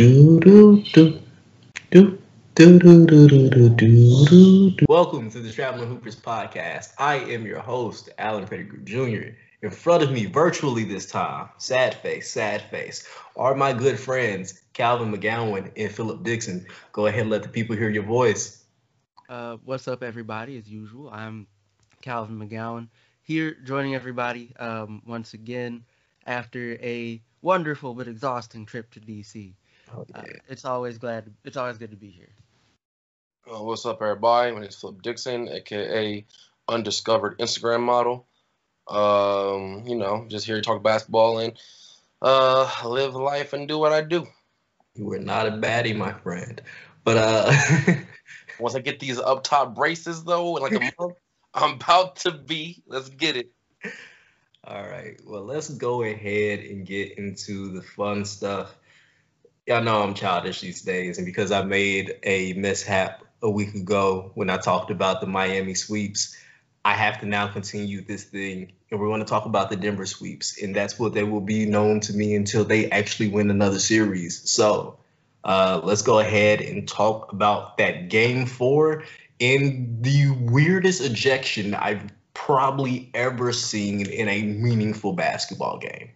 [0.00, 1.20] Welcome to
[5.38, 6.94] the Traveling Hoopers podcast.
[6.98, 9.36] I am your host, Allen Pettigrew Jr.
[9.62, 14.60] In front of me, virtually this time, sad face, sad face, are my good friends
[14.72, 16.66] Calvin McGowan and Philip Dixon.
[16.90, 18.64] Go ahead and let the people hear your voice.
[19.28, 20.58] Uh, what's up, everybody?
[20.58, 21.46] As usual, I'm
[22.02, 22.88] Calvin McGowan
[23.22, 25.84] here, joining everybody um, once again
[26.26, 29.54] after a wonderful but exhausting trip to DC.
[29.92, 31.32] Oh, Uh, it's always glad.
[31.44, 32.30] It's always good to be here.
[33.46, 34.52] Uh, what's up, everybody?
[34.52, 36.24] My name is Flip Dixon, aka
[36.68, 38.26] Undiscovered Instagram Model.
[38.88, 41.58] Um, you know, just here to talk basketball and
[42.22, 44.26] uh, live life and do what I do.
[44.94, 46.60] You were not a baddie, my friend.
[47.02, 47.52] But uh
[48.58, 51.16] Once I get these up top braces, though, in like a month,
[51.54, 52.82] I'm about to be.
[52.86, 53.50] Let's get it.
[54.64, 55.20] All right.
[55.24, 58.74] Well, let's go ahead and get into the fun stuff.
[59.66, 64.30] Y'all know I'm childish these days, and because I made a mishap a week ago
[64.34, 66.36] when I talked about the Miami sweeps,
[66.84, 70.04] I have to now continue this thing, and we're going to talk about the Denver
[70.04, 73.78] sweeps, and that's what they will be known to me until they actually win another
[73.78, 74.50] series.
[74.50, 74.98] So,
[75.44, 79.04] uh, let's go ahead and talk about that game four
[79.38, 86.10] in the weirdest ejection I've probably ever seen in a meaningful basketball game.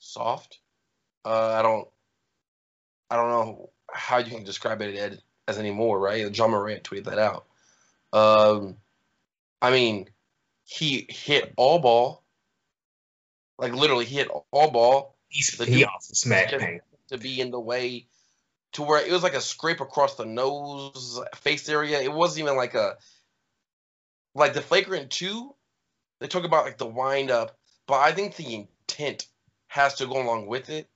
[0.00, 0.58] Soft.
[1.26, 1.88] Uh, I don't.
[3.10, 6.34] I don't know how you can describe it as, anymore, right?
[6.34, 7.46] Ja Morant tweeted that out.
[8.12, 8.76] Um,
[9.60, 10.08] I mean,
[10.64, 12.22] he hit all ball.
[13.58, 15.16] Like literally, he hit all ball.
[15.28, 16.54] He's, The he also smacked
[17.08, 18.06] to be in the way
[18.72, 22.56] to where it was like a scrape across the nose face area it wasn't even
[22.56, 22.96] like a
[24.34, 25.54] like the flagrant two
[26.20, 29.26] they talk about like the wind up but i think the intent
[29.68, 30.88] has to go along with it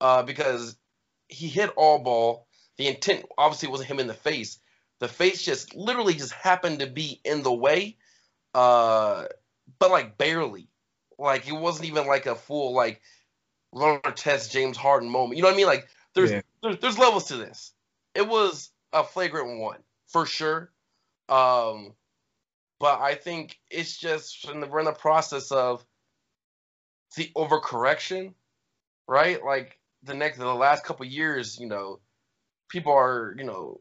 [0.00, 0.76] uh because
[1.28, 4.58] he hit all ball the intent obviously wasn't him in the face
[5.00, 7.96] the face just literally just happened to be in the way
[8.54, 9.24] uh
[9.78, 10.68] but like barely
[11.18, 13.00] like it wasn't even like a full like
[13.72, 15.36] Ron Artest James Harden moment.
[15.36, 15.66] You know what I mean?
[15.66, 16.40] Like there's Yeah.
[16.62, 17.72] there's, there's levels to this.
[18.14, 20.72] It was a flagrant one for sure.
[21.28, 21.92] Um,
[22.78, 25.84] but I think it's just in the, we're in the process of
[27.16, 28.34] the overcorrection,
[29.08, 29.42] right?
[29.44, 29.75] Like
[30.06, 32.00] the next the last couple years, you know,
[32.68, 33.80] people are you know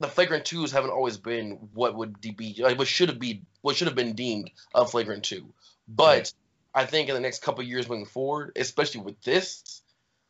[0.00, 3.76] the flagrant twos haven't always been what would be like what should have be what
[3.76, 5.52] should have been deemed a flagrant two,
[5.88, 6.32] but.
[6.76, 9.80] I think in the next couple years moving forward, especially with this,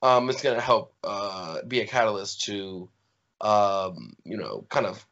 [0.00, 2.88] um, it's gonna help uh, be a catalyst to,
[3.40, 5.04] um, you know, kind of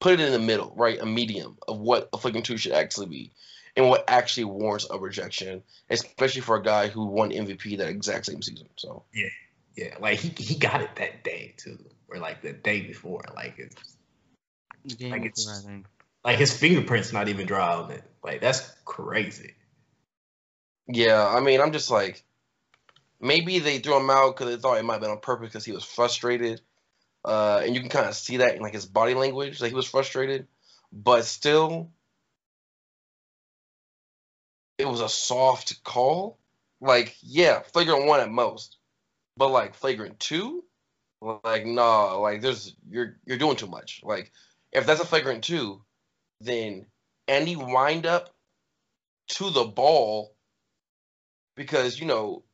[0.00, 3.06] put it in the middle, right, a medium of what a flicking two should actually
[3.06, 3.32] be,
[3.78, 8.26] and what actually warrants a rejection, especially for a guy who won MVP that exact
[8.26, 8.68] same season.
[8.76, 9.28] So Yeah,
[9.76, 11.78] yeah, like he, he got it that day too,
[12.08, 13.22] or like the day before.
[13.36, 18.02] Like it's game Like it's- I like his fingerprints not even dry on it.
[18.24, 19.54] Like that's crazy.
[20.88, 22.24] yeah, I mean, I'm just like,
[23.20, 25.64] maybe they threw him out because they thought it might have been on purpose because
[25.64, 26.60] he was frustrated.
[27.24, 29.74] Uh, and you can kind of see that in like his body language that he
[29.74, 30.48] was frustrated,
[30.92, 31.90] but still,
[34.78, 36.38] it was a soft call.
[36.80, 38.76] Like, yeah, flagrant one at most,
[39.36, 40.64] but like flagrant two,
[41.20, 44.00] like nah, like there's you're you're doing too much.
[44.04, 44.32] Like,
[44.72, 45.82] if that's a flagrant two,
[46.40, 46.86] then
[47.26, 48.32] any wind up
[49.28, 50.36] to the ball,
[51.56, 52.44] because you know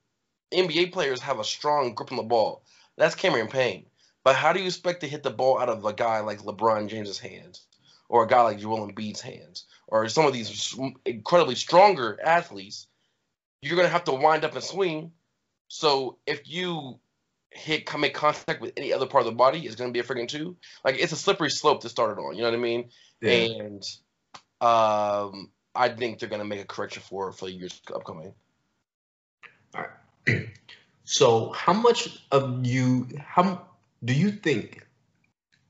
[0.54, 2.64] NBA players have a strong grip on the ball.
[2.96, 3.86] That's Cameron Payne.
[4.24, 6.88] But how do you expect to hit the ball out of a guy like LeBron
[6.88, 7.66] James's hands,
[8.14, 12.86] or a guy like Joel Embiid's hands, or some of these incredibly stronger athletes?
[13.60, 15.10] You're gonna have to wind up and swing.
[15.66, 17.00] So if you
[17.50, 20.04] hit come in contact with any other part of the body, it's gonna be a
[20.04, 20.56] freaking two.
[20.84, 22.36] Like it's a slippery slope to start it on.
[22.36, 22.90] You know what I mean?
[23.20, 23.82] And
[24.60, 28.32] um, I think they're gonna make a correction for for the years upcoming.
[29.74, 29.86] All
[30.28, 30.46] right.
[31.06, 33.66] So how much of you how
[34.02, 34.86] do you think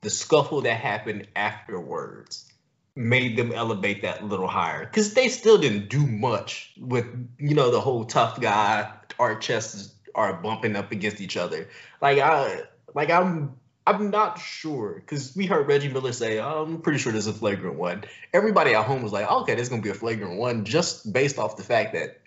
[0.05, 2.51] the scuffle that happened afterwards
[2.97, 4.85] made them elevate that little higher?
[4.85, 7.07] Because they still didn't do much with
[7.39, 11.69] you know the whole tough guy, our chests are bumping up against each other.
[12.01, 12.63] Like I
[12.95, 13.57] like I'm
[13.87, 17.77] I'm not sure because we heard Reggie Miller say, I'm pretty sure there's a flagrant
[17.77, 18.05] one.
[18.33, 21.57] Everybody at home was like, okay, there's gonna be a flagrant one just based off
[21.57, 22.21] the fact that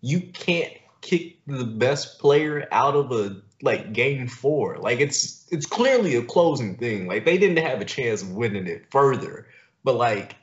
[0.00, 4.78] you can't kick the best player out of a like game four.
[4.78, 7.06] Like it's it's clearly a closing thing.
[7.06, 9.46] Like they didn't have a chance of winning it further.
[9.84, 10.36] But like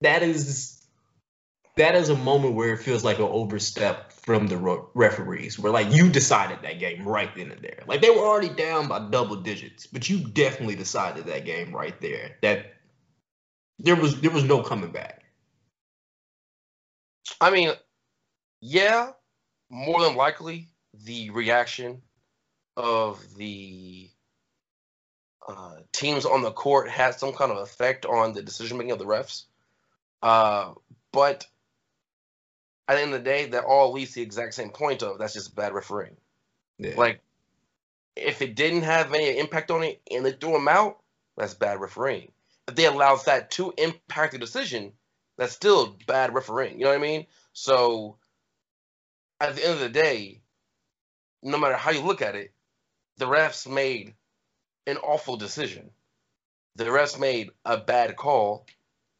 [0.00, 0.76] that is
[1.76, 5.72] that is a moment where it feels like an overstep from the ro- referees, where
[5.72, 7.82] like you decided that game right then and there.
[7.86, 11.98] Like they were already down by double digits, but you definitely decided that game right
[12.00, 12.36] there.
[12.42, 12.74] That
[13.78, 15.22] there was there was no coming back.
[17.40, 17.72] I mean,
[18.60, 19.10] yeah,
[19.70, 20.68] more than likely
[21.04, 22.02] the reaction
[22.76, 24.08] of the
[25.48, 28.98] uh, teams on the court had some kind of effect on the decision making of
[28.98, 29.44] the refs.
[30.22, 30.72] Uh,
[31.12, 31.46] but
[32.88, 35.18] at the end of the day, that all leads to the exact same point of
[35.18, 36.16] that's just bad refereeing.
[36.78, 36.94] Yeah.
[36.96, 37.20] Like,
[38.14, 40.98] if it didn't have any impact on it and they threw him out,
[41.36, 42.32] that's bad refereeing.
[42.68, 44.92] If they allowed that to impact the decision,
[45.36, 46.78] that's still bad refereeing.
[46.78, 47.26] You know what I mean?
[47.52, 48.16] So,
[49.40, 50.40] at the end of the day,
[51.42, 52.52] no matter how you look at it,
[53.18, 54.14] the refs made
[54.86, 55.90] an awful decision.
[56.76, 58.66] The refs made a bad call,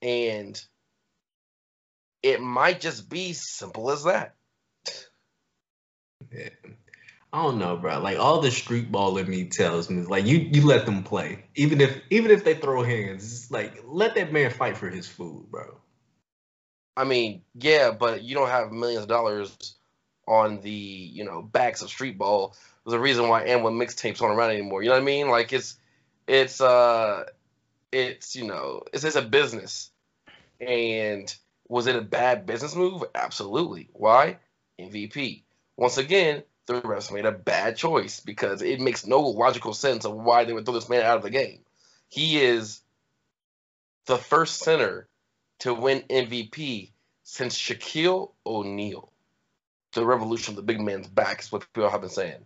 [0.03, 0.61] and
[2.23, 4.35] it might just be simple as that.
[6.33, 6.49] Yeah.
[7.33, 8.01] I don't know, bro.
[8.01, 11.45] Like all the street ball in me tells me, like you you let them play,
[11.55, 15.51] even if even if they throw hands, like let that man fight for his food,
[15.51, 15.79] bro.
[16.97, 19.77] I mean, yeah, but you don't have millions of dollars
[20.27, 22.55] on the you know backs of street ball.
[22.85, 24.83] There's a reason why and when mixtapes aren't around anymore.
[24.83, 25.29] You know what I mean?
[25.29, 25.77] Like it's
[26.27, 27.25] it's uh
[27.93, 29.91] it's you know it's it's a business.
[30.61, 31.35] And
[31.69, 33.05] was it a bad business move?
[33.15, 33.89] Absolutely.
[33.93, 34.39] Why?
[34.79, 35.43] MVP.
[35.77, 40.15] Once again, the refs made a bad choice because it makes no logical sense of
[40.15, 41.61] why they would throw this man out of the game.
[42.09, 42.81] He is
[44.07, 45.09] the first center
[45.61, 46.91] to win MVP
[47.23, 49.13] since Shaquille O'Neal.
[49.97, 52.45] The revolution of the big man's back is what people have been saying.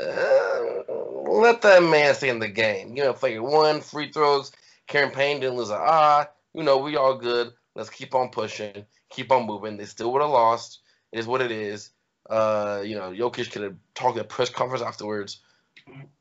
[0.00, 0.82] Uh,
[1.28, 2.96] let that man stay in the game.
[2.96, 4.52] You know, play one free throws.
[4.86, 6.26] Cameron Payne didn't lose an eye.
[6.54, 7.52] You know, we all good.
[7.74, 9.76] Let's keep on pushing, keep on moving.
[9.76, 10.80] They still would have lost.
[11.12, 11.90] It is what it is.
[12.28, 15.40] Uh, you know, Jokic could have talked at press conference afterwards.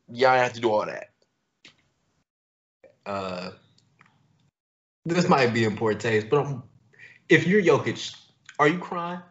[0.10, 1.12] Yeah, I have to do all that.
[3.06, 3.52] Uh,
[5.06, 6.58] this might be in poor taste, but
[7.30, 8.16] if you're Jokic,
[8.60, 9.22] are you crying?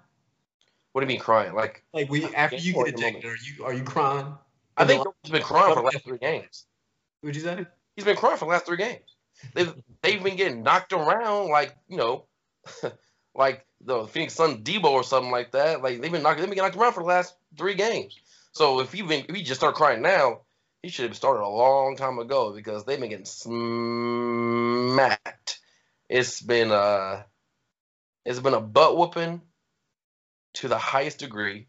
[0.95, 1.55] What do you mean crying?
[1.55, 4.39] Like, Like we after you get ejected, are you are you crying?
[4.77, 6.67] I think he's been crying for the last three games.
[7.25, 7.67] Would you say?
[7.97, 9.03] He's been crying for the last three games.
[9.55, 12.27] They've they've been getting knocked around like you know,
[13.35, 15.83] like the Phoenix Sun Debo or something like that.
[15.83, 18.17] Like they've been knocked they've been getting knocked around for the last three games.
[18.53, 20.43] So if he been if he just start crying now,
[20.81, 24.39] he should have started a long time ago because they've been getting smacked.
[26.09, 27.25] It's been uh
[28.25, 29.43] it's been a butt whooping
[30.55, 31.67] to the highest degree.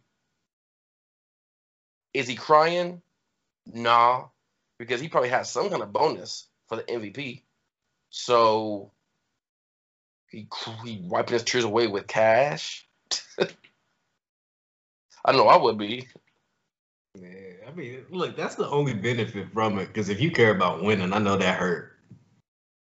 [2.14, 3.02] Is he crying?
[3.66, 4.26] Nah,
[4.78, 7.42] because he probably has some kind of bonus for the MVP.
[8.10, 8.92] So
[10.30, 10.48] he
[10.84, 12.88] he wiping his tears away with cash.
[15.26, 16.08] I know I would be.
[17.20, 19.88] Man, I mean, look, that's the only benefit from it.
[19.88, 21.94] Because if you care about winning, I know that hurt.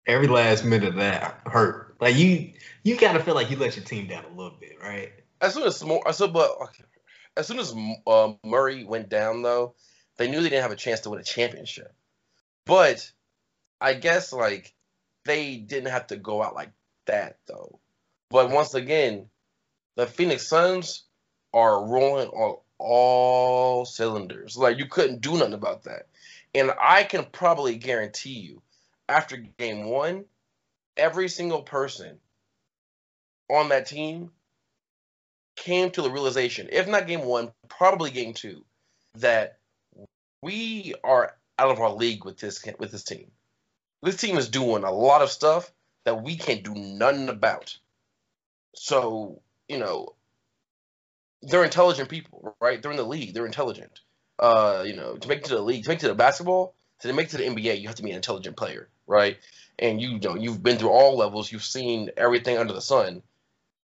[0.06, 1.96] Every last minute of that hurt.
[2.00, 2.52] Like you,
[2.82, 5.12] you gotta feel like you let your team down a little bit, right?
[5.40, 6.50] As soon as more, so but
[7.36, 7.74] as soon as
[8.06, 9.74] uh, Murray went down, though,
[10.16, 11.94] they knew they didn't have a chance to win a championship.
[12.66, 13.10] But
[13.80, 14.74] I guess like
[15.24, 16.72] they didn't have to go out like
[17.06, 17.78] that though.
[18.28, 19.26] But once again,
[19.96, 21.04] the Phoenix Suns
[21.52, 24.56] are rolling on all cylinders.
[24.56, 26.06] Like you couldn't do nothing about that.
[26.54, 28.62] And I can probably guarantee you,
[29.08, 30.24] after game one,
[30.96, 32.18] every single person
[33.48, 34.30] on that team
[35.56, 38.64] came to the realization, if not game one, probably game two,
[39.16, 39.58] that
[40.42, 43.30] we are out of our league with this with this team.
[44.02, 45.70] This team is doing a lot of stuff
[46.04, 47.76] that we can't do nothing about.
[48.74, 50.14] So, you know,
[51.42, 52.80] they're intelligent people, right?
[52.80, 53.34] They're in the league.
[53.34, 54.00] They're intelligent.
[54.38, 56.74] Uh, you know, to make it to the league, to make it to the basketball,
[57.00, 59.38] to make it to the NBA, you have to be an intelligent player, right?
[59.78, 61.50] And you, you know, you've been through all levels.
[61.50, 63.22] You've seen everything under the sun.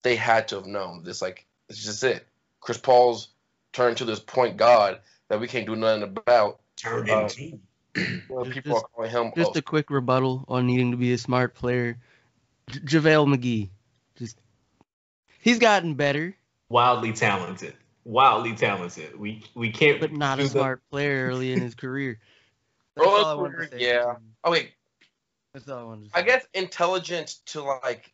[0.03, 1.21] They had to have known this.
[1.21, 2.25] Like, it's just it.
[2.61, 3.29] Chris Paul's
[3.73, 6.59] turned to this point god that we can't do nothing about.
[6.75, 7.59] Turned Uh, into
[8.29, 9.31] Well, Just- people are calling him.
[9.35, 11.97] Just oh, a quick rebuttal on needing to be a smart player.
[12.69, 13.69] J- JaVale McGee,
[14.17, 14.37] just
[15.39, 16.35] he's gotten better,
[16.69, 19.17] wildly talented, wildly talented.
[19.17, 19.99] We we can't.
[20.01, 22.19] but not a do the- smart player early in his career.
[22.99, 23.85] Early all I wanted to say.
[23.89, 24.15] yeah.
[24.43, 24.71] oh wait,
[25.53, 28.11] That's all I wanted to I guess intelligent to like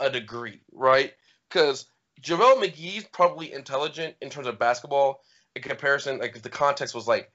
[0.00, 1.12] a degree, right?
[1.48, 1.86] Because
[2.22, 5.22] JaVale McGee's probably intelligent in terms of basketball
[5.54, 6.18] in comparison.
[6.18, 7.30] Like if the context was like,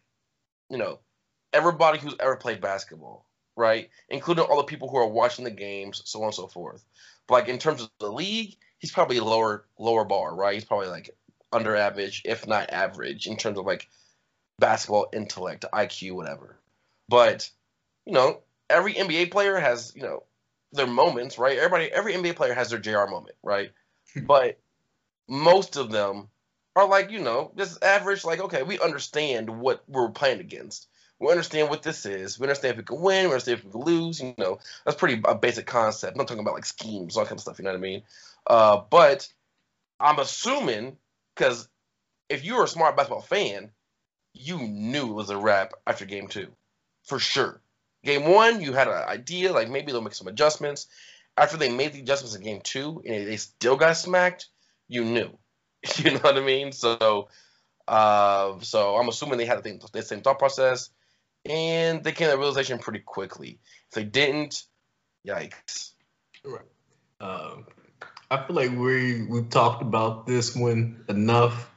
[0.70, 1.00] you know,
[1.54, 3.90] everybody who's ever played basketball, right?
[4.10, 6.84] Including all the people who are watching the games, so on and so forth.
[7.28, 10.54] But like in terms of the league, he's probably lower lower bar, right?
[10.54, 11.12] He's probably like
[11.52, 13.88] under average, if not average, in terms of like
[14.60, 16.58] basketball intellect, IQ, whatever.
[17.08, 17.50] But
[18.06, 20.24] you know, every NBA player has you know
[20.72, 21.58] their moments, right?
[21.58, 23.72] Everybody, every NBA player has their JR moment, right?
[24.24, 24.60] but
[25.30, 26.30] most of them
[26.76, 28.26] are like you know just average.
[28.26, 30.88] Like okay, we understand what we're playing against.
[31.20, 32.40] We understand what this is.
[32.40, 33.26] We understand if we can win.
[33.26, 34.22] We understand if we can lose.
[34.22, 36.14] You know, that's pretty a basic concept.
[36.14, 37.60] I'm not talking about like schemes, all kind of stuff.
[37.60, 38.04] You know what I mean?
[38.48, 39.32] Uh, but
[40.00, 40.98] I'm assuming
[41.36, 41.68] because
[42.30, 43.72] if you were a smart basketball fan,
[44.34, 46.48] you knew it was a wrap after game two,
[47.04, 47.60] for sure.
[48.04, 50.88] Game one, you had an idea, like maybe they'll make some adjustments.
[51.36, 54.48] After they made the adjustments in game two and they still got smacked,
[54.90, 55.30] you knew.
[55.98, 56.74] You know what I mean?
[56.74, 57.30] So,
[57.88, 60.90] uh, so I'm assuming they had the, same thought process,
[61.46, 63.60] and they came to realization pretty quickly.
[63.88, 64.66] If they didn't,
[65.26, 65.92] yikes.
[66.44, 66.66] Right.
[67.22, 67.56] Uh,
[68.30, 71.70] I feel like we we've talked about this one enough.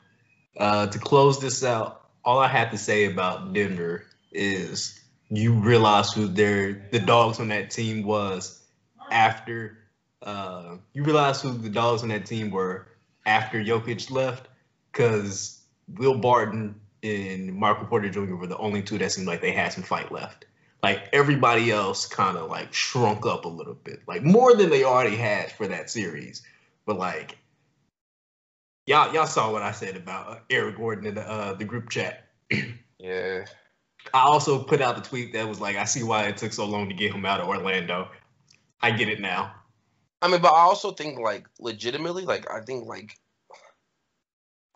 [0.59, 5.01] Uh, to close this out, all I have to say about Denver is
[5.31, 8.61] you realize who their the dogs on that team was
[9.11, 9.79] after
[10.23, 12.87] uh, you realize who the dogs on that team were
[13.27, 14.49] after Jokic left,
[14.91, 15.63] because
[15.97, 18.35] Will Barton and Michael Porter Jr.
[18.35, 20.45] were the only two that seemed like they had some fight left.
[20.83, 24.85] Like everybody else kind of like shrunk up a little bit, like more than they
[24.85, 26.43] already had for that series.
[26.87, 27.39] But like
[28.87, 31.89] y'all y'all saw what I said about uh, Eric Gordon in the uh, the group
[31.89, 32.29] chat.
[32.99, 33.45] yeah.
[34.13, 36.67] I also put out the tweet that was like, I see why it took so
[36.67, 38.09] long to get him out of Orlando.
[38.81, 39.55] I get it now.
[40.23, 43.19] I mean, but I also think like legitimately, like I think like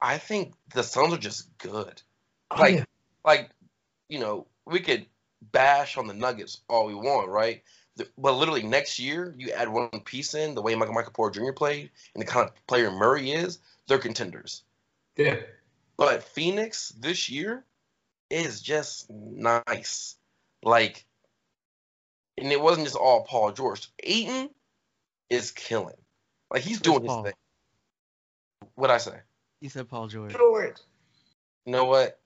[0.03, 2.03] I think the Suns are just good.
[2.51, 2.85] Oh, like yeah.
[3.25, 3.51] like
[4.09, 5.07] you know, we could
[5.53, 7.63] bash on the Nuggets all we want, right?
[8.19, 11.53] But literally next year, you add one piece in the way Michael Michael Porter Jr.
[11.53, 14.63] played and the kind of player Murray is, they're contenders.
[15.17, 15.37] yeah.
[15.97, 17.65] But Phoenix this year
[18.29, 20.17] is just nice.
[20.63, 21.07] Like,
[22.37, 23.89] and it wasn't just all Paul George.
[24.03, 24.51] Ayton
[25.31, 25.97] is killing.
[26.51, 27.33] Like he's Chris doing his thing.
[28.75, 29.19] What I say?
[29.61, 30.33] You said Paul George.
[30.33, 30.77] George.
[31.65, 32.21] You know what?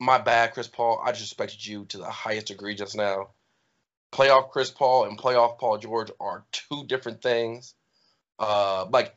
[0.00, 1.00] My bad, Chris Paul.
[1.04, 3.30] I disrespected you to the highest degree just now.
[4.12, 7.74] Playoff Chris Paul and playoff Paul George are two different things.
[8.38, 9.16] Uh, like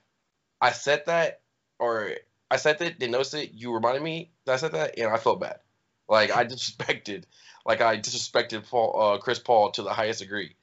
[0.60, 1.42] I said that,
[1.80, 2.12] or
[2.50, 3.52] I said that, didn't notice it.
[3.54, 5.60] You reminded me that I said that, and I felt bad.
[6.10, 7.24] Like I disrespected,
[7.66, 10.56] like I disrespected Paul, uh, Chris Paul to the highest degree.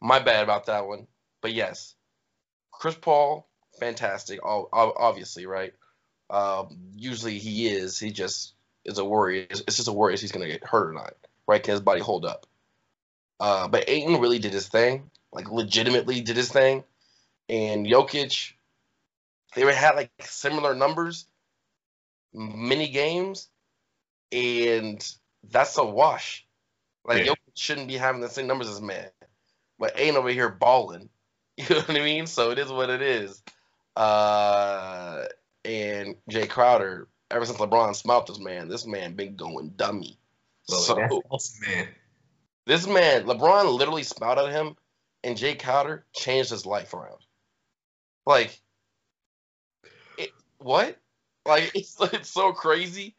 [0.00, 1.06] My bad about that one.
[1.46, 1.94] But yes,
[2.72, 3.48] Chris Paul,
[3.78, 4.44] fantastic.
[4.44, 5.74] ob- ob- Obviously, right?
[6.28, 8.00] Um, usually he is.
[8.00, 9.46] He just is a worry.
[9.48, 11.14] It's, it's just a worry if he's gonna get hurt or not,
[11.46, 11.62] right?
[11.62, 12.46] Can his body hold up?
[13.38, 16.82] Uh, but Ayton really did his thing, like legitimately did his thing,
[17.48, 18.54] and Jokic,
[19.54, 21.28] they had like similar numbers,
[22.34, 23.48] many games,
[24.32, 25.00] and
[25.44, 26.44] that's a wash.
[27.04, 27.34] Like Yeah.
[27.34, 29.10] Jokic shouldn't be having the same numbers as man,
[29.78, 31.08] but ain't over here balling.
[31.68, 32.26] You know what I mean?
[32.26, 33.42] So it is what it is.
[33.96, 35.24] Uh,
[35.64, 40.18] and Jay Crowder, ever since LeBron smelt this man, this man been going dummy.
[40.68, 41.88] Well, so awesome, man.
[42.66, 44.76] this man, LeBron literally smiled at him,
[45.24, 47.20] and Jay Crowder changed his life around.
[48.26, 48.60] Like,
[50.18, 50.98] it, what?
[51.46, 53.14] Like, it's, it's so crazy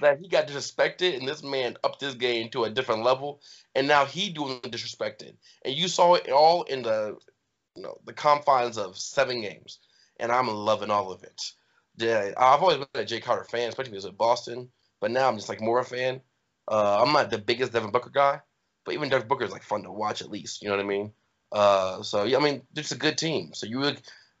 [0.00, 3.40] that he got disrespected, and this man upped his game to a different level,
[3.74, 5.34] and now he doing disrespected.
[5.64, 7.16] And you saw it all in the,
[7.80, 9.78] you know, the confines of seven games,
[10.18, 11.52] and I'm loving all of it.
[11.96, 14.68] Yeah, I've always been a Jay Crowder fan, especially he was Boston,
[15.00, 16.20] but now I'm just like more a fan.
[16.68, 18.40] Uh, I'm not the biggest Devin Booker guy,
[18.84, 20.60] but even Devin Booker is like fun to watch at least.
[20.60, 21.12] You know what I mean?
[21.52, 23.54] Uh, so yeah, I mean, it's a good team.
[23.54, 23.82] So you,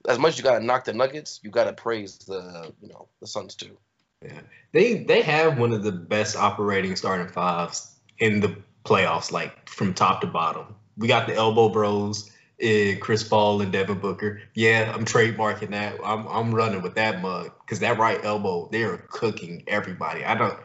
[0.06, 3.26] as much as you gotta knock the Nuggets, you gotta praise the, you know, the
[3.26, 3.78] Suns too.
[4.22, 4.40] Yeah.
[4.72, 8.54] They they have one of the best operating starting fives in the
[8.84, 10.74] playoffs, like from top to bottom.
[10.98, 14.42] We got the elbow bros, eh, Chris Paul and Devin Booker.
[14.54, 15.98] Yeah, I'm trademarking that.
[16.04, 20.24] I'm I'm running with that mug because that right elbow, they're cooking everybody.
[20.24, 20.58] I don't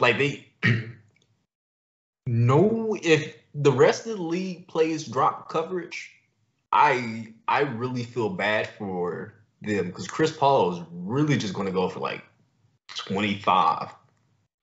[0.00, 0.46] like they.
[2.26, 6.10] no, if the rest of the league plays drop coverage,
[6.72, 11.72] I I really feel bad for them because Chris Paul is really just going to
[11.72, 12.24] go for like
[12.96, 13.94] 25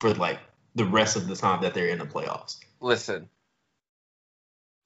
[0.00, 0.38] for like
[0.74, 2.58] the rest of the time that they're in the playoffs.
[2.80, 3.28] Listen,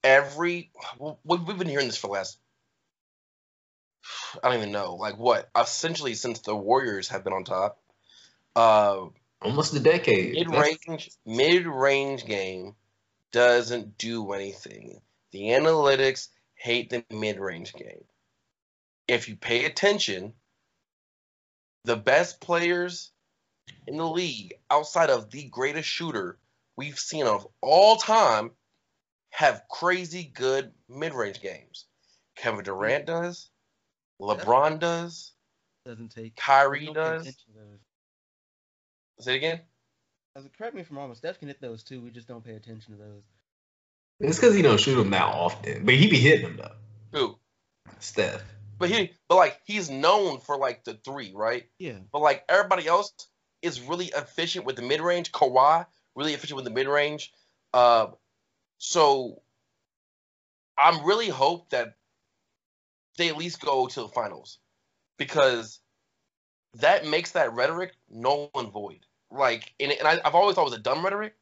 [0.03, 2.39] every we- we've been hearing this for the last.
[4.43, 5.49] I don't even know, like what?
[5.57, 7.79] Essentially, since the Warriors have been on top,
[8.55, 9.07] uh,
[9.41, 10.33] Almost a decade.
[10.33, 12.75] mid range, mid range game
[13.31, 15.01] doesn't do anything.
[15.31, 18.03] The analytics hate the mid range game.
[19.07, 20.33] If you pay attention,
[21.83, 23.11] the best players
[23.85, 26.39] in the league outside of the greatest shooter
[26.75, 28.51] we've seen of all time
[29.31, 31.85] have crazy good mid range games.
[32.35, 33.49] Kevin Durant does,
[34.21, 35.31] LeBron does,
[35.85, 36.35] Doesn't take.
[36.35, 37.21] Kyrie we don't pay does.
[37.21, 37.79] attention to those.
[39.19, 39.61] Say it again.
[40.35, 41.99] As a, correct me if I'm wrong, Steph can hit those too.
[41.99, 43.23] We just don't pay attention to those.
[44.19, 47.17] It's because he don't shoot them that often, but he be hitting them though.
[47.19, 47.39] Who?
[47.99, 48.43] Steph.
[48.79, 51.67] But he, but like he's known for like the three, right?
[51.79, 51.97] Yeah.
[52.11, 53.11] But like everybody else
[53.63, 55.31] is really efficient with the mid range.
[55.31, 57.31] Kawhi really efficient with the mid range.
[57.73, 58.07] Uh,
[58.77, 59.41] so
[60.77, 61.95] I'm really hope that
[63.17, 64.59] they at least go to the finals
[65.17, 65.79] because
[66.75, 68.99] that makes that rhetoric null and void.
[69.31, 71.35] Like, and, and I, I've always thought it was a dumb rhetoric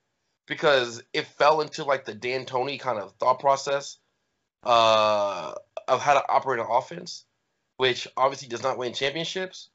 [0.48, 3.98] because it fell into like the D'Antoni kind of thought process
[4.64, 5.54] uh,
[5.88, 7.26] of how to operate an offense,
[7.78, 9.70] which obviously does not win championships.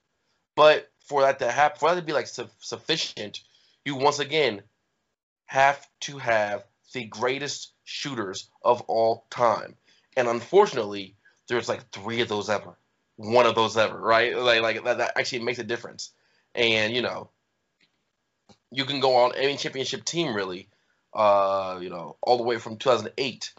[0.57, 3.41] But for that to happen, for that to be like su- sufficient,
[3.85, 4.63] you once again
[5.47, 9.77] have to have the greatest shooters of all time.
[10.17, 11.17] And unfortunately,
[11.49, 12.77] there's like three of those ever,
[13.17, 14.37] one of those ever, right?
[14.37, 16.13] Like, like that, that actually makes a difference.
[16.55, 17.31] And you know,
[18.71, 20.69] you can go on any championship team really,
[21.15, 23.53] uh, you know, all the way from 2008.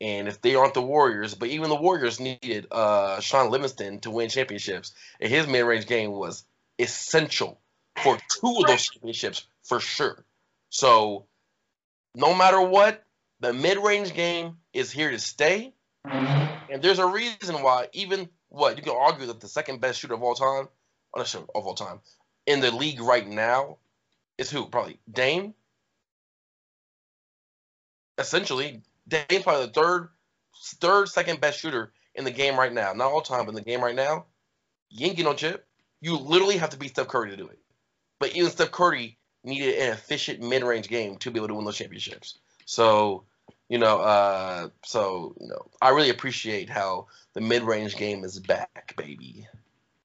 [0.00, 4.10] And if they aren't the Warriors, but even the Warriors needed uh, Shaun Livingston to
[4.10, 6.44] win championships, and his mid-range game was
[6.78, 7.58] essential
[8.02, 10.22] for two of those championships for sure.
[10.68, 11.24] So,
[12.16, 13.04] no matter what,
[13.40, 17.88] the mid-range game is here to stay, and there's a reason why.
[17.92, 20.66] Even what you can argue that the second best shooter of all time,
[21.14, 22.00] oh, not sure of all time,
[22.46, 23.76] in the league right now,
[24.38, 24.66] is who?
[24.66, 25.52] Probably Dame.
[28.16, 30.08] Essentially, Dame's probably the third,
[30.80, 32.94] third, second best shooter in the game right now.
[32.94, 34.24] Not all time, but in the game right now.
[34.88, 35.66] You ain't get no chip.
[36.00, 37.58] You literally have to beat Steph Curry to do it.
[38.18, 41.76] But even Steph Curry needed an efficient mid-range game to be able to win those
[41.76, 42.38] championships.
[42.64, 43.24] So,
[43.68, 48.94] you know, uh, so you know, I really appreciate how the mid-range game is back,
[48.96, 49.46] baby.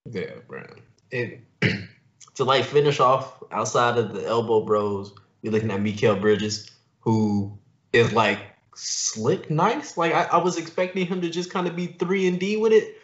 [0.09, 0.65] Yeah, bro.
[1.11, 1.41] And
[2.35, 6.69] to like finish off outside of the elbow bros, we're looking at Mikal Bridges,
[7.01, 7.57] who
[7.93, 8.39] is like
[8.75, 9.97] slick nice.
[9.97, 12.71] Like I, I was expecting him to just kind of be three and D with
[12.71, 12.97] it,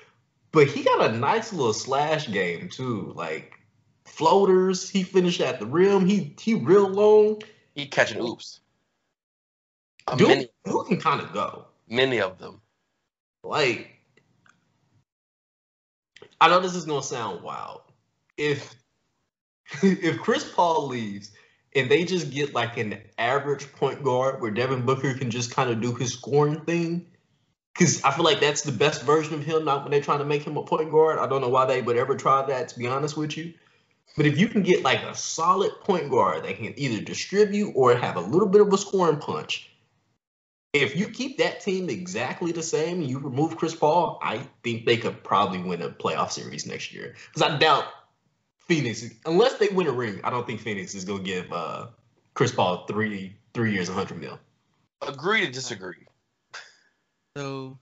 [0.51, 3.11] but he got a nice little slash game too.
[3.15, 3.56] Like
[4.07, 6.05] floaters, he finished at the rim.
[6.05, 7.41] He he real long.
[7.75, 8.61] He catching oops.
[10.07, 11.65] Uh, Dude, many, who can kind of go.
[11.87, 12.61] many of them.
[13.43, 13.91] Like,
[16.39, 17.81] I know this is gonna sound wild.
[18.37, 18.75] If
[19.83, 21.31] if Chris Paul leaves
[21.75, 25.69] and they just get like an average point guard where Devin Booker can just kind
[25.69, 27.05] of do his scoring thing,
[27.73, 29.65] because I feel like that's the best version of him.
[29.65, 31.19] Not when they're trying to make him a point guard.
[31.19, 32.69] I don't know why they would ever try that.
[32.69, 33.53] To be honest with you.
[34.15, 37.95] But if you can get like a solid point guard that can either distribute or
[37.95, 39.69] have a little bit of a scoring punch,
[40.73, 44.97] if you keep that team exactly the same you remove Chris Paul, I think they
[44.97, 47.15] could probably win a playoff series next year.
[47.33, 47.85] Because I doubt
[48.59, 51.87] Phoenix, unless they win a ring, I don't think Phoenix is gonna give uh,
[52.33, 54.39] Chris Paul three three years, hundred mil.
[55.01, 56.05] Agree to disagree.
[57.35, 57.77] So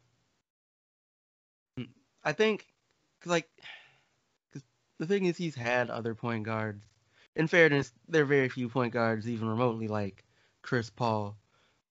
[2.24, 2.66] I think,
[3.26, 3.85] like, cause
[4.98, 6.84] the thing is, he's had other point guards.
[7.36, 10.24] In fairness, there are very few point guards even remotely like
[10.62, 11.36] Chris Paul,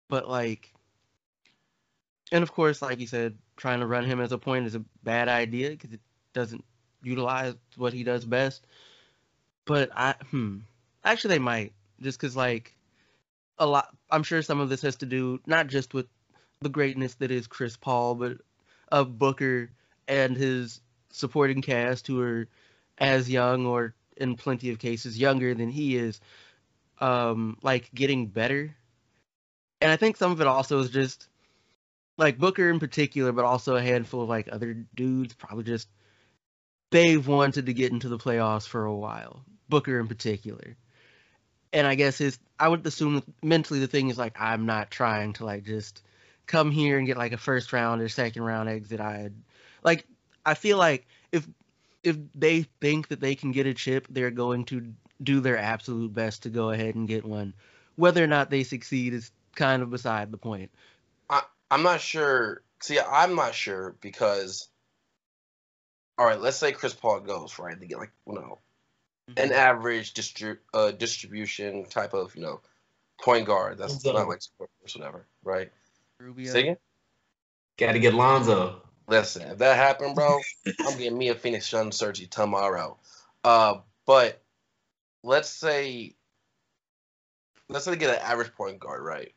[0.10, 0.74] but like,
[2.32, 4.84] and of course, like you said, trying to run him as a point is a
[5.04, 6.02] bad idea because it
[6.34, 6.64] doesn't
[7.04, 8.66] utilize what he does best.
[9.66, 10.60] But I, hmm,
[11.04, 12.76] actually, they might just because like
[13.60, 13.90] a lot.
[14.10, 16.08] I'm sure some of this has to do not just with
[16.62, 18.38] the greatness that is Chris Paul, but
[18.92, 19.70] of Booker
[20.08, 20.82] and his
[21.12, 22.48] supporting cast who are
[22.98, 26.20] as young or in plenty of cases younger than he is,
[27.00, 28.76] um, like getting better.
[29.82, 31.30] And I think some of it also is just
[32.18, 35.88] like Booker in particular, but also a handful of like other dudes probably just
[36.92, 39.44] they've wanted to get into the playoffs for a while.
[39.70, 40.76] Booker in particular.
[41.74, 45.34] And I guess his I would assume mentally the thing is like I'm not trying
[45.34, 46.02] to like just
[46.48, 49.00] come here and get like a first round or second round exit.
[49.00, 49.30] I
[49.84, 50.06] like
[50.46, 51.48] I feel like if
[52.04, 56.14] if they think that they can get a chip, they're going to do their absolute
[56.14, 57.54] best to go ahead and get one.
[57.96, 60.72] Whether or not they succeed is kind of beside the point.
[61.70, 62.62] I'm not sure.
[62.82, 64.68] See, I'm not sure because,
[66.18, 67.80] all right, let's say Chris Paul goes right.
[67.80, 68.60] They get like you know
[69.36, 72.62] an average distri- uh, distribution type of you know
[73.22, 73.78] point guard.
[73.78, 74.14] That's Lonzo.
[74.14, 75.72] not like or whatever, right?
[76.20, 76.52] Rubio.
[76.52, 76.78] Say again?
[77.78, 78.82] Got to get Lonzo.
[79.08, 82.98] Listen, if that happened, bro, I'm getting me a Phoenix Sun Sergi tomorrow.
[83.44, 84.42] Uh, but
[85.24, 86.14] let's say,
[87.70, 89.32] let's say they get an average point guard, right?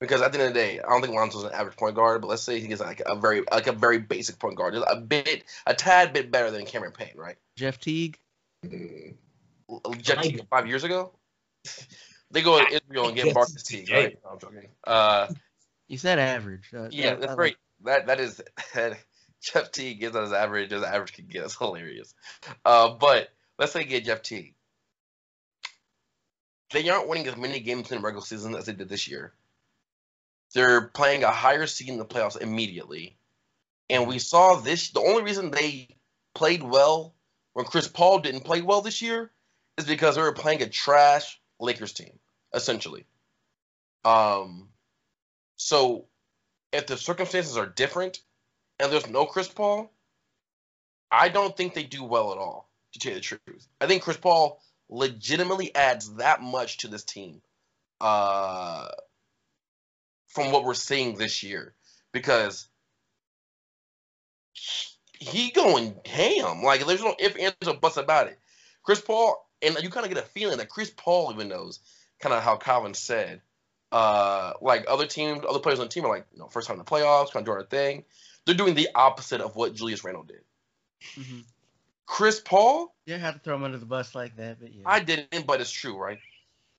[0.00, 2.20] Because at the end of the day, I don't think Lonzo's an average point guard,
[2.20, 4.86] but let's say he gets like a very like a very basic point guard, just
[4.88, 7.36] a bit, a tad bit better than Cameron Payne, right?
[7.56, 8.18] Jeff Teague.
[8.64, 9.14] Mm,
[10.02, 11.12] Jeff Teague five years ago.
[12.30, 14.18] They go to Israel and get Yes, Marquis Teague, right?
[14.22, 14.68] No, I'm joking.
[14.86, 15.28] Uh,
[15.88, 16.68] You said average.
[16.76, 17.52] Uh, yeah, that's great.
[17.54, 18.40] like- that that is
[19.40, 21.44] Jeff T gets as average as average can get.
[21.44, 22.14] It's hilarious.
[22.64, 24.54] Uh, but let's say get Jeff T.
[26.72, 29.32] They aren't winning as many games in the regular season as they did this year.
[30.54, 33.16] They're playing a higher seed in the playoffs immediately.
[33.90, 35.88] And we saw this the only reason they
[36.34, 37.14] played well
[37.54, 39.30] when Chris Paul didn't play well this year
[39.78, 42.18] is because they were playing a trash Lakers team,
[42.52, 43.06] essentially.
[44.04, 44.68] Um
[45.56, 46.07] so
[46.72, 48.20] if the circumstances are different
[48.78, 49.90] and there's no Chris Paul,
[51.10, 53.66] I don't think they do well at all, to tell you the truth.
[53.80, 57.40] I think Chris Paul legitimately adds that much to this team
[58.00, 58.88] uh,
[60.28, 61.74] from what we're seeing this year
[62.12, 62.68] because
[65.18, 66.62] he going ham.
[66.62, 68.38] Like, there's no if, ands, or buts about it.
[68.82, 71.80] Chris Paul, and you kind of get a feeling that Chris Paul even knows
[72.20, 73.40] kind of how Calvin said
[73.92, 76.78] uh, like other teams, other players on the team are like, you know, first time
[76.78, 78.04] in the playoffs, kind of doing their thing.
[78.44, 80.42] They're doing the opposite of what Julius Randle did.
[81.16, 81.44] Mhm.
[82.06, 84.82] Chris Paul, You didn't have to throw him under the bus like that, but yeah.
[84.86, 86.18] I didn't, but it's true, right?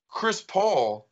[0.07, 1.07] Chris Paul,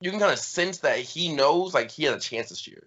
[0.00, 2.86] you can kind of sense that he knows, like, he has a chance this year.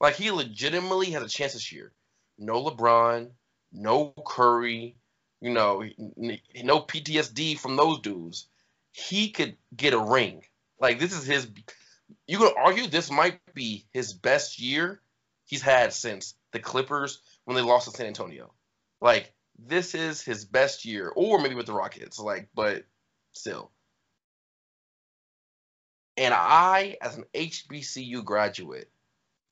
[0.00, 1.92] Like, he legitimately has a chance this year.
[2.38, 3.30] No LeBron,
[3.72, 4.96] no Curry,
[5.40, 5.84] you know,
[6.16, 8.46] no PTSD from those dudes.
[8.92, 10.42] He could get a ring.
[10.80, 11.48] Like, this is his.
[12.26, 15.00] You could argue this might be his best year
[15.46, 18.52] he's had since the Clippers when they lost to San Antonio.
[19.00, 22.18] Like, this is his best year, or maybe with the Rockets.
[22.18, 22.84] Like, but
[23.32, 23.70] still.
[26.16, 28.90] And I, as an HBCU graduate,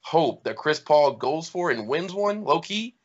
[0.00, 2.96] hope that Chris Paul goes for and wins one, low key,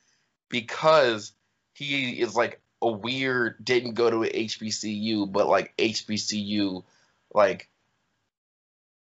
[0.50, 1.34] because
[1.74, 6.84] he is like a weird, didn't go to HBCU, but like HBCU,
[7.34, 7.69] like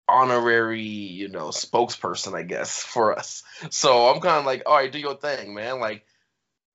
[0.08, 3.44] honorary, you know, spokesperson, I guess, for us.
[3.70, 5.80] So I'm kind of like, all right, do your thing, man.
[5.80, 6.06] Like,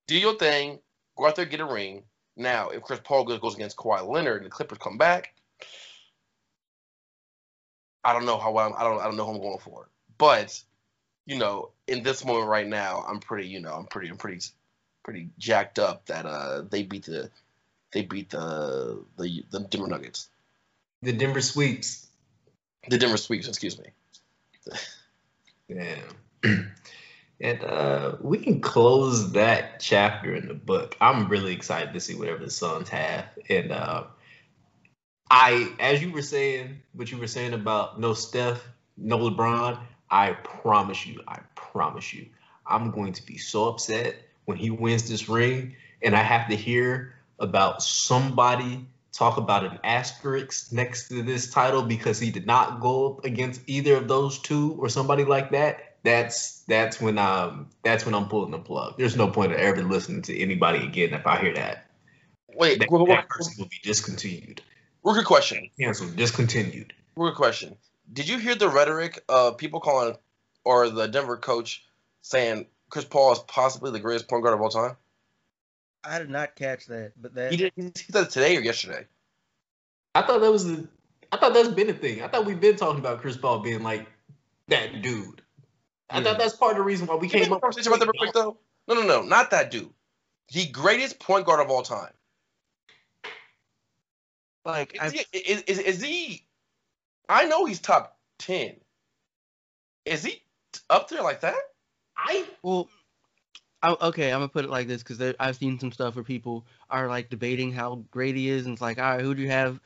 [0.07, 0.81] do your thing,
[1.17, 2.05] go out there, get a ring.
[2.37, 5.35] Now, if Chris Paul goes goes against Kawhi Leonard and the Clippers come back,
[8.05, 9.89] I don't know how I'm, I don't I don't know who I'm going for.
[10.19, 10.63] But
[11.27, 14.45] you know, in this moment right now, I'm pretty, you know, I'm pretty, I'm pretty,
[15.07, 17.31] pretty jacked up that uh they beat the
[17.93, 20.29] they beat the the the Denver Nuggets,
[21.03, 22.09] The Denver Sweeps.
[22.89, 23.87] the Denver Sweeps, excuse me.
[25.69, 26.01] Yeah.
[27.39, 30.97] And uh, we can close that chapter in the book.
[31.03, 33.27] I'm really excited to see whatever the Suns have.
[33.51, 34.05] And uh,
[35.31, 38.67] I, as you were saying, what you were saying about no Steph,
[38.97, 39.79] no LeBron,
[40.11, 42.27] I promise you, I promise you,
[42.67, 44.17] I'm going to be so upset
[44.47, 49.79] when he wins this ring and I have to hear about somebody talk about an
[49.83, 54.39] asterisk next to this title because he did not go up against either of those
[54.39, 55.97] two or somebody like that.
[56.03, 58.97] That's that's when um that's when I'm pulling the plug.
[58.99, 61.87] There's no point of ever listening to anybody again if I hear that.
[62.55, 64.63] Wait, That, real- that person will be discontinued,
[65.03, 65.71] real good question.
[65.79, 66.95] canceled, discontinued.
[67.17, 67.77] Real good question.
[68.13, 70.17] Did you hear the rhetoric of people calling
[70.65, 71.85] or the Denver coach
[72.23, 74.97] saying Chris Paul is possibly the greatest point guard of all time?
[76.05, 77.73] I did not catch that, but that He did.
[77.77, 79.07] He said it today or yesterday.
[80.15, 80.87] I thought that was the
[81.33, 82.23] I thought that's been a thing.
[82.23, 84.07] I thought we've been talking about Chris Paul being like
[84.69, 85.43] that dude.
[86.09, 86.25] I Yeah.
[86.25, 86.39] thought hmm.
[86.39, 88.33] that's part of the reason why we Can came up conversation about that real quick
[88.33, 88.57] though?
[88.89, 89.93] No, no, no, not that dude.
[90.53, 92.13] The greatest point guard of all time.
[94.65, 96.47] like Is he, is, is, is he?
[97.29, 98.77] I know he's top ten.
[100.05, 100.43] Is he
[100.89, 101.57] up there like that?
[102.17, 102.89] I well,
[103.83, 106.67] I, okay, I'm gonna put it like this because I've seen some stuff where people
[106.91, 109.49] are like debating how great he is, and it's like, all right, who do you
[109.51, 109.81] have?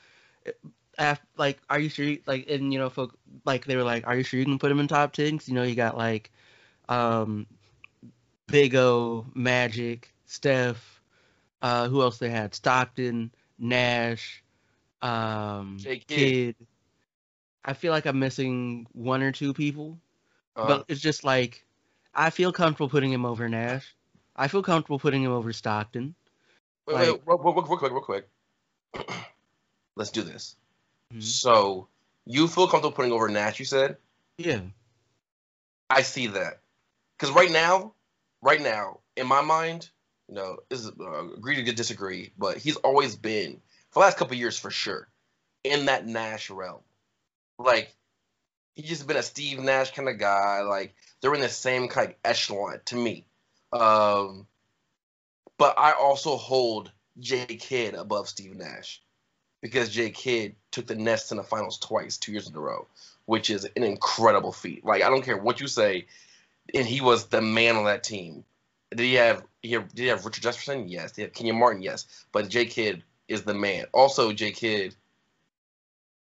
[0.99, 2.05] Af, like, are you sure?
[2.05, 4.59] You, like, and you know, folk like they were like, are you sure you can
[4.59, 5.39] put him in top ten?
[5.39, 6.31] 'Cause, you know, you got like,
[6.89, 7.47] um,
[8.47, 11.03] Big O, Magic, Steph,
[11.63, 12.55] uh, who else they had?
[12.55, 14.43] Stockton, Nash,
[15.03, 15.99] um, J.
[15.99, 16.07] Kidd.
[16.09, 16.67] Kid.
[17.65, 19.99] I feel like I'm missing one or two people.
[20.57, 21.65] Uh, But it's just like
[22.15, 23.95] I feel comfortable putting him over Nash.
[24.37, 26.15] I feel comfortable putting him over Stockton.
[26.87, 28.29] wait, like- wait, real, real, real quick, real quick.
[29.97, 30.57] let's do this.
[31.15, 31.23] Mhm.
[31.23, 31.89] So
[32.27, 33.59] you feel comfortable putting over Nash?
[33.59, 33.97] You said.
[34.39, 34.61] Yeah.
[35.89, 36.61] I see that
[37.19, 37.95] because right now,
[38.43, 39.91] right now, in my mind,
[40.29, 44.35] you know, is uh, agree to disagree, but he's always been for the last couple
[44.35, 45.09] of years for sure
[45.65, 46.81] in that Nash realm.
[47.59, 47.95] Like
[48.75, 50.63] he's just been a Steve Nash kind of guy.
[50.63, 53.25] Like they're in the same kind of echelon to me.
[53.73, 54.47] Um,
[55.59, 59.03] but I also hold J Kidd above Steve Nash
[59.61, 62.87] because J Kidd took the Nets in the finals twice, two years in a row,
[63.27, 64.85] which is an incredible feat.
[64.85, 66.07] Like I don't care what you say,
[66.75, 68.45] and he was the man on that team.
[68.91, 69.45] Did he have?
[69.63, 70.89] He have did he have Richard Jefferson?
[70.89, 71.13] Yes.
[71.13, 71.83] Did he have Kenyon Martin?
[71.83, 72.07] Yes.
[72.33, 73.85] But J Kidd is the man.
[73.93, 74.97] Also, J Kidd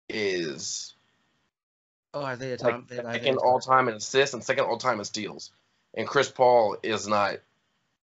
[0.09, 0.95] is
[2.13, 2.85] Oh, Isaiah like Thomas.
[2.89, 5.51] they had Isaiah second all time in assists and second all time in steals.
[5.93, 7.37] And Chris Paul is not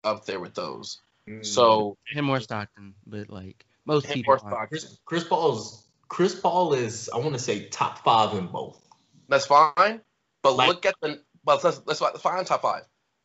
[0.05, 0.99] up there with those.
[1.29, 1.45] Mm.
[1.45, 4.39] So Him or Stockton, but like most people.
[4.43, 4.69] aren't.
[4.71, 8.81] Chris, Chris Paul's Chris Paul is I want to say top five in both.
[9.29, 10.01] That's fine.
[10.43, 12.83] But Like- look at the but let's let's let's find top five.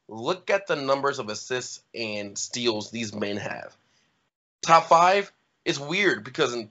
[0.08, 3.76] Look at the numbers of assists and steals these men have.
[4.62, 5.32] Top five
[5.64, 6.70] is weird because in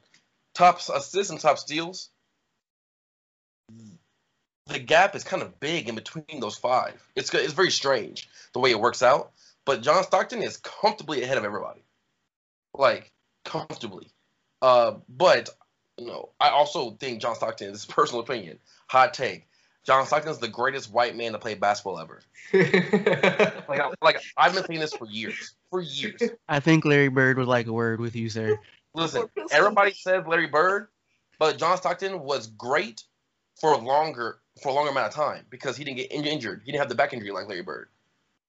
[0.54, 2.10] top assists and top steals,
[4.70, 7.06] the gap is kind of big in between those five.
[7.16, 9.32] It's it's very strange the way it works out.
[9.64, 11.82] But John Stockton is comfortably ahead of everybody,
[12.74, 13.12] like
[13.44, 14.10] comfortably.
[14.62, 15.50] Uh, but
[15.98, 17.72] you know, I also think John Stockton.
[17.72, 19.46] This is personal opinion, hot take.
[19.84, 22.22] John Stockton is the greatest white man to play basketball ever.
[23.70, 26.20] Like, I, like I've been saying this for years, for years.
[26.48, 28.58] I think Larry Bird would like a word with you, sir.
[28.94, 30.88] Listen, everybody says Larry Bird,
[31.38, 33.04] but John Stockton was great
[33.60, 36.62] for longer for a longer amount of time because he didn't get in- injured.
[36.64, 37.88] He didn't have the back injury like Larry Bird.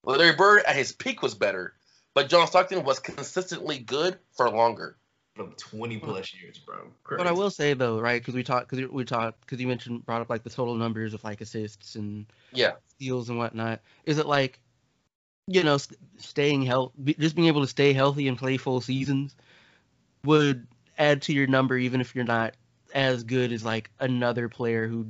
[0.03, 1.73] Well, Larry Bird at his peak was better,
[2.13, 4.97] but John Stockton was consistently good for longer.
[5.35, 6.91] From 20 plus years, bro.
[7.09, 8.21] But I will say though, right?
[8.21, 11.13] Because we talked, because we talked, because you mentioned brought up like the total numbers
[11.13, 12.73] of like assists and Yeah.
[12.89, 13.79] steals and whatnot.
[14.05, 14.59] Is it like,
[15.47, 19.35] you know, st- staying healthy, just being able to stay healthy and play full seasons
[20.25, 22.55] would add to your number, even if you're not
[22.93, 25.07] as good as like another player who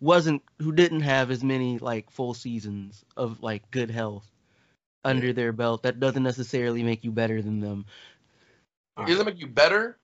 [0.00, 4.26] wasn't, who didn't have as many like full seasons of like good health
[5.04, 5.84] under their belt.
[5.84, 7.86] That doesn't necessarily make you better than them.
[8.98, 9.98] It doesn't make you better,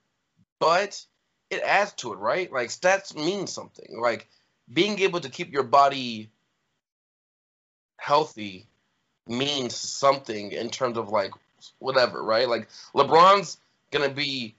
[0.61, 1.05] but
[1.50, 2.52] it adds to it, right?
[2.52, 4.00] Like stats mean something.
[4.00, 4.28] Like
[4.72, 6.31] being able to keep your body
[7.96, 8.66] healthy
[9.26, 11.33] means something in terms of like
[11.78, 12.48] whatever, right?
[12.48, 13.59] Like LeBron's
[13.90, 14.55] gonna be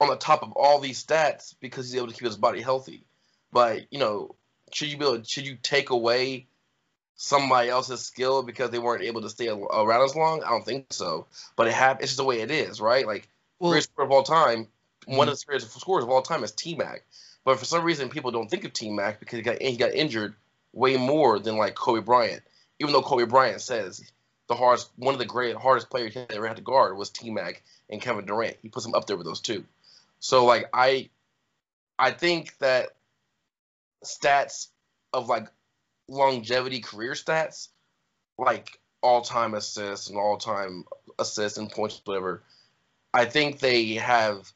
[0.00, 3.04] on the top of all these stats because he's able to keep his body healthy.
[3.52, 4.34] But you know,
[4.72, 6.46] should you be able, should you take away
[7.16, 10.42] somebody else's skill because they weren't able to stay around as long?
[10.42, 11.26] I don't think so.
[11.56, 13.06] But it hap- it's just the way it is, right?
[13.06, 14.68] Like Well, greatest scorer of all time,
[15.06, 15.32] one Mhm.
[15.32, 17.04] of the greatest scorers of all time is T Mac.
[17.44, 19.92] But for some reason, people don't think of T Mac because he got he got
[19.92, 20.34] injured
[20.72, 22.42] way more than like Kobe Bryant.
[22.80, 24.02] Even though Kobe Bryant says
[24.48, 27.30] the hardest, one of the great hardest players he ever had to guard was T
[27.30, 28.56] Mac and Kevin Durant.
[28.62, 29.64] He puts him up there with those two.
[30.18, 31.08] So like I,
[31.98, 32.95] I think that
[34.06, 34.68] stats
[35.12, 35.48] of like
[36.08, 37.68] longevity career stats,
[38.38, 40.84] like all time assists and all time
[41.18, 42.42] assists and points, whatever.
[43.12, 44.52] I think they have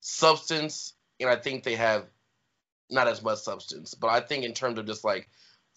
[0.00, 2.06] substance, and I think they have
[2.90, 3.94] not as much substance.
[3.94, 5.28] But I think in terms of just like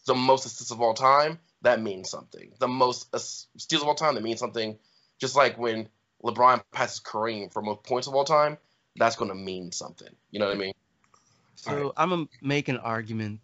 [0.05, 2.51] the most assists of all time, that means something.
[2.59, 3.15] The most
[3.57, 4.77] steals of all time, that means something.
[5.19, 5.87] Just like when
[6.23, 8.57] LeBron passes Kareem for most points of all time,
[8.95, 10.13] that's going to mean something.
[10.31, 10.73] You know what I mean?
[11.55, 11.91] So Alright.
[11.97, 13.39] I'm gonna make an argument.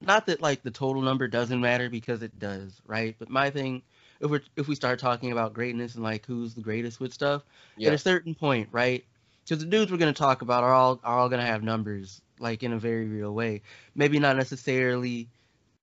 [0.00, 3.16] Not that like the total number doesn't matter because it does, right?
[3.18, 3.82] But my thing,
[4.20, 7.42] if we if we start talking about greatness and like who's the greatest with stuff,
[7.76, 7.88] Yeah.
[7.88, 9.04] at a certain point, right?
[9.44, 12.62] Because the dudes we're gonna talk about are all are all gonna have numbers like
[12.62, 13.62] in a very real way.
[13.94, 15.28] Maybe not necessarily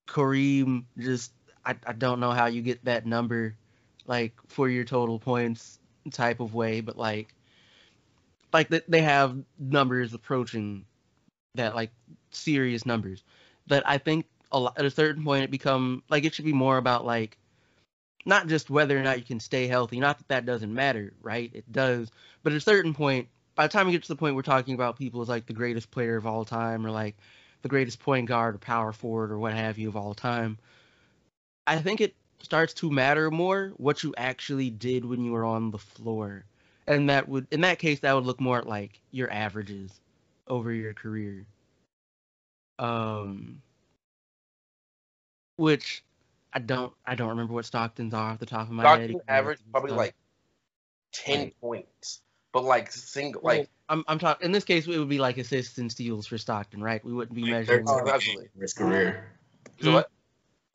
[0.06, 0.84] Kareem.
[0.98, 1.32] Just
[1.64, 3.56] I I don't know how you get that number
[4.06, 5.78] like for your total points
[6.10, 7.34] type of way, but like
[8.52, 10.84] like th- they have numbers approaching
[11.54, 11.90] that like
[12.30, 13.24] serious numbers
[13.66, 16.52] But I think a lot, at a certain point it become like it should be
[16.52, 17.38] more about like
[18.26, 20.00] not just whether or not you can stay healthy.
[20.00, 21.50] Not that that doesn't matter, right?
[21.54, 22.10] It does,
[22.42, 24.74] but at a certain point, by the time we get to the point we're talking
[24.74, 27.16] about people as like the greatest player of all time or like
[27.62, 30.58] the greatest point guard or power forward or what have you of all time,
[31.66, 35.70] I think it starts to matter more what you actually did when you were on
[35.72, 36.46] the floor.
[36.86, 40.01] And that would in that case that would look more at like your averages
[40.46, 41.46] over your career.
[42.78, 43.62] Um
[45.56, 46.02] which
[46.52, 49.10] I don't I don't remember what Stockton's are off the top of my head.
[49.10, 49.98] Stockton averaged probably stuff.
[49.98, 50.14] like
[51.12, 51.60] ten Right.
[51.60, 52.20] points
[52.52, 55.78] but like single like I'm I'm talking in this case it would be like assists
[55.78, 57.04] and steals for Stockton, right?
[57.04, 57.86] We wouldn't be Like measuring.
[57.86, 58.48] 13 Oh, absolutely.
[58.54, 59.32] for his career.
[59.80, 60.10] so what?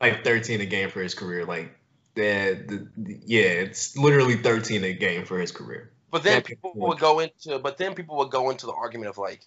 [0.00, 1.44] Like 13 a game for his career.
[1.44, 1.76] Like
[2.14, 2.68] that.
[2.68, 5.90] The, the- yeah, it's literally 13 a game for his career.
[6.10, 9.10] But then That people would go into but then people would go into the argument
[9.10, 9.44] of like,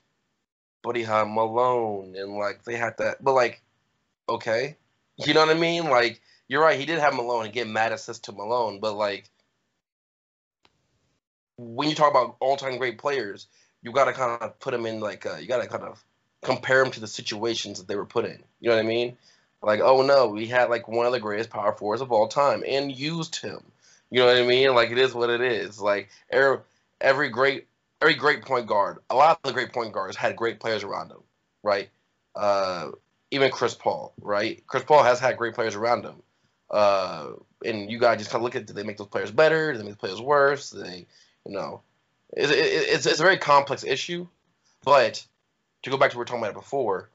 [0.96, 3.62] he had Malone and like they had that but like,
[4.30, 4.78] okay.
[5.18, 5.86] You know what I mean?
[5.86, 9.30] Like you're right, he did have Malone and get mad assist to Malone, but like
[11.58, 13.48] when you talk about all time great players,
[13.82, 16.04] you gotta kind of put them in like uh, you gotta kind of
[16.42, 18.44] compare them to the situations that they were put in.
[18.60, 19.18] You know what I mean?
[19.62, 22.64] Like, oh no, we had like one of the greatest power forwards of all time
[22.68, 23.60] and used him.
[24.10, 24.74] You know what I mean?
[24.74, 25.80] Like it is what it is.
[25.80, 26.10] Like
[27.00, 27.68] every great
[28.02, 31.10] every great point guard, a lot of the great point guards had great players around
[31.10, 31.24] them,
[31.64, 31.90] right?
[32.36, 32.92] Uh,
[33.32, 34.64] even Chris Paul, right?
[34.68, 36.24] Chris Paul has had great players around him.
[36.70, 37.32] Uh,
[37.66, 39.72] and you gotta just kind of look at do they make those players better?
[39.74, 40.72] Do they make the players worse?
[40.72, 41.06] Do they,
[41.46, 41.82] you know,
[42.34, 44.28] it's, it's it's a very complex issue.
[44.84, 45.26] But
[45.84, 47.10] to go back to what we were talking about before,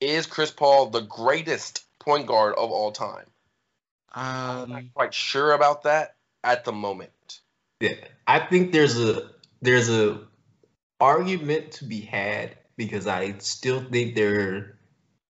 [0.00, 3.26] is Chris Paul the greatest point guard of all time?
[4.12, 7.40] I'm not Um, quite sure about that at the moment.
[7.80, 7.94] Yeah,
[8.26, 9.30] I think there's a
[9.62, 10.20] there's a
[11.00, 14.78] argument to be had because I still think there,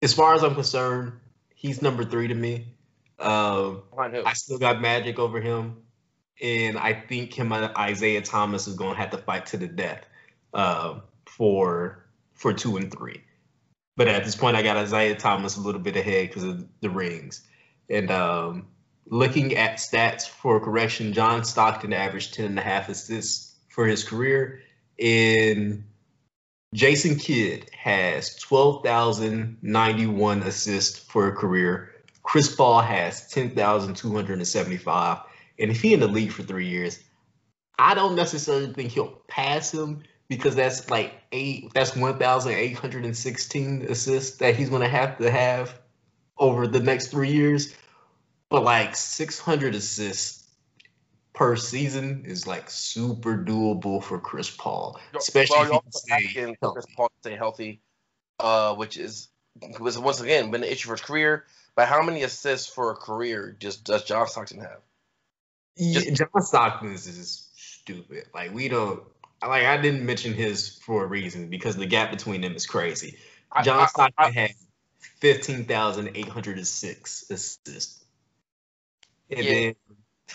[0.03, 1.13] as far as I'm concerned,
[1.55, 2.69] he's number three to me.
[3.19, 3.83] Um?
[3.97, 5.79] I still got Magic over him,
[6.43, 9.69] and I think him and Isiah Thomas is going to have to fight to the
[9.69, 10.05] death
[10.55, 13.23] uh, for for two and three.
[13.97, 16.91] But at this point, I got Isiah Thomas a little bit ahead because of the
[16.91, 17.47] rings.
[17.89, 18.67] And um,
[19.09, 24.03] looking at stats for correction, John Stockton averaged 10 and a half assists for his
[24.05, 24.63] career.
[24.99, 25.85] And
[26.75, 31.93] Jason Kidd has 12,091 assists for a career.
[32.23, 35.19] Chris Paul has 10,275.
[35.59, 36.99] And if he in the league for three years,
[37.79, 44.57] I don't necessarily think he'll pass him because that's like eight, that's 1,816 assists that
[44.57, 45.79] he's going to have to have
[46.37, 47.73] over the next three years.
[48.49, 50.45] But like 600 assists
[51.35, 56.45] per season is like super doable for Chris Paul, especially Well, if you he can
[56.45, 56.93] Chris healthy.
[56.97, 57.81] Paul stay healthy,
[58.41, 59.29] uh, which is
[59.81, 61.45] was once again been an issue for his career.
[61.75, 64.81] But how many assists for a career just does John Stockton have?
[65.77, 68.25] Yeah, John Stockton is stupid.
[68.33, 69.03] Like we don't.
[69.43, 73.19] Like I didn't mention his for a reason because the gap between them is crazy.
[73.53, 74.53] I- John I- Stockton I- had
[75.21, 78.05] fifteen thousand eight hundred and six assists.
[79.31, 79.53] And Yeah.
[79.53, 79.75] then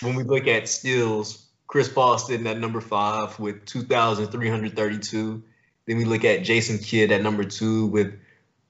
[0.02, 4.50] when we look at steals, Chris Paul sitting at number five with two thousand three
[4.50, 5.44] hundred thirty-two.
[5.86, 8.20] Then we look at Jason Kidd at number two with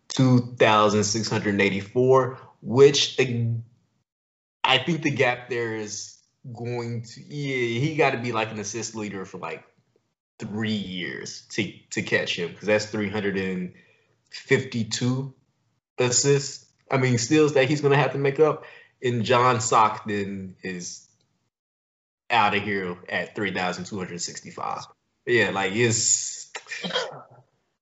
[0.07, 3.19] two thousand six hundred eighty-four, which
[4.63, 6.17] I think the gap there is
[6.53, 9.63] going to yeah he got to be like an assist leader for like
[10.39, 15.33] three years to to catch him because that's 352
[15.99, 18.63] assists i mean steals that he's gonna have to make up
[19.03, 21.07] and john stockton is
[22.29, 24.85] out of here at 3265
[25.25, 26.51] yeah like it's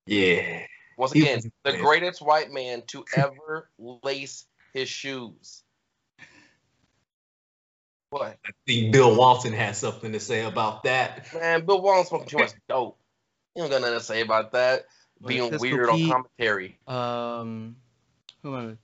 [0.06, 0.62] yeah
[0.96, 3.68] Once again, was- the greatest white man to ever
[4.02, 5.62] lace his shoes.
[8.10, 8.38] What?
[8.44, 12.38] i think bill walton has something to say about that Man, Bill Walton smoking too
[12.38, 12.98] much dope.
[13.54, 14.86] You don't got nothing to say about that.
[15.20, 16.78] Like Being Pistol weird on commentary.
[16.88, 17.76] um,
[18.42, 18.76] who am I?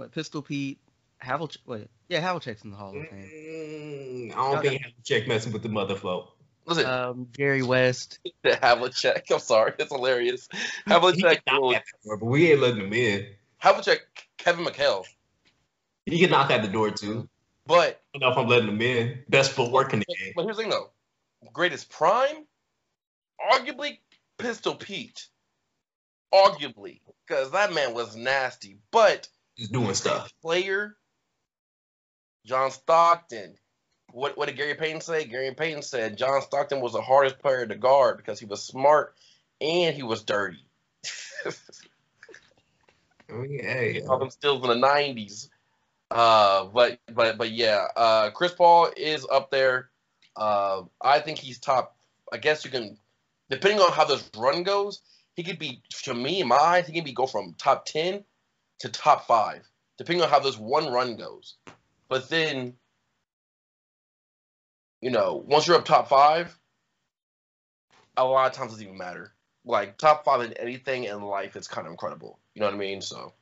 [0.00, 0.78] What, Pistol Pete,
[1.22, 1.58] Havlicek.
[1.66, 4.30] Wait, yeah, Havlicek's in the Hall of Fame.
[4.30, 8.18] Mm, i don't think check messing with the mother folk Listen, Um, Jerry West.
[8.44, 9.22] Havlicek.
[9.30, 10.48] I'm sorry, it's hilarious.
[10.52, 11.74] He Havlicek, can knock rules.
[11.76, 13.26] at the door, but we ain't letting him in.
[13.62, 13.98] Havlicek,
[14.36, 15.04] Kevin McHale.
[16.06, 17.28] He can knock at the door too.
[17.66, 19.18] But I don't know if I'm letting him in.
[19.28, 20.32] Best footwork in the game.
[20.34, 20.90] But here's the thing though.
[21.52, 22.46] Greatest prime?
[23.52, 23.98] Arguably
[24.38, 25.28] Pistol Pete.
[26.32, 27.00] Arguably.
[27.26, 28.78] Because that man was nasty.
[28.90, 30.32] But he's doing stuff.
[30.42, 30.96] player,
[32.46, 33.54] John Stockton.
[34.12, 35.24] What what did Gary Payton say?
[35.24, 39.14] Gary Payton said John Stockton was the hardest player to guard because he was smart
[39.60, 40.64] and he was dirty.
[43.28, 45.50] I mean, hey, all them steals in the nineties.
[46.10, 49.90] Uh, but but but yeah, uh, Chris Paul is up there.
[50.36, 51.96] Uh, I think he's top.
[52.32, 52.96] I guess you can,
[53.50, 55.00] depending on how this run goes,
[55.34, 58.24] he could be to me in my eyes, he can be go from top ten
[58.78, 59.68] to top five,
[59.98, 61.56] depending on how this one run goes.
[62.08, 62.74] But then,
[65.00, 66.56] you know, once you're up top five,
[68.16, 69.32] a lot of times it doesn't even matter.
[69.64, 72.38] Like top five in anything in life is kind of incredible.
[72.54, 73.00] You know what I mean?
[73.00, 73.32] So.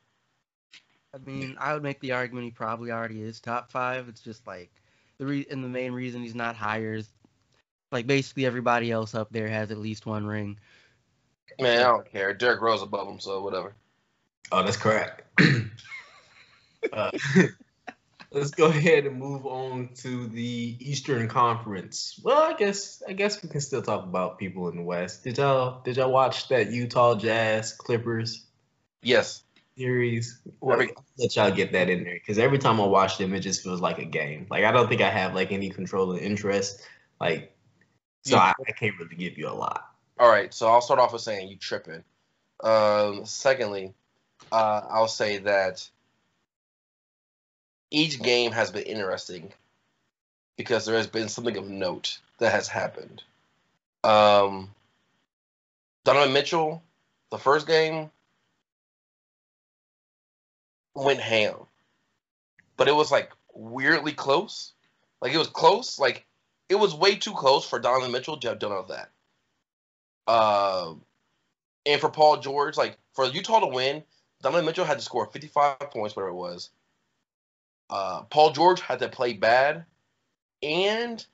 [1.13, 4.09] I mean, I would make the argument he probably already is top five.
[4.09, 4.69] It's just like
[5.17, 7.07] the re- and the main reason he's not higher is
[7.91, 10.57] like basically everybody else up there has at least one ring.
[11.59, 12.33] Man, I don't care.
[12.33, 13.73] Derrick Rose above him, so whatever.
[14.51, 15.21] Oh, that's correct.
[16.93, 17.11] uh,
[18.35, 22.19] let's go ahead and move on to the Eastern Conference.
[22.23, 25.23] Well, I guess I guess we can still talk about people in the West.
[25.23, 28.45] Did y'all did y'all watch that Utah Jazz Clippers
[29.01, 29.43] Yes.
[29.77, 30.39] series?
[30.59, 33.39] Well, Every- let y'all get that in there because every time I watch them, it
[33.39, 34.47] just feels like a game.
[34.49, 36.81] Like I don't think I have like any control of interest.
[37.21, 37.55] Like,
[38.25, 39.89] so I, I can't really give you a lot.
[40.19, 42.03] All right, so I'll start off with saying you tripping.
[42.63, 43.93] Um, secondly,
[44.51, 45.89] uh, I'll say that
[47.91, 49.53] each game has been interesting
[50.57, 53.23] because there has been something of note that has happened.
[54.03, 54.71] Um,
[56.03, 56.83] Donovan Mitchell,
[57.31, 58.09] the first game
[60.93, 61.55] went ham,
[62.77, 64.73] but it was like weirdly close.
[65.21, 65.99] Like it was close.
[65.99, 66.25] Like
[66.69, 69.09] it was way too close for Donovan Mitchell to have done all that.
[70.27, 71.01] Um,
[71.85, 74.03] and for Paul George, like for Utah to win,
[74.41, 76.69] Donovan Mitchell had to score 55 points, whatever it was.
[77.89, 79.85] Uh, Paul George had to play bad,
[80.63, 81.25] and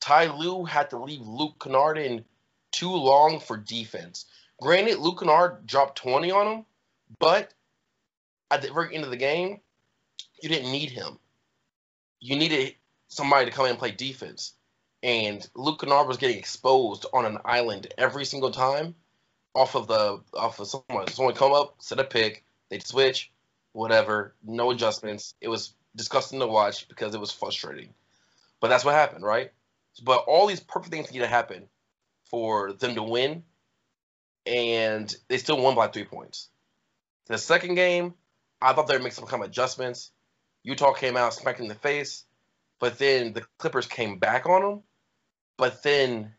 [0.00, 2.24] Ty Lue had to leave Luke Kennard in
[2.72, 4.26] too long for defense.
[4.60, 6.66] Granted, Luke Kennard dropped 20 on him,
[7.18, 7.52] but
[8.50, 9.60] at the very end of the game,
[10.42, 11.18] you didn't need him.
[12.20, 12.74] You needed
[13.08, 14.54] somebody to come in and play defense
[15.04, 18.94] and Luke Kennard was getting exposed on an island every single time
[19.54, 21.06] off of the off of someone.
[21.08, 23.30] Someone come up, set a pick, they'd switch,
[23.72, 25.34] whatever, no adjustments.
[25.42, 27.94] It was disgusting to watch because it was frustrating.
[28.60, 29.52] But that's what happened, right?
[30.02, 31.68] But all these perfect things need to happen
[32.24, 33.44] for them to win,
[34.46, 36.48] and they still won by three points.
[37.26, 38.14] The second game,
[38.60, 40.10] I thought they would make some kind of adjustments.
[40.62, 42.24] Utah came out smacked in the face,
[42.80, 44.82] but then the Clippers came back on them
[45.56, 46.34] but then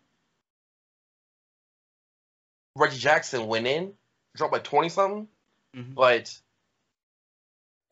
[2.75, 3.93] Reggie Jackson went in,
[4.35, 5.27] dropped by 20 something.
[5.75, 5.95] Mhm.
[5.95, 6.39] But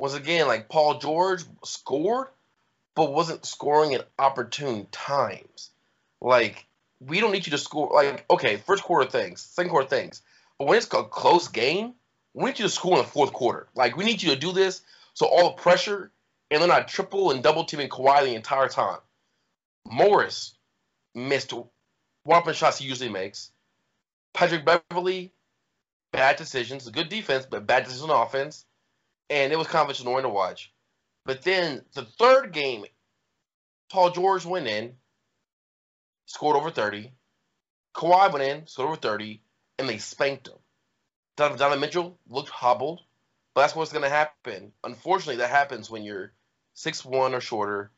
[0.03, 2.27] once again, like Paul George scored,
[2.93, 5.69] but wasn't scoring at opportune times.
[6.19, 6.65] Like,
[6.99, 7.89] we don't need you to score.
[7.93, 10.21] Like, okay, first quarter things, second quarter things.
[10.59, 11.93] But when it's a close game,
[12.33, 13.69] we need you to score in the fourth quarter.
[13.75, 14.81] Like, we need you to do this
[15.13, 16.11] so all the pressure
[16.51, 18.99] and they're not triple and double teaming Kawhi the entire time.
[19.89, 20.53] Morris
[21.15, 21.53] missed
[22.25, 23.51] whopping shots he usually makes.
[24.33, 25.31] Patrick Beverley,
[26.11, 28.65] bad decisions, good defense, but bad decisions on offense.
[29.29, 30.71] And it was kind of annoying to watch.
[31.25, 32.85] But then the third game,
[33.89, 34.93] Paul George went in,
[36.25, 37.11] scored over 30.
[37.95, 39.41] Kawhi went in, scored over 30,
[39.79, 40.57] and they spanked him.
[41.35, 43.01] Donovan, Donovan Mitchell looked hobbled,
[43.53, 44.71] but that's what's going to happen.
[44.83, 46.31] Unfortunately, that happens when you're
[46.75, 47.91] 6'1 or shorter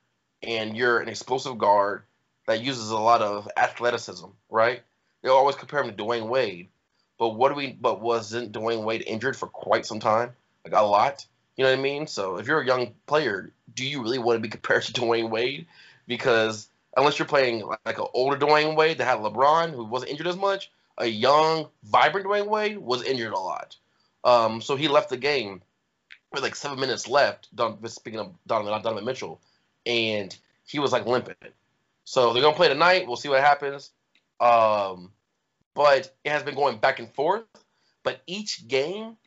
[0.44, 2.04] and you're an explosive guard
[2.48, 4.84] that uses a lot of athleticism, right?
[5.24, 6.70] They always compare him to Dwyane Wade.
[7.18, 10.34] But what do we but wasn't Dwyane Wade injured for quite some time?
[10.66, 11.26] Like a lot.
[11.55, 12.07] You know what I mean?
[12.07, 15.30] So if you're a young player, do you really want to be compared to Dwyane
[15.30, 15.68] Wade?
[16.07, 20.28] Because unless you're playing like an older Dwyane Wade that had LeBron, who wasn't injured
[20.28, 23.78] as much, a young, vibrant Dwyane Wade was injured a lot.
[24.24, 25.61] Um, so he left the game
[26.34, 27.55] with like seven minutes left.
[27.55, 29.39] Don, speaking of Donovan, Donovan Mitchell,
[29.86, 30.36] and
[30.66, 31.36] he was like limping.
[32.05, 33.07] So they're gonna play tonight.
[33.07, 33.91] We'll see what happens.
[34.39, 35.11] Um,
[35.74, 37.43] but it has been going back and forth.
[38.03, 39.18] But each game,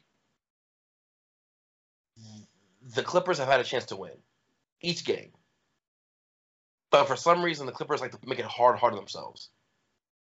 [2.94, 4.12] the Clippers have had a chance to win.
[4.80, 5.30] Each game.
[6.90, 9.50] But for some reason, the Clippers like to make it hard, hard on themselves.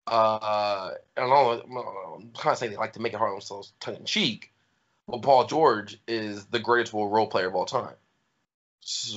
[0.07, 2.15] Uh, I don't know.
[2.15, 4.53] I'm kind of saying they like to make it hard on themselves, tongue in cheek.
[5.09, 7.95] But Paul George is the greatest role player of all time,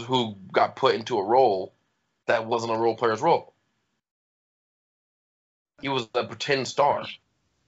[0.07, 1.73] who got put into a role
[2.25, 3.53] that wasn't a role player's role.
[5.81, 7.05] He was a pretend star.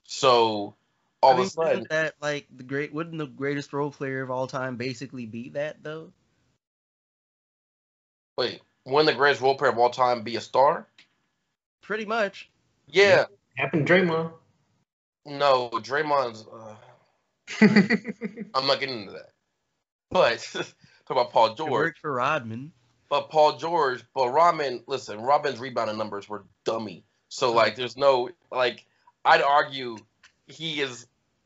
[0.05, 0.75] So
[1.21, 2.93] all I mean, of a sudden, that like the great?
[2.93, 6.11] Wouldn't the greatest role player of all time basically be that though?
[8.37, 10.87] wait, wouldn't the greatest role player of all time be a star?
[11.81, 12.49] Pretty much.
[12.87, 13.25] Yeah.
[13.55, 14.31] Happened to Draymond.
[15.25, 16.45] No, Draymond's.
[16.45, 16.75] Uh,
[18.53, 19.31] I'm not getting into that.
[20.11, 20.65] But talk
[21.09, 21.71] about Paul It George.
[21.71, 22.71] worked for Rodman.
[23.09, 27.05] But Paul George, but Robin, listen, Robin's rebounding numbers were dummy.
[27.29, 28.85] So like, there's no like,
[29.25, 29.97] I'd argue
[30.47, 31.05] he is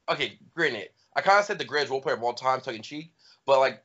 [0.09, 0.37] okay.
[0.55, 3.11] Granted, I kind of said the greatest role player of all time, tongue in cheek,
[3.45, 3.83] but like,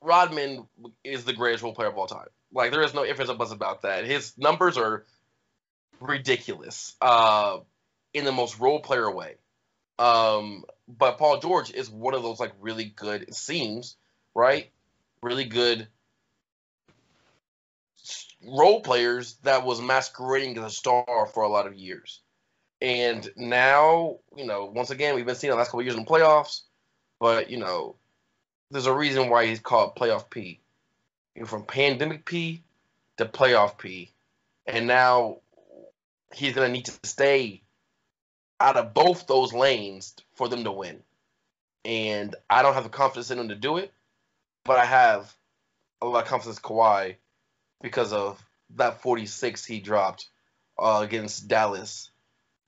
[0.00, 0.66] Rodman
[1.04, 2.28] is the greatest role player of all time.
[2.52, 4.04] Like, there is no ifs or buts about that.
[4.04, 5.04] His numbers are
[6.00, 7.58] ridiculous, uh,
[8.14, 9.34] in the most role player way.
[9.98, 13.96] Um, but Paul George is one of those like really good it seems,
[14.34, 14.70] right?
[15.22, 15.88] Really good
[18.46, 22.20] role players that was masquerading as a star for a lot of years.
[22.80, 26.10] And now, you know, once again, we've been seeing the last couple years in the
[26.10, 26.62] playoffs,
[27.18, 27.96] but you know,
[28.70, 30.60] there's a reason why he's called playoff P.
[31.34, 32.62] You're from pandemic P
[33.16, 34.12] to playoff P,
[34.66, 35.38] and now
[36.34, 37.62] he's gonna need to stay
[38.60, 41.02] out of both those lanes for them to win.
[41.84, 43.92] And I don't have the confidence in him to do it,
[44.64, 45.34] but I have
[46.02, 47.16] a lot of confidence in Kawhi
[47.80, 48.42] because of
[48.76, 50.28] that 46 he dropped
[50.78, 52.10] uh, against Dallas,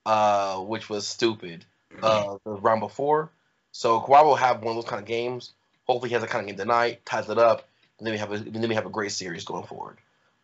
[0.09, 1.67] uh, which was stupid
[2.03, 3.31] uh, the round before.
[3.73, 5.53] So Kawhi will have one of those kind of games.
[5.87, 8.33] Hopefully, he has a kind of game tonight, ties it up, and then we have
[8.33, 9.99] a then we have a great series going forward.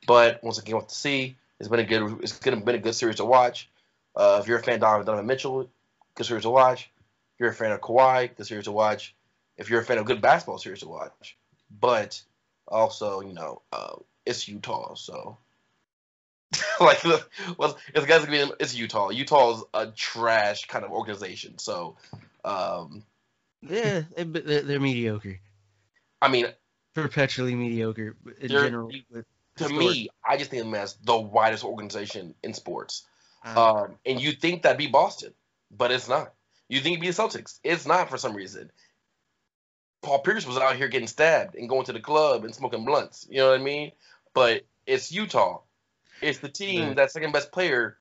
[0.07, 1.37] But once again, what to see.
[1.59, 3.71] It's been a good it's been a good series to watch.
[4.15, 5.71] Uh, if you're a fan of Donovan Mitchell,
[6.15, 6.91] good series to watch.
[7.35, 9.15] If you're a fan of Kawhi, good series to watch.
[9.57, 11.39] If you're a fan of good basketball, series to watch.
[11.81, 12.21] But
[12.69, 13.97] also, you know, uh,
[14.27, 15.39] it's Utah, so
[16.81, 17.03] like
[17.59, 19.11] well, it's guys gonna be it's Utah.
[19.11, 21.97] Utah is a trash kind of organization, so
[22.45, 23.03] um,
[23.63, 25.41] yeah, they're, they're mediocre.
[26.21, 26.47] I mean,
[26.95, 28.91] perpetually mediocre in general.
[29.59, 33.07] To me, I just think of them as the widest organization in sports.
[33.45, 35.33] Uh, um, and you think that'd be Boston,
[35.71, 36.33] but it's not.
[36.69, 37.61] You think it'd be the Celtics.
[37.63, 38.71] It's not for some reason.
[40.03, 43.27] Paul Pierce was out here getting stabbed and going to the club and smoking blunts.
[43.31, 43.93] You know what I mean?
[44.35, 45.61] But it's Utah.
[46.21, 46.95] It's the team yeah.
[46.95, 47.99] that second best player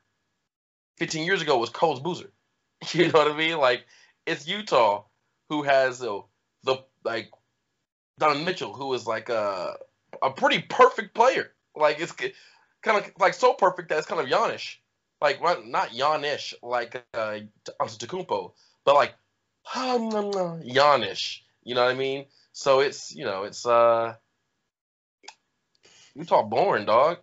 [0.97, 2.31] 15 years ago was Carlos Boozer.
[2.91, 3.57] You know what I mean?
[3.57, 3.85] Like
[4.25, 5.03] it's Utah
[5.49, 6.19] who has uh,
[6.63, 7.31] the like
[8.19, 9.77] Donovan Mitchell, who is like a
[10.21, 11.51] a pretty perfect player.
[11.75, 14.81] Like it's kind of like so perfect that it's kind of Giannish.
[15.21, 17.39] Like not Giannish like uh,
[17.79, 18.51] Antetokounmpo,
[18.83, 19.13] but like
[19.73, 21.45] Giannish.
[21.63, 22.25] You know what I mean?
[22.51, 24.15] So it's you know it's uh
[26.15, 27.19] Utah boring, dog.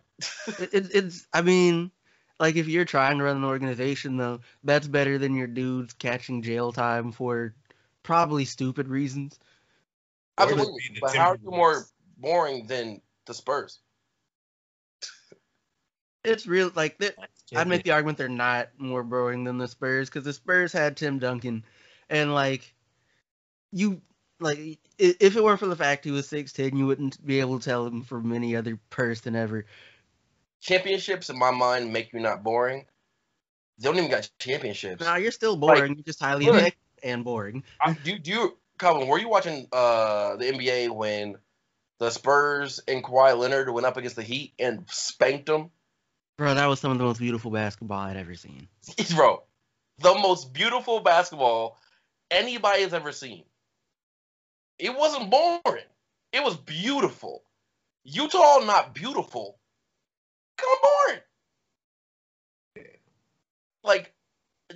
[0.47, 1.91] It, it's I mean
[2.39, 6.43] like if you're trying to run an organization though, that's better than your dudes catching
[6.43, 7.55] jail time for
[8.03, 9.39] probably stupid reasons.
[10.39, 10.83] Absolutely.
[11.01, 11.85] But how are you more
[12.17, 13.81] boring than the Spurs?
[16.25, 17.03] It's real like
[17.55, 20.97] I'd make the argument they're not more boring than the Spurs because the Spurs had
[20.97, 21.65] Tim Duncan,
[22.09, 22.75] and like
[23.73, 24.03] you
[24.39, 27.59] like if it weren't for the fact he was six ten, you wouldn't be able
[27.59, 29.67] to tell him from any other person ever.
[30.61, 32.85] Championships in my mind make you not boring.
[33.79, 35.05] They don't even got championships.
[35.05, 35.81] No, you're still boring.
[35.81, 37.65] Like, you're just highly effective and boring.
[37.81, 39.09] I, do do you, Calvin?
[39.09, 41.37] Were you watching uh the NBA when
[41.99, 45.71] the Spurs and Kawhi Leonard went up against the Heat and spanked them?
[46.37, 48.69] Bro, that was some of the most beautiful basketball I'd ever seen.
[49.15, 49.43] Bro,
[49.99, 51.79] the most beautiful basketball
[52.31, 53.45] anybody has ever seen.
[54.79, 55.85] It wasn't boring.
[56.33, 57.43] It was beautiful.
[58.05, 59.60] Utah not beautiful.
[60.61, 61.21] Kind of boring.
[63.83, 64.13] Like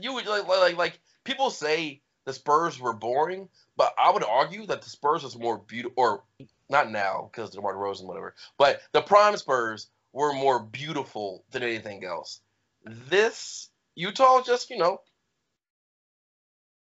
[0.00, 4.66] you would like like like people say the Spurs were boring, but I would argue
[4.66, 6.24] that the Spurs was more beautiful, or
[6.70, 8.34] not now because DeMar DeRozan, whatever.
[8.58, 12.40] But the prime Spurs were more beautiful than anything else.
[12.84, 15.00] This Utah just you know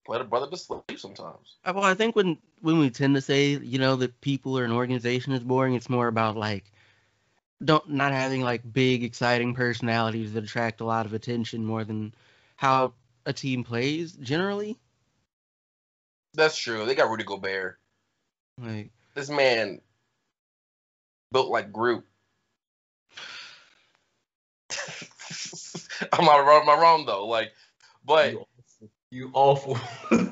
[0.07, 1.57] let a brother to sleep sometimes.
[1.63, 4.71] Well, I think when when we tend to say you know that people or an
[4.71, 6.71] organization is boring, it's more about like
[7.63, 12.13] don't not having like big exciting personalities that attract a lot of attention more than
[12.55, 12.93] how
[13.25, 14.77] a team plays generally.
[16.33, 16.85] That's true.
[16.85, 17.79] They got Rudy Gobert.
[18.57, 19.81] Like this man
[21.31, 22.05] built like Groot.
[26.13, 26.61] I'm not wrong.
[26.61, 27.27] Am I wrong though?
[27.27, 27.51] Like,
[28.05, 28.35] but
[29.11, 29.77] you awful.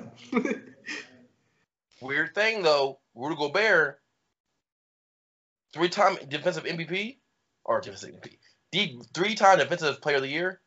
[2.02, 4.00] Weird thing though, Rudy Gobert,
[5.78, 7.18] three-time defensive MVP
[7.64, 8.16] or defensive
[8.74, 10.60] MVP, three-time defensive player of the year,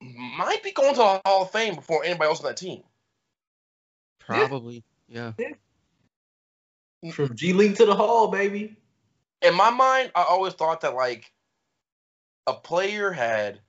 [0.00, 2.82] might be going to the Hall of Fame before anybody else on that team.
[4.20, 5.32] Probably, yeah.
[5.38, 7.10] yeah.
[7.12, 8.76] From G League to the Hall, baby.
[9.42, 11.32] In my mind, I always thought that like
[12.46, 13.60] a player had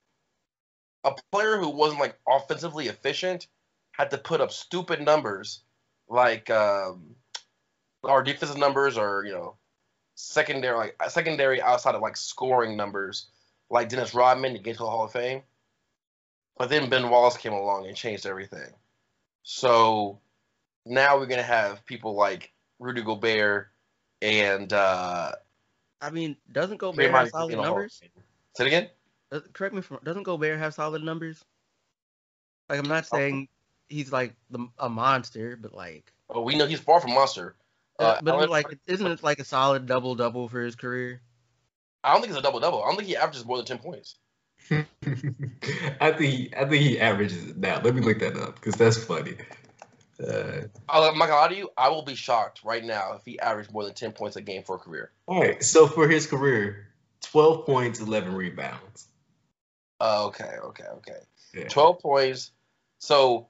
[1.03, 3.47] a player who wasn't like offensively efficient
[3.93, 5.61] had to put up stupid numbers
[6.07, 7.15] like um,
[8.03, 9.55] our defensive numbers or you know
[10.21, 13.27] secondary like secondary outside of like scoring numbers
[13.69, 15.41] like Dennis Rodman to get to the Hall of Fame.
[16.57, 18.69] But then Ben Wallace came along and changed everything.
[19.43, 20.19] So
[20.85, 23.69] now we're gonna have people like Rudy Gobert
[24.21, 25.31] and uh
[26.01, 28.01] I mean, doesn't Gobert have solid numbers?
[28.55, 28.89] Say it again.
[29.31, 31.43] Uh, correct me if doesn't Gobert have solid numbers?
[32.69, 33.47] Like I'm not saying
[33.89, 36.11] he's like the, a monster, but like.
[36.29, 37.55] Oh, we know he's far from monster.
[37.99, 41.21] Uh, but like, isn't it like a solid double double for his career?
[42.03, 42.83] I don't think it's a double double.
[42.83, 44.15] I don't think he averages more than ten points.
[44.71, 47.81] I think I think he averages it now.
[47.81, 49.35] Let me look that up because that's funny.
[50.21, 51.69] Uh, I'm not gonna lie to you.
[51.77, 54.63] I will be shocked right now if he averaged more than ten points a game
[54.63, 55.11] for a career.
[55.27, 56.87] all right, so for his career,
[57.21, 59.07] twelve points, eleven rebounds.
[59.99, 61.19] Uh, okay, okay, okay.
[61.53, 61.67] Yeah.
[61.67, 62.51] Twelve points.
[62.99, 63.49] So,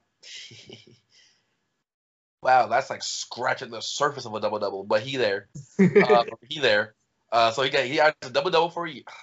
[2.42, 4.84] wow, that's like scratching the surface of a double double.
[4.84, 5.48] But he there.
[6.02, 6.94] Uh, he there.
[7.30, 9.04] Uh, so he got he averaged a double double for a.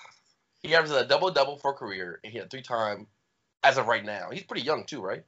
[0.61, 3.07] He averages a double double for career, and he had three time
[3.63, 4.30] as of right now.
[4.30, 5.24] He's pretty young too, right?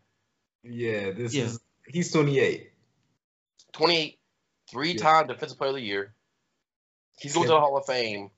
[0.63, 1.45] yeah, this Yeah.
[1.45, 2.71] is he's twenty eight.
[3.71, 4.19] 28,
[4.69, 6.13] three time defensive player of the year.
[7.17, 8.29] He's going to the Hall of Fame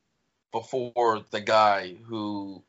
[0.51, 2.63] before the guy who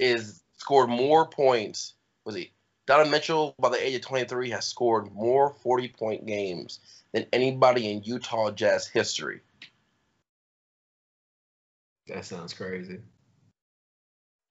[0.00, 1.94] is scored more points.
[2.24, 2.52] Was he?
[2.86, 6.78] Donovan Mitchell, by the age of 23, has scored more 40 point games
[7.12, 9.40] than anybody in Utah Jazz history.
[12.06, 13.00] That sounds crazy.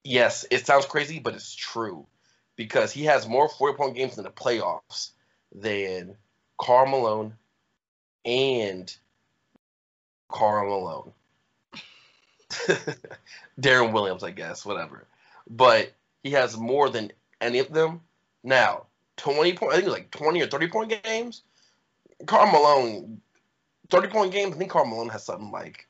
[0.04, 2.06] Yes, it sounds crazy, but it's true
[2.54, 5.10] because he has more 40 point games in the playoffs
[5.54, 6.16] than
[6.58, 7.34] Karl Malone
[8.24, 8.94] and
[10.28, 11.12] Karl Malone.
[13.60, 15.06] Deron Williams, I guess, whatever.
[15.48, 18.02] But he has more than any of them.
[18.46, 18.86] Now,
[19.16, 21.42] 20 point, I think it was like 20 or 30 point games.
[22.26, 23.20] Karl Malone,
[23.90, 25.88] 30 point games, I think Karl Malone has something like,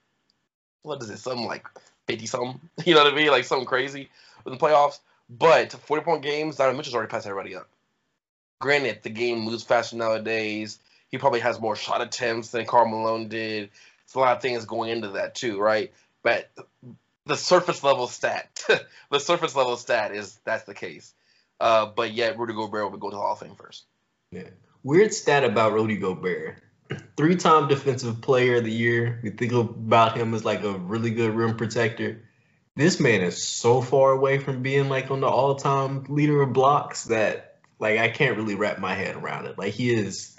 [0.82, 1.66] what is it, something like
[2.08, 2.60] 50 something?
[2.86, 3.28] You know what I mean?
[3.28, 4.08] Like something crazy
[4.46, 5.00] in the playoffs.
[5.28, 7.68] But 40 point games, Donovan Mitchell's already passed everybody up.
[8.58, 10.78] Granted, the game moves faster nowadays.
[11.10, 13.68] He probably has more shot attempts than Karl Malone did.
[14.04, 15.92] It's a lot of things going into that too, right?
[16.22, 16.50] But
[17.26, 18.64] the surface level stat,
[19.10, 21.12] the surface level stat is that's the case.
[21.60, 23.86] Uh, but yet Rudy Gobert would go to the Hall of Fame first.
[24.30, 24.50] Yeah.
[24.82, 26.62] Weird stat about Rudy Gobert.
[27.16, 29.20] Three-time defensive player of the year.
[29.22, 32.22] We think about him as like a really good rim protector.
[32.76, 37.04] This man is so far away from being like on the all-time leader of blocks
[37.04, 39.58] that like I can't really wrap my head around it.
[39.58, 40.36] Like he is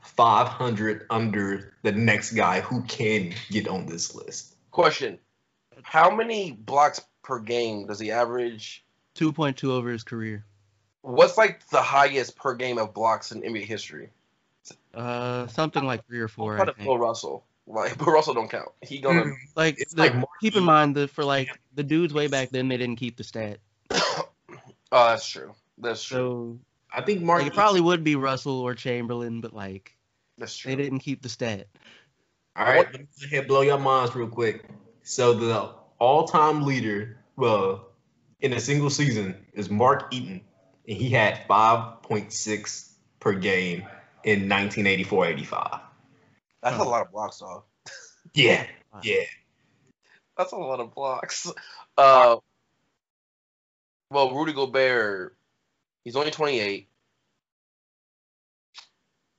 [0.00, 4.56] 500 under the next guy who can get on this list.
[4.70, 5.18] Question:
[5.82, 8.84] How many blocks per game does he average?
[9.14, 10.44] 2.2 over his career.
[11.02, 14.10] What's like the highest per game of blocks in NBA history?
[14.94, 16.54] Uh, something like three or four.
[16.54, 16.86] Try I to think.
[16.86, 17.44] Bill Russell.
[17.66, 18.68] Like Bill Russell don't count.
[18.82, 19.32] He gonna.
[19.56, 22.50] Like, It's the- like more- keep in mind that for like the dudes way back
[22.50, 23.58] then, they didn't keep the stat.
[23.90, 24.28] oh,
[24.92, 25.54] that's true.
[25.78, 26.16] That's true.
[26.16, 26.58] So
[26.94, 29.96] I think Mark like, it probably would be Russell or Chamberlain, but like
[30.38, 30.70] That's true.
[30.74, 31.66] they didn't keep the stat.
[32.54, 34.64] All right, let me go blow your minds real quick.
[35.02, 37.88] So the all-time leader, well,
[38.42, 40.42] in a single season is Mark Eaton,
[40.86, 42.90] and he had 5.6
[43.20, 43.84] per game
[44.24, 45.80] in 1984-85.
[46.62, 47.62] That's a lot of blocks, dog.
[48.34, 48.64] Yeah,
[49.02, 49.24] yeah.
[50.38, 51.52] That's a lot of blocks.
[51.98, 52.36] Uh,
[54.10, 55.36] well, Rudy Gobert,
[56.02, 56.88] he's only 28.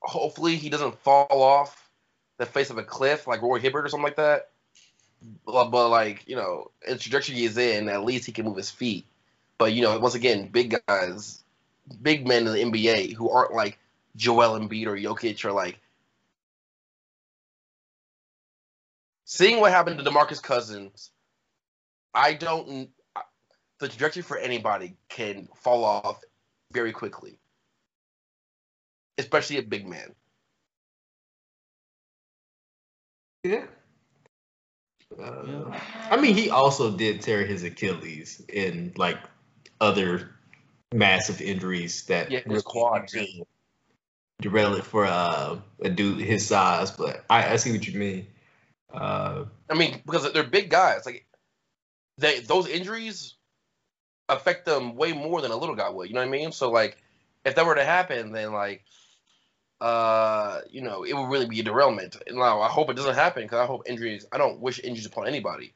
[0.04, 1.90] Hopefully, he doesn't fall off
[2.38, 4.52] the face of a cliff like Roy Hibbert or something like that.
[5.46, 9.06] But, like you know, in the trajectory in, at least he can move his feet.
[9.58, 11.44] But you know, once again, big guys,
[12.02, 13.80] big men in the NBA who aren't like
[14.16, 15.80] Joel Embiid or Jokic or like
[19.26, 21.12] seeing what happened to DeMarcus Cousins,
[22.14, 22.90] I don't.
[23.80, 26.22] The trajectory for anybody can fall off
[26.72, 27.38] very quickly,
[29.18, 30.16] especially a big man.
[33.44, 33.66] Yeah.
[35.22, 39.18] Uh, I mean, he also did tear his Achilles in like
[39.82, 40.32] other
[40.94, 43.10] massive injuries that Yeah, his quad.
[44.42, 46.92] derail it for uh, a dude his size.
[46.92, 48.28] But I, I see what you mean.
[48.94, 51.06] Uh, I mean, because they're big guys.
[51.06, 51.26] Like
[52.18, 53.36] they those injuries
[54.30, 56.10] affect them way more than a little guy would.
[56.10, 56.52] You know what I mean?
[56.52, 56.98] So like,
[57.46, 58.84] if that were to happen, then like,
[59.84, 62.16] uh, you know, it would really be a derailment.
[62.26, 64.26] And now I hope it doesn't happen because I hope injuries.
[64.32, 65.74] I don't wish injuries upon anybody,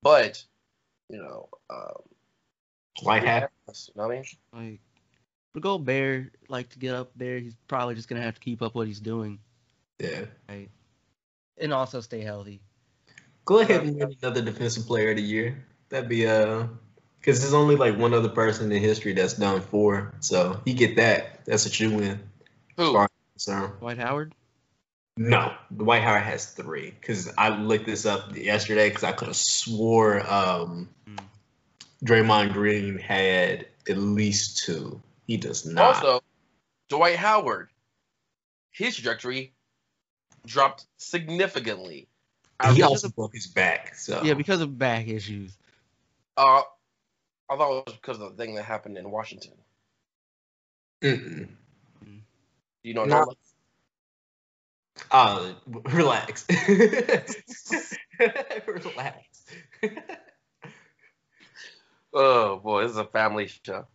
[0.00, 0.44] but
[1.10, 2.02] you know, um,
[3.04, 3.48] might happen.
[3.66, 4.70] You know what I mean?
[4.70, 4.80] Like
[5.52, 8.76] for Gobert, like to get up there, he's probably just gonna have to keep up
[8.76, 9.40] what he's doing,
[9.98, 10.26] Yeah.
[10.48, 10.70] right?
[11.60, 12.60] And also stay healthy.
[13.44, 15.64] Go ahead and win another defensive player of the year.
[15.88, 16.68] That'd be uh,
[17.18, 20.14] because there's only like one other person in history that's done four.
[20.20, 21.44] So you get that.
[21.44, 22.20] That's a true win.
[22.76, 23.07] Who?
[23.38, 24.34] So Dwight Howard.
[25.16, 26.90] no, Dwight Howard has three.
[26.90, 31.16] Because I looked this up yesterday because I could have swore um, Hmm.
[32.04, 35.00] Draymond Green had at least two.
[35.26, 35.96] He does not.
[35.96, 36.20] Also,
[36.88, 37.68] Dwight Howard,
[38.70, 39.52] his trajectory
[40.46, 42.08] dropped significantly
[42.74, 43.94] he also of- broke his back.
[43.94, 45.56] So Yeah, because of back issues.
[46.36, 46.62] Uh,
[47.50, 49.52] I thought it was because of the thing that happened in Washington.
[51.02, 51.48] Mm-mm.
[52.88, 53.20] You don't No.
[53.20, 53.34] know?
[55.10, 55.52] Uh,
[55.92, 56.46] relax.
[58.66, 59.44] relax.
[62.14, 63.86] Oh boy, this is a family show.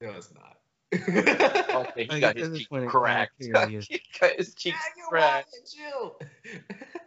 [0.00, 0.56] no, it's not.
[1.72, 3.32] Okay, he Like, got his this cheek cracked.
[3.38, 4.04] he got his cheeks
[4.64, 5.54] Yeah, you're cracked.
[5.72, 6.18] chill.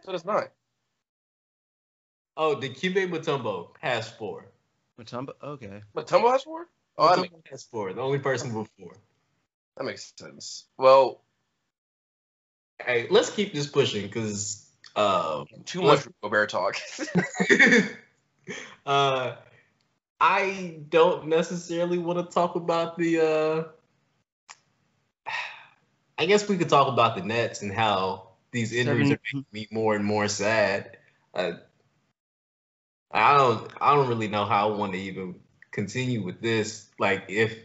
[0.04, 0.48] So it's not.
[2.38, 4.46] Oh, the Dikembe Mutombo has four.
[4.98, 5.30] Mutombo.
[5.42, 5.82] Okay.
[5.94, 6.66] But Tumble has four?
[6.98, 7.92] Oh, that, Mutombo make, has four.
[7.92, 8.96] The only person with four.
[9.76, 10.66] that makes sense.
[10.78, 11.22] Well,
[12.84, 16.76] Hey, let's keep this pushing because uh, too Well- much Gobert talk.
[18.86, 19.36] uh,
[20.20, 23.20] I don't necessarily want to talk about the.
[23.20, 23.64] Uh,
[26.18, 29.68] I guess we could talk about the Nets and how these injuries are making me
[29.70, 30.96] more and more sad.
[31.34, 31.52] Uh,
[33.10, 33.70] I don't.
[33.80, 35.36] I don't really know how I want to even
[35.70, 36.88] continue with this.
[36.98, 37.58] Like, if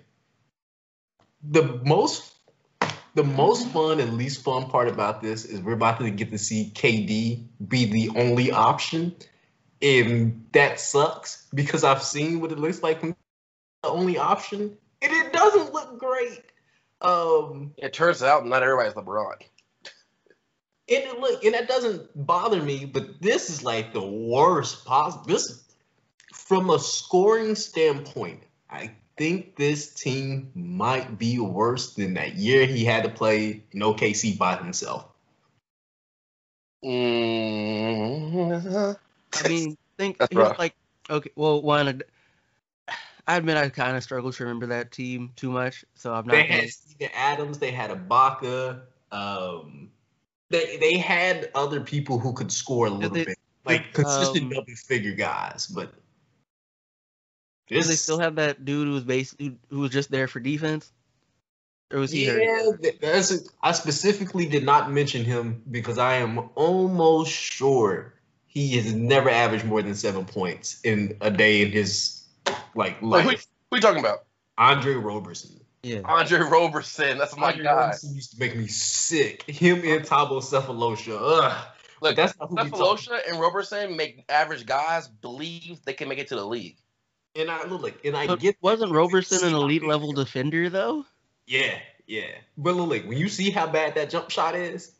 [1.41, 2.33] the most,
[3.13, 6.37] the most fun and least fun part about this is we're about to get to
[6.37, 9.15] see KD be the only option,
[9.81, 13.15] and that sucks because I've seen what it looks like from
[13.83, 16.43] the only option, and it doesn't look great.
[17.01, 19.33] Um, it turns out not everybody's LeBron.
[20.87, 25.25] and it look, and that doesn't bother me, but this is like the worst possible.
[25.25, 25.63] This,
[26.33, 28.91] from a scoring standpoint, I
[29.21, 34.35] think this team might be worse than that year he had to play in OKC
[34.35, 35.05] by himself.
[36.83, 38.97] Mm,
[39.45, 40.57] I mean, think That's rough.
[40.57, 40.73] like
[41.07, 41.29] okay.
[41.35, 42.01] Well, one,
[43.27, 46.33] I admit I kind of struggle to remember that team too much, so I'm not.
[46.33, 49.91] They gonna- had Steven Adams, they had Ibaka, um,
[50.49, 54.49] they they had other people who could score a little they- bit, like consistent um,
[54.49, 55.93] double figure guys, but
[57.67, 60.39] Do they still have that dude who was base who, who was just there for
[60.39, 60.91] defense,
[61.91, 62.25] or was he?
[62.25, 68.13] Yeah, th- that's a, I specifically did not mention him because I am almost sure
[68.47, 72.23] he has never averaged more than seven points in a day in his
[72.75, 73.47] like Wait, who, life.
[73.69, 74.25] who you talking about?
[74.57, 75.61] Andre Roberson.
[75.83, 76.01] Yeah.
[76.03, 77.17] Andre Roberson.
[77.17, 77.73] That's my Andre guy.
[77.73, 79.43] Roberson used to make me sick.
[79.49, 81.17] Him and Thabo Sefolosha.
[81.19, 81.67] Ugh.
[82.01, 82.77] Look, that's not who we talking.
[82.77, 86.77] Cephalosha and Roberson make average guys believe they can make it to the league.
[87.35, 91.05] And I look like, and I But get wasn't Roberson an elite level defender though?
[91.47, 92.27] Yeah, yeah.
[92.57, 94.91] But look, like, when you see how bad that jump shot is,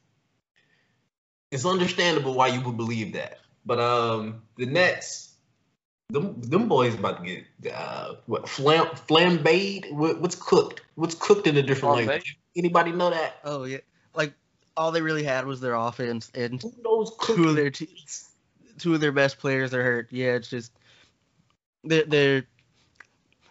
[1.51, 3.39] it's understandable why you would believe that.
[3.65, 5.33] But um, the Nets,
[6.09, 9.91] them them boys about to get uh what flam flambéed?
[9.91, 10.81] What, what's cooked?
[10.95, 12.07] What's cooked in a different Flambé?
[12.07, 12.37] language?
[12.55, 13.39] Anybody know that?
[13.43, 13.79] Oh yeah.
[14.15, 14.33] Like
[14.75, 18.05] all they really had was their offense, and Who knows two of their te-
[18.77, 20.07] two of their best players are hurt.
[20.11, 20.71] Yeah, it's just
[21.83, 22.43] they're, they're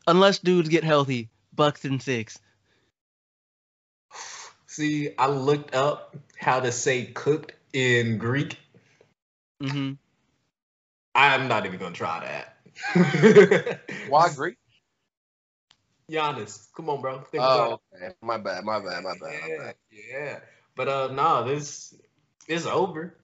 [0.07, 2.39] unless dudes get healthy, Bucks and six.
[4.67, 8.59] See, I looked up how to say cooked in Greek.
[9.61, 9.93] hmm
[11.15, 13.81] I'm not even gonna try that.
[14.09, 14.57] Why agree?
[16.11, 17.21] Giannis, come on, bro.
[17.21, 17.81] Think about.
[17.95, 18.15] Oh, okay.
[18.23, 18.65] My bad.
[18.65, 19.03] My bad.
[19.03, 19.41] My bad.
[19.43, 19.75] My Yeah, bad.
[19.91, 20.39] yeah.
[20.77, 21.95] But uh no, this
[22.49, 23.17] it's over.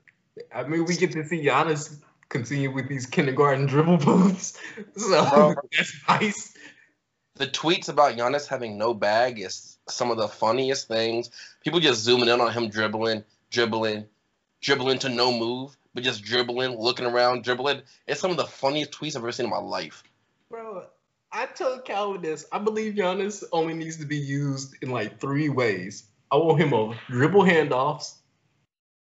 [0.54, 4.58] I mean we get to see Giannis continue with these kindergarten dribble moves.
[4.96, 5.54] So Bro.
[5.76, 6.54] that's nice.
[7.36, 11.30] The tweets about Giannis having no bag is some of the funniest things.
[11.62, 14.06] People just zooming in on him dribbling, dribbling,
[14.60, 17.82] dribbling to no move, but just dribbling, looking around, dribbling.
[18.06, 20.02] It's some of the funniest tweets I've ever seen in my life.
[20.50, 20.84] Bro,
[21.32, 22.46] I told Calvin this.
[22.52, 26.04] I believe Giannis only needs to be used in like three ways.
[26.30, 28.14] I want him on dribble handoffs.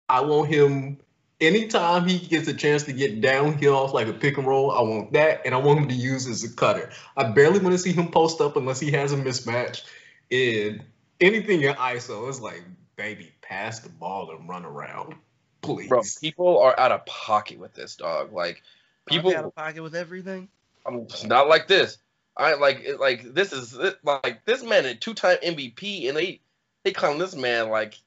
[0.09, 0.99] I want him
[1.40, 4.82] anytime he gets a chance to get downhill off like a pick and roll, I
[4.82, 5.42] want that.
[5.46, 6.90] And I want him to use as a cutter.
[7.16, 9.84] I barely want to see him post up unless he has a mismatch.
[10.32, 10.84] And
[11.22, 12.64] anything in ISO is like,
[12.96, 15.16] baby, pass the ball and run around.
[15.62, 15.90] Please.
[15.90, 18.32] Bro, people are out of pocket with this dog.
[18.32, 18.62] Like
[19.08, 20.50] People out of pocket with everything.
[20.86, 21.98] I'm not like this.
[22.36, 26.40] I like it, like this is like this man a two time MVP, and they
[26.84, 27.98] they clown this man like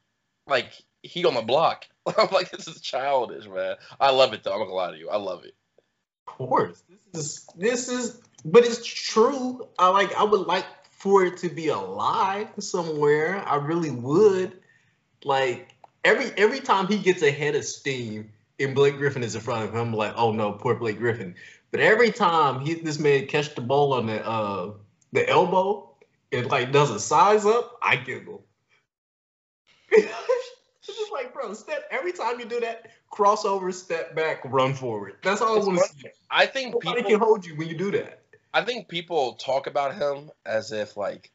[0.47, 0.71] like
[1.03, 1.87] he on the block.
[2.19, 3.77] I'm like this is childish, man.
[4.01, 4.53] I love it though.
[4.53, 5.11] I'm not gonna lie to you.
[5.11, 5.55] I love it.
[6.27, 6.83] Of course.
[7.13, 9.69] This is this is but it's true.
[9.79, 13.43] I like I would like for it to be alive somewhere.
[13.47, 14.59] I really would.
[15.25, 15.75] Like
[16.05, 19.75] every every time he gets ahead of steam and Blake Griffin is in front of
[19.75, 21.35] him, I'm like, oh no, poor Blake Griffin.
[21.71, 24.73] But every time he this man catch the ball on the uh
[25.13, 25.95] the elbow
[26.33, 28.45] and like does a size up, I giggle.
[31.41, 35.17] bro, step every time you do that, crossover, step back, run forward.
[35.23, 36.09] That's all I want to see.
[36.31, 38.23] I think Nobody people can hold you when you do that.
[38.53, 41.31] I think people talk about him as if like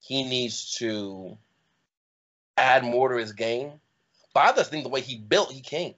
[0.00, 1.36] he needs to
[2.56, 3.72] add more to his game.
[4.34, 5.96] But I just think the way he built, he can't.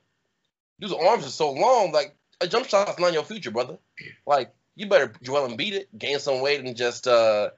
[0.80, 3.78] Dude's arms are so long, like a jump shot's not your future, brother.
[4.26, 7.50] Like you better Joel Embiid, gain some weight, and just uh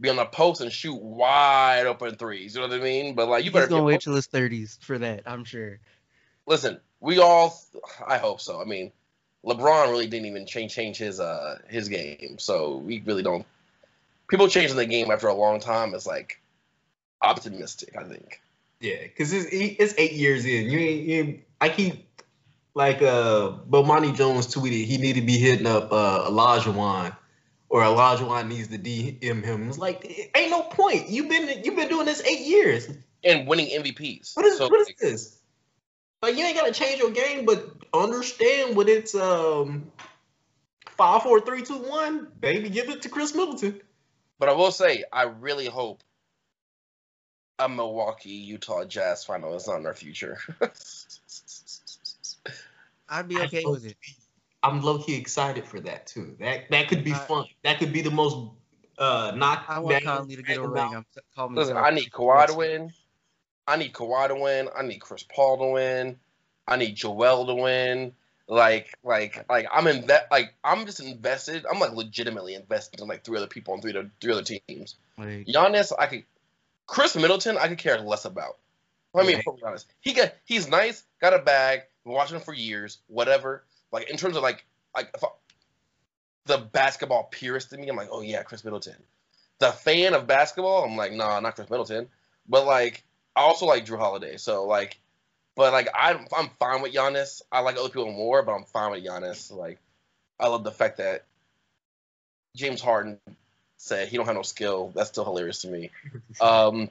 [0.00, 2.54] be on the post and shoot wide open threes.
[2.54, 3.14] You know what I mean?
[3.14, 5.22] But like you He's better be gonna a wait till his 30s for that.
[5.26, 5.80] I'm sure.
[6.46, 7.58] listen, we all
[8.06, 8.60] I hope so.
[8.60, 8.92] I mean,
[9.44, 12.36] LeBron really didn't even change change his uh his game.
[12.38, 13.46] So we really don't
[14.28, 16.40] people changing the game after a long time is like
[17.22, 18.40] optimistic, I think.
[18.80, 20.70] Yeah, because it's, it's eight years in.
[20.70, 22.22] You ain't, you I keep
[22.74, 27.12] like uh Bomani Jones tweeted he need to be hitting up uh Elijah Wan
[27.68, 29.68] or Elijah Wan needs to DM him.
[29.68, 31.08] It's like it ain't no point.
[31.08, 32.88] You've been you've been doing this eight years.
[33.24, 34.36] And winning MVPs.
[34.36, 35.38] What is so what is like, this?
[36.22, 39.90] Like you ain't gotta change your game, but understand what it's um
[40.86, 42.28] five, four, three, two, one.
[42.40, 43.80] Baby, give it to Khris Middleton.
[44.38, 46.02] but I will say I really hope
[47.58, 50.38] a Milwaukee Utah Jazz final is not in our future.
[53.08, 53.96] I'd be okay with it.
[54.62, 56.36] I'm low key excited for that too.
[56.40, 57.46] That that could be I- fun.
[57.62, 58.36] That could be the most
[58.98, 59.64] uh knock.
[59.68, 60.82] I want Conley to get a ring.
[60.94, 62.92] I'm s- calling Listen, I need Kawhi to win.
[63.66, 64.68] I need Kawhi to win.
[64.76, 66.18] I need Chris Paul to win.
[66.66, 68.12] I need Joel to win.
[68.50, 70.28] Like, like, like I'm in that.
[70.30, 71.66] Like, I'm just invested.
[71.70, 74.96] I'm like legitimately invested in like three other people on three other three other teams.
[75.18, 76.24] Like, Giannis, I could.
[76.86, 78.56] Khris Middleton, I could care less about.
[79.14, 79.42] I mean, Yeah.
[79.42, 82.98] to be honest, he got he's nice, got a bag, been watching him for years,
[83.08, 83.64] whatever.
[83.92, 84.64] Like in terms of like
[84.94, 85.28] like if I,
[86.46, 88.96] the basketball purist in me, I'm like, oh yeah, Khris Middleton.
[89.58, 92.08] The fan of basketball, I'm like, nah, not Khris Middleton.
[92.48, 93.04] But like,
[93.36, 94.98] I also like Jrue Holiday, so like,
[95.56, 97.42] but like, I'm I'm fine with Giannis.
[97.52, 99.52] I like other people more, but I'm fine with Giannis.
[99.52, 99.78] Like,
[100.40, 101.24] I love the fact that
[102.56, 103.18] James Harden
[103.76, 104.92] said he don't have no skill.
[104.94, 105.90] That's still hilarious to me.
[106.40, 106.90] Um,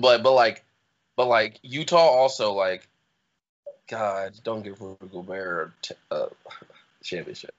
[0.00, 0.64] but but like,
[1.16, 2.86] but like Utah also like,
[3.88, 6.26] God, don't give Rudy Gobert a t- uh,
[7.02, 7.54] championship.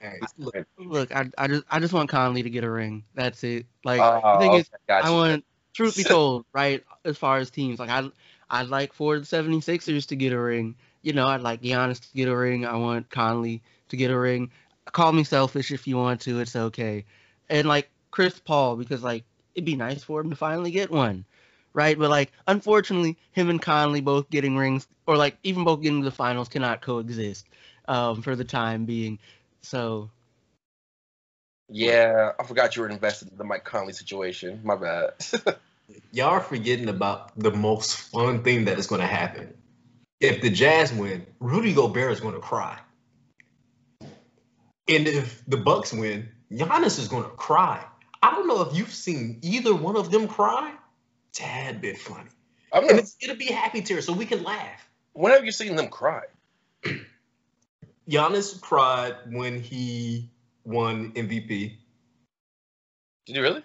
[0.00, 3.04] Hey, look, look, I, I just I just want Conley to get a ring.
[3.14, 3.66] That's it.
[3.84, 7.38] Like Oh, the thing is, okay, got I want truth be told, right, as far
[7.38, 8.10] as teams, like I
[8.50, 10.74] I'd like for the 76ers to get a ring.
[11.02, 12.66] You know, I'd like Giannis to get a ring.
[12.66, 14.50] I want Conley to get a ring.
[14.86, 17.04] Call me selfish if you want to, it's okay.
[17.48, 19.24] And like Chris Paul, because like
[19.54, 21.24] it'd be nice for him to finally get one.
[21.74, 21.98] Right?
[21.98, 26.04] But like unfortunately, him and Conley both getting rings or like even both getting to
[26.04, 27.46] the finals cannot coexist
[27.86, 29.18] um for the time being.
[29.62, 30.10] So
[31.68, 34.60] Yeah, I forgot you were invested in the Mike Conley situation.
[34.64, 35.12] My bad.
[36.12, 39.52] y'all are forgetting about the most fun thing that is going to happen.
[40.20, 42.78] If the Jazz win, Rudy Gobert is going to cry,
[44.00, 47.84] and if the Bucks win, Giannis is going to cry.
[48.22, 50.72] I don't know if you've seen either one of them cry.
[51.34, 52.30] Tad bit funny,
[52.72, 54.88] I'm and it's, it'll be happy tears, so we can laugh.
[55.12, 56.22] when have you seen them cry?
[58.08, 60.30] Giannis cried when he
[60.64, 61.76] won MVP.
[63.26, 63.62] Did you really?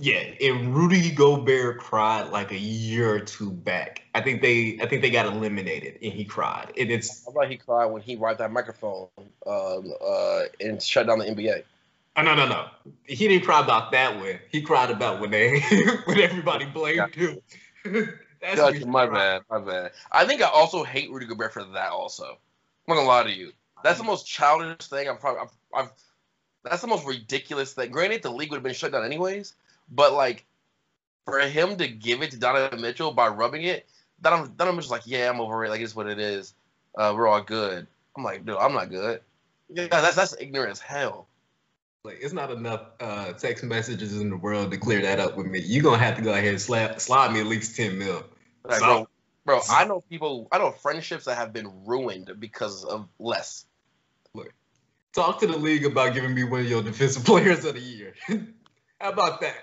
[0.00, 4.02] Yeah, and Rudy Gobert cried like a year or two back.
[4.14, 6.72] I think they, I think they got eliminated, and he cried.
[6.78, 9.08] And it's, I thought he cried when he wiped that microphone
[9.44, 11.64] um, uh, and shut down the NBA.
[12.18, 12.66] Oh no, no, no,
[13.04, 14.38] he didn't cry about that one.
[14.50, 15.60] He cried about when they,
[16.04, 17.38] when everybody blamed him.
[18.40, 19.92] That's he my bad, my bad.
[20.12, 21.90] I think I also hate Rudy Gobert for that.
[21.90, 22.36] Also, I'm
[22.88, 23.52] not gonna lie to you.
[23.82, 25.08] That's the most childish thing.
[25.08, 25.90] I'm probably, I've, I've
[26.64, 27.90] that's the most ridiculous thing.
[27.90, 29.54] Granted, the league would have been shut down anyways,
[29.90, 30.44] but like
[31.24, 33.88] for him to give it to Donovan Mitchell by rubbing it,
[34.20, 35.70] Donovan, Donovan Mitchell's like, yeah, I'm over it.
[35.70, 36.54] Like it's what it is.
[36.96, 37.86] Uh, we're all good.
[38.16, 39.20] I'm like, dude, I'm not good.
[39.68, 41.28] Yeah, that's that's ignorant as hell.
[42.04, 45.46] Like, it's not enough uh, text messages in the world to clear that up with
[45.46, 45.58] me.
[45.60, 48.24] You're gonna have to go ahead and slap, slide me at least ten mil.
[48.64, 49.08] Like, So-
[49.44, 53.64] bro, bro, I know people, I know friendships that have been ruined because of less.
[55.14, 58.14] Talk to the league about giving me one of your defensive players of the year.
[59.00, 59.54] How about that?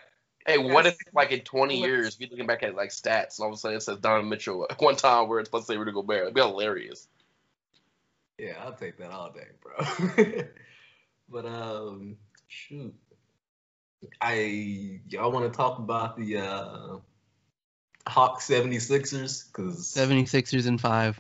[0.46, 3.44] Hey, what if like in 20 Let's- years, we looking back at like stats, and
[3.46, 5.74] all of a sudden it says Donovan Mitchell at one time where it's supposed to
[5.74, 6.24] say Rudy Gobert?
[6.24, 7.08] It'd be hilarious.
[8.38, 10.44] Yeah, I'll take that all day, bro.
[11.30, 12.18] but um,
[12.56, 12.94] shoot,
[14.22, 16.98] I y'all want to talk about the uh
[18.08, 21.20] Hawk 76ers because 76ers in five.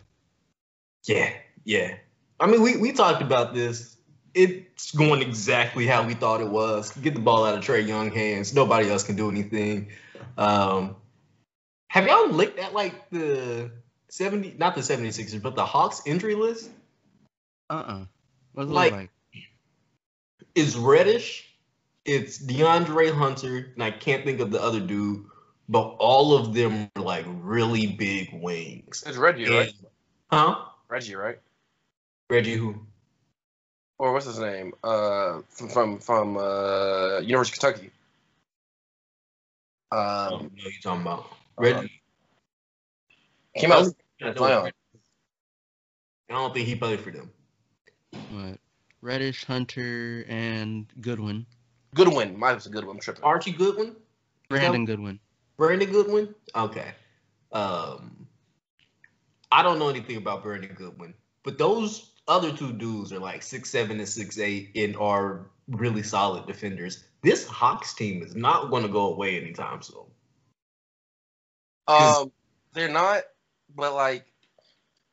[1.06, 1.34] yeah,
[1.64, 1.96] yeah.
[2.40, 3.98] I mean, we we talked about this.
[4.34, 6.92] It's going exactly how we thought it was.
[6.98, 8.54] Get the ball out of Trae Young hands.
[8.54, 9.92] Nobody else can do anything.
[10.38, 10.98] Um,
[11.88, 13.72] have y'all looked at like the
[14.10, 16.70] 70 not the 76ers, but the Hawks injury list
[17.70, 18.06] Uh-uh.
[18.54, 19.10] What's it Like- like?
[20.56, 21.50] Is Reddish,
[22.06, 25.26] it's DeAndre Hunter, and I can't think of the other dude,
[25.70, 29.04] but all of them are like really big wings.
[29.06, 29.74] It's Reggie, right?
[30.32, 30.66] Huh?
[30.88, 31.40] Reggie, right?
[32.30, 32.76] Reggie who?
[33.98, 34.74] Or what's his name?
[34.84, 37.92] Uh, from from, from uh, University of Kentucky.
[39.92, 41.26] I Um, don't know who you're talking about.
[41.58, 42.02] Reggie.
[43.56, 43.88] came out.
[44.22, 44.72] I don't, I
[46.30, 47.32] don't think he played for them.
[48.32, 48.60] What?
[49.06, 51.46] Reddish, Hunter, and Goodwin.
[51.94, 52.38] Goodwin.
[52.38, 52.96] Mine was a good one.
[52.96, 53.24] I'm tripping.
[53.24, 53.96] Archie Goodwin?
[54.50, 55.20] Brandon Goodwin.
[55.58, 56.34] Brandon Goodwin?
[56.56, 56.92] Okay.
[57.52, 58.28] Um
[59.52, 63.70] I don't know anything about Brandon Goodwin, but those other two dudes are like six
[63.70, 67.04] seven and six eight and are really solid defenders.
[67.22, 70.06] This Hawks team is not going to go away anytime soon.
[71.88, 72.32] Um,
[72.74, 73.24] they're not,
[73.76, 74.26] but like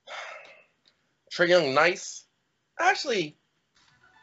[1.32, 2.24] Trae Young, nice.
[2.78, 3.36] Actually,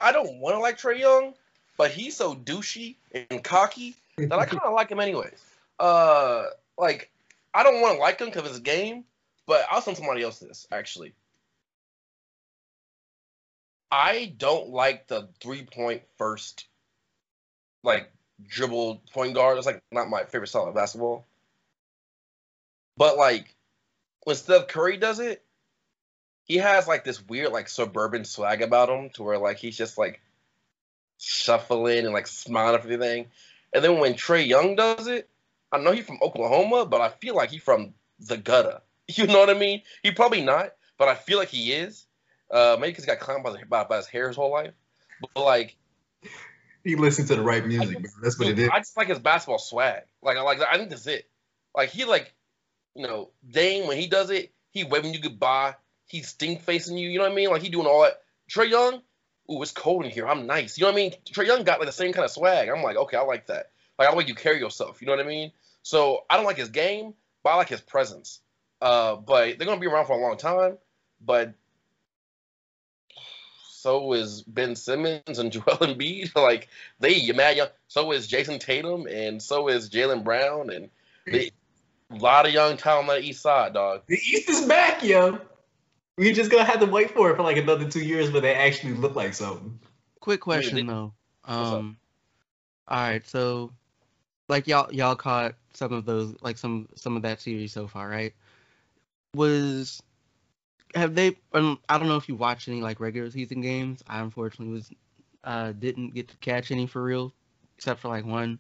[0.02, 1.34] I don't want to like Trae Young,
[1.78, 5.44] but he's so douchey and cocky that I kind of like him anyways.
[5.80, 6.46] Uh,
[6.78, 7.10] like
[7.54, 9.06] I don't want to like him because of his game,
[9.46, 11.14] but I'll send somebody else this actually.
[13.92, 16.68] I don't like the three point first,
[17.84, 18.12] like
[18.48, 19.58] dribble point guard.
[19.58, 21.26] It's like not my favorite style of basketball.
[22.98, 23.56] But like
[24.26, 25.44] when Steph Curry does it,
[26.50, 29.98] he has like this weird like suburban swag about him to where like he's just
[29.98, 30.20] like
[31.20, 33.28] shuffling and like smiling at everything.
[33.72, 35.30] And then when Trae Young does it,
[35.72, 38.82] I know he's from Oklahoma, but I feel like he's from the gutter.
[39.12, 39.82] You know what I mean?
[40.04, 40.70] He probably not,
[41.00, 42.06] but I feel like he is.
[42.52, 44.74] Uh, maybe because he got clowned by, by, by his hair his whole life.
[45.20, 45.78] But like,
[46.84, 48.12] He listens to the right music, bro.
[48.22, 48.70] That's what it Dude, is.
[48.72, 50.04] I just like his basketball swag.
[50.22, 51.28] Like I like I think that's it.
[51.76, 52.32] Like he like,
[52.94, 55.74] you know, Dame when he does it, he waving you goodbye.
[56.10, 57.08] He's stink facing you.
[57.08, 57.50] You know what I mean?
[57.50, 58.22] Like he doing all that.
[58.52, 59.02] Trae Young,
[59.52, 60.28] ooh, it's cold in here.
[60.28, 60.78] I'm nice.
[60.78, 61.14] You know what I mean?
[61.32, 62.68] Trae Young got like the same kind of swag.
[62.68, 63.72] I'm like, okay, I like that.
[63.98, 65.02] Like I like you carry yourself.
[65.02, 65.52] You know what I mean?
[65.84, 68.40] So I don't like his game, but I like his presence.
[68.82, 70.78] Uh, but they're gonna be around for a long time.
[71.24, 71.54] But
[73.70, 76.36] so is Ben Simmons and Joel Embiid.
[76.36, 77.68] like they you mad young.
[77.88, 80.90] So is Jayson Tatum and so is Jaylen Brown and
[81.26, 81.52] they,
[82.12, 84.02] a lot of young talent on the East Side, dog.
[84.08, 85.40] The East is back, yo.
[86.20, 88.54] We just gonna have to wait for it for like another two years, but they
[88.54, 89.80] actually look like something.
[90.20, 91.14] Quick question they- though.
[91.46, 91.96] Um,
[92.90, 93.72] all right, so
[94.50, 98.10] like y'all y'all caught some of those like some some of that series so far,
[98.10, 98.34] right?
[99.34, 100.04] Was
[100.94, 101.38] have they?
[101.54, 104.04] Um, I don't know if you watched any like regular season games.
[104.06, 104.92] I unfortunately was
[105.46, 107.34] uh didn't get to catch any for real,
[107.78, 108.60] except for like one.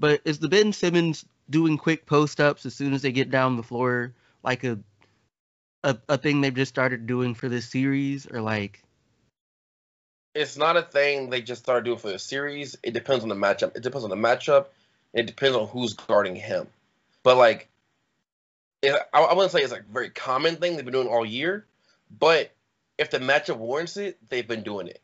[0.00, 3.56] But is the Ben Simmons doing quick post ups as soon as they get down
[3.56, 4.80] the floor like a
[5.86, 8.82] a, a thing they've just started doing for this series or like
[10.34, 12.76] It's not a thing they just started doing for the series.
[12.82, 13.76] It depends on the matchup.
[13.76, 14.66] It depends on the matchup.
[15.14, 16.66] It depends on who's guarding him.
[17.22, 17.68] But like,
[18.82, 21.24] it, I, I wouldn't say it's like a very common thing they've been doing all
[21.24, 21.64] year.
[22.10, 22.50] But
[22.98, 25.00] if the matchup warrants it, they've been doing it.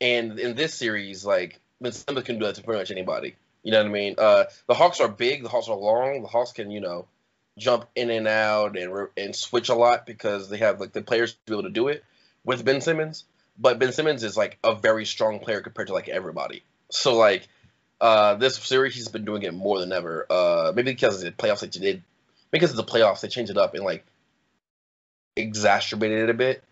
[0.00, 3.36] And in this series, like Simmons can do that to pretty much anybody.
[3.62, 4.14] You know what I mean?
[4.18, 5.42] Uh, the Hawks are big.
[5.42, 6.22] The Hawks are long.
[6.22, 7.06] The Hawks can, you know,
[7.58, 11.32] jump in and out and and switch a lot because they have like the players
[11.32, 12.04] to be able to do it
[12.44, 13.24] with Ben Simmons.
[13.58, 16.62] But Ben Simmons is like a very strong player compared to like everybody.
[16.90, 17.48] So like
[18.00, 20.26] uh, this series, he's been doing it more than ever.
[20.28, 22.02] Uh, maybe because of the playoffs they did,
[22.50, 24.04] because of the playoffs they changed it up and like
[25.36, 26.62] exacerbated it a bit.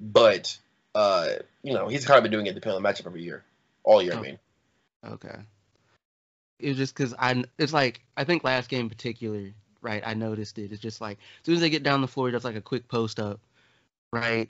[0.00, 0.56] But
[0.94, 1.28] uh,
[1.62, 3.44] you know, he's kind of been doing it depending on the matchup every year,
[3.84, 4.14] all year.
[4.14, 4.22] I Oh.
[4.22, 4.38] mean,
[5.06, 5.36] Okay.
[6.58, 9.50] It's just because I, it's like I think last game in particular,
[9.82, 10.02] right?
[10.04, 10.72] I noticed it.
[10.72, 12.60] It's just like as soon as they get down the floor, he does like a
[12.60, 13.40] quick post up,
[14.12, 14.48] right?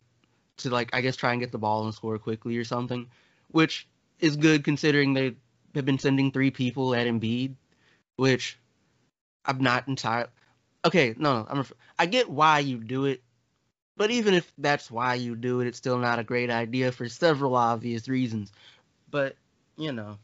[0.59, 3.09] To like I guess try and get the ball and score quickly or something,
[3.49, 3.87] which
[4.21, 5.37] is good considering they
[5.75, 7.55] have been sending three people at Embiid,
[8.17, 8.59] which
[9.45, 10.31] I'm not entirely.
[10.85, 11.59] Okay, no, no, I'm.
[11.59, 13.23] ref- I get why you do it,
[13.97, 17.09] but even if that's why you do it, it's still not a great idea for
[17.09, 18.53] several obvious reasons.
[19.11, 19.37] But
[19.77, 20.19] you know.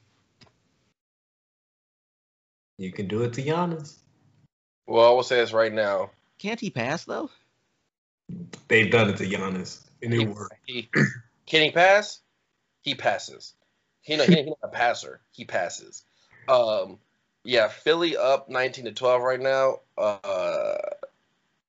[2.79, 4.01] You can do it to Giannis.
[4.87, 6.11] Well, I will say this right now.
[6.39, 7.31] Can't he pass though?
[8.69, 10.55] They've done it to Giannis, and it He, worked.
[10.67, 10.89] he,
[11.47, 12.21] can he pass?
[12.83, 13.55] He passes.
[14.03, 15.21] He, he, he's not a passer.
[15.33, 16.05] He passes.
[16.49, 16.99] Um,
[17.45, 19.81] yeah, Philly up 19 to 12 right now.
[19.97, 20.77] Uh,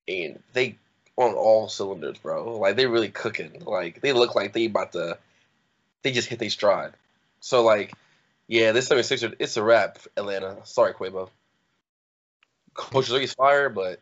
[0.08, 0.78] and they
[1.16, 2.58] on all cylinders, bro.
[2.58, 3.62] Like they really cooking.
[3.66, 5.18] Like they look like they about to.
[6.04, 6.94] They just hit their stride.
[7.40, 7.94] So like,
[8.48, 10.58] yeah, this 76er, it's a wrap, Atlanta.
[10.64, 11.30] Sorry, Quavo.
[12.78, 14.00] Coach Zuri's fire, but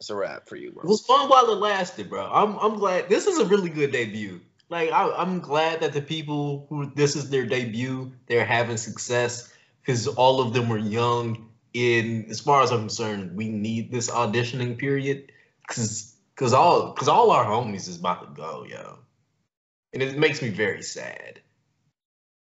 [0.00, 0.82] It's a wrap for you, bro.
[0.82, 2.26] It was fun while it lasted, bro.
[2.26, 4.40] I'm I'm glad this is a really good debut.
[4.70, 9.52] Like I, I'm glad that the people who this is their debut, they're having success
[9.80, 11.48] because all of them were young.
[11.74, 15.32] In as far as I'm concerned, we need this auditioning period
[15.66, 18.98] because because all because all our homies is about to go, yo,
[19.92, 21.40] and it makes me very sad.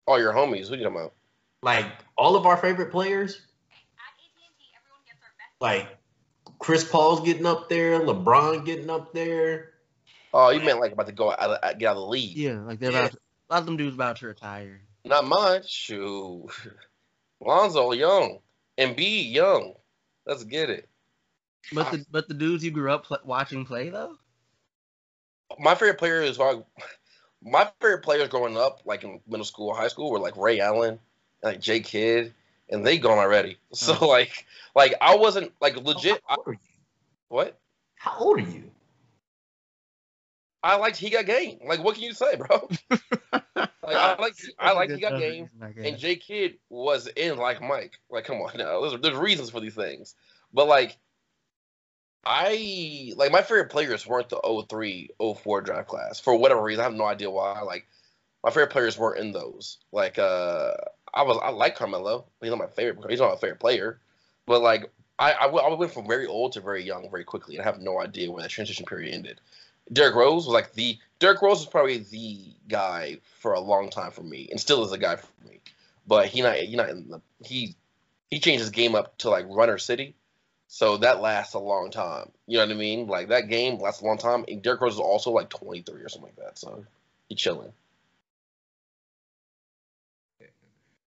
[0.05, 0.69] All your homies.
[0.69, 1.13] What you talking about?
[1.61, 1.85] Like
[2.17, 3.41] all of our favorite players,
[5.59, 5.87] like
[6.59, 9.71] Chris Paul's getting up there, LeBron getting up there.
[10.33, 12.35] Oh, you meant like about to go out, of, get out of the league?
[12.35, 12.99] Yeah, like they're Yeah.
[12.99, 13.17] about to,
[13.49, 14.81] a lot of them dudes about to retire.
[15.05, 15.69] Not much.
[15.69, 16.47] Shoot,
[17.41, 18.39] Lonzo young,
[18.77, 19.73] and B young.
[20.25, 20.89] Let's get it.
[21.73, 24.15] But the but the dudes you grew up pl- watching play though.
[25.59, 26.57] My favorite player is like
[27.41, 30.99] my favorite players growing up, like in middle school, high school, were like Ray Allen,
[31.41, 32.33] like Jay Kidd,
[32.69, 33.57] and they gone already.
[33.73, 34.07] So Oh.
[34.07, 34.45] like,
[34.75, 36.21] like I wasn't like legit.
[36.27, 36.59] I, old are you?
[37.29, 37.59] what?
[37.95, 38.71] How old are you?
[40.63, 41.59] I liked he got game.
[41.65, 42.69] Like, what can you say, bro?
[43.87, 45.49] Like, I like I like he got game.
[45.61, 47.97] And J Kidd was in like Mike.
[48.09, 48.81] Like, come on now.
[48.81, 50.13] There's, there's reasons for these things.
[50.53, 50.97] But like
[52.25, 55.11] I like my favorite players weren't the 03,
[55.41, 56.19] 04 draft class.
[56.19, 56.81] For whatever reason.
[56.81, 57.61] I have no idea why.
[57.61, 57.87] Like
[58.43, 59.77] my favorite players weren't in those.
[59.93, 60.73] Like uh
[61.13, 62.25] I was I like Carmelo.
[62.41, 63.99] He's not my favorite he's not my favorite player.
[64.45, 67.65] But like I, I went from very old to very young very quickly and I
[67.65, 69.41] have no idea when that transition period ended.
[69.91, 74.11] Derrick Rose was like the Derrick Rose was probably the guy for a long time
[74.11, 75.59] for me, and still is a guy for me.
[76.05, 77.75] But he not he not in the, he
[78.29, 80.15] he changed his game up to like runner city,
[80.67, 82.31] so that lasts a long time.
[82.45, 83.07] You know what I mean?
[83.07, 84.45] Like that game lasts a long time.
[84.47, 86.85] And Derrick Rose is also like 23 or something like that, so
[87.29, 87.71] he's chilling.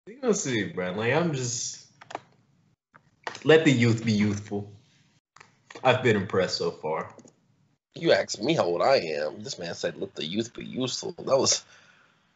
[0.09, 0.91] You gonna see, bro.
[0.93, 1.85] Like I'm just
[3.43, 4.71] let the youth be youthful.
[5.83, 7.13] I've been impressed so far.
[7.93, 9.43] You asked me how old I am.
[9.43, 11.63] This man said, "Let the youth be useful." That was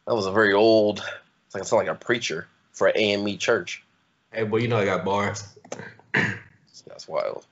[0.06, 1.00] that was a very old.
[1.46, 3.82] It's like I sound like a preacher for an AME church.
[4.30, 5.42] Hey, boy, you know I got bars.
[6.12, 7.44] That's wild.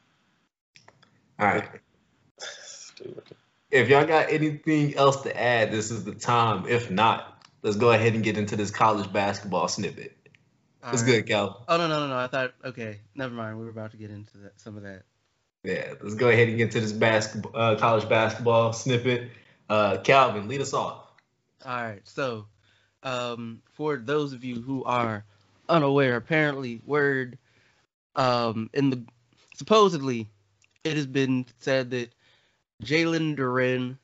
[1.41, 1.68] All right.
[3.73, 6.68] If y'all got anything else to add, this is the time.
[6.68, 7.32] If not,
[7.63, 10.17] let's go ahead and get into this college basketball snippet.
[10.93, 11.65] It's good, Cal.
[11.69, 12.17] Oh no no no no!
[12.17, 13.59] I thought okay, never mind.
[13.59, 15.05] We were about to get into that some of that.
[15.63, 19.31] Yeah, let's go ahead and get to this basketball, uh, college basketball snippet.
[19.69, 21.13] Uh, Calvin, lead us off.
[21.65, 22.47] All right, so
[23.05, 25.25] um, for those of you who are
[25.69, 27.39] unaware, apparently, word
[28.17, 29.05] um, in the
[29.55, 30.29] supposedly
[30.85, 32.13] it has been said that
[32.83, 33.99] Jalen Duren,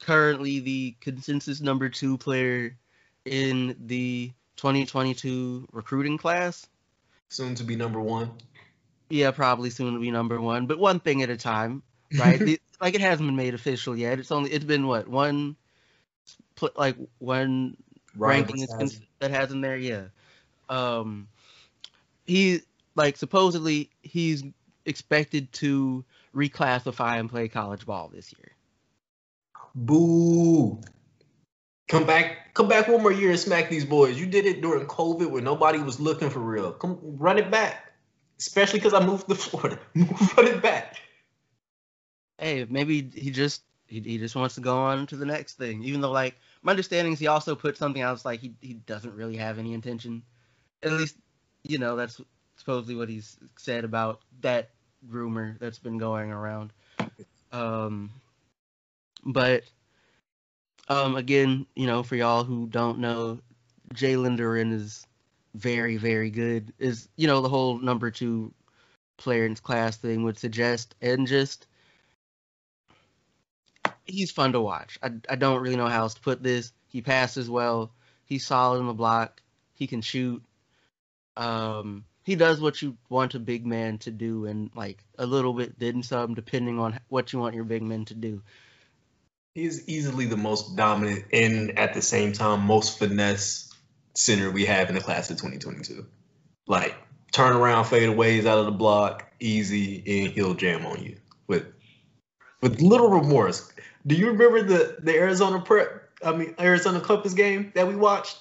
[0.00, 2.76] currently the consensus number two player
[3.24, 6.66] in the 2022 recruiting class.
[7.28, 8.30] Soon to be number one.
[9.08, 11.82] Yeah, probably soon to be number one, but one thing at a time,
[12.18, 12.38] right?
[12.44, 14.18] The- like it hasn't been made official yet.
[14.18, 15.56] It's only it's been what one,
[16.76, 17.76] like one
[18.16, 19.76] ranking is Rivals that has him there.
[19.76, 20.04] Yeah.
[20.68, 21.28] Um,
[22.26, 22.60] he
[22.94, 24.42] like supposedly he's
[24.86, 28.53] expected to reclassify and play college ball this year.
[29.74, 30.80] Boo.
[31.88, 34.18] Come back, come back one more year and smack these boys.
[34.18, 36.72] You did it during COVID when nobody was looking for real.
[36.72, 37.92] Come run it back.
[38.38, 39.78] Especially because I moved to Florida.
[39.94, 40.96] run it back.
[42.38, 45.84] Hey, maybe he just he, he just wants to go on to the next thing.
[45.84, 49.14] Even though like my understanding is he also put something else like he he doesn't
[49.14, 50.22] really have any intention.
[50.82, 51.16] At least
[51.62, 52.20] you know that's
[52.56, 54.70] supposedly what he's said about that
[55.08, 56.72] rumor that's been going around.
[57.52, 58.10] Um,
[59.24, 59.64] but
[60.88, 63.40] um, again, you know, for y'all who don't know,
[63.94, 65.06] Jalen Duren is
[65.54, 66.72] very, very good.
[66.78, 68.52] Is you know the whole number two
[69.16, 71.66] player in his class thing would suggest, and just
[74.04, 74.98] he's fun to watch.
[75.02, 76.72] I I don't really know how else to put this.
[76.88, 77.92] He passes well.
[78.24, 79.42] He's solid in the block.
[79.74, 80.42] He can shoot.
[81.36, 85.52] Um, he does what you want a big man to do, and like a little
[85.52, 88.42] bit then some, depending on what you want your big men to do.
[89.54, 93.72] He's easily the most dominant and at the same time most finesse
[94.14, 96.04] center we have in the class of 2022.
[96.66, 96.96] Like
[97.30, 101.16] turn around fadeaways out of the block, easy, and he'll jam on you
[101.46, 101.66] with
[102.62, 103.70] with little remorse.
[104.04, 106.10] Do you remember the the Arizona prep?
[106.24, 108.38] I mean Arizona Clippers game that we watched?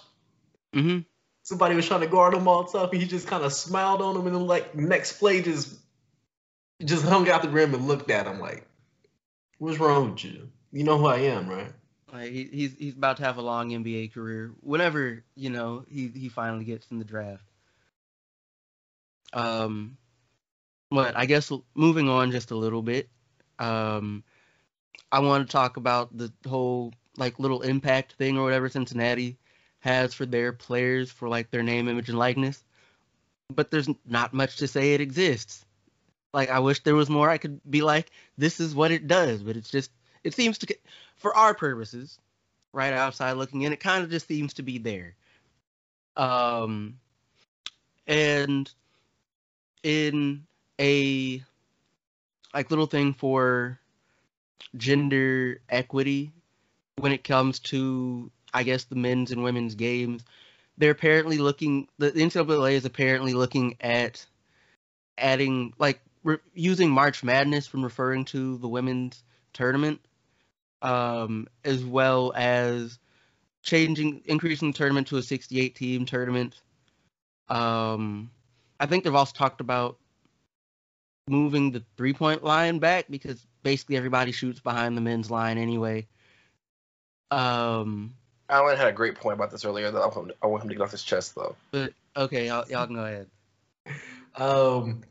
[0.73, 0.99] hmm
[1.44, 4.15] Somebody was trying to guard him all tough, and he just kind of smiled on
[4.15, 5.77] him, and then like next play just
[6.84, 8.65] just hung out the rim and looked at him like,
[9.60, 10.49] "What's wrong with you?
[10.73, 11.71] You know who I am, right?"
[12.11, 14.51] Like he, he's he's about to have a long NBA career.
[14.59, 17.45] Whenever you know he he finally gets in the draft.
[19.33, 19.97] Um,
[20.89, 23.09] but I guess moving on just a little bit.
[23.59, 24.23] Um,
[25.11, 29.37] I want to talk about the whole like little impact thing or whatever Cincinnati
[29.79, 32.63] has for their players for like their name, image, and likeness.
[33.53, 35.65] But there's not much to say it exists.
[36.33, 38.09] Like I wish there was more I could be like,
[38.39, 39.91] this is what it does, but it's just
[40.23, 40.75] it seems to
[41.17, 42.17] for our purposes,
[42.71, 45.15] right outside looking in, it kind of just seems to be there.
[46.15, 46.97] Um
[48.07, 48.69] and
[49.83, 50.43] in
[50.79, 51.43] a
[52.53, 53.79] like little thing for
[54.75, 56.31] gender equity
[56.97, 60.23] when it comes to I guess the men's and women's games.
[60.77, 64.25] They're apparently looking the NCAA is apparently looking at
[65.17, 69.23] adding like re- using March Madness from referring to the women's
[69.53, 70.01] tournament,
[70.84, 72.99] um, as well as
[73.64, 76.61] changing increasing the tournament to a 68 team tournament.
[77.49, 78.30] Um,
[78.80, 79.97] I think they've also talked about
[81.27, 86.05] moving the three point line back because basically everybody shoots behind the men's line anyway.
[87.31, 88.14] Um,
[88.49, 90.69] Allen had a great point about this earlier that I want him, I want him
[90.69, 91.55] to get off his chest though.
[91.72, 93.27] but okay, y'all, y'all can go ahead.
[94.35, 95.03] Um,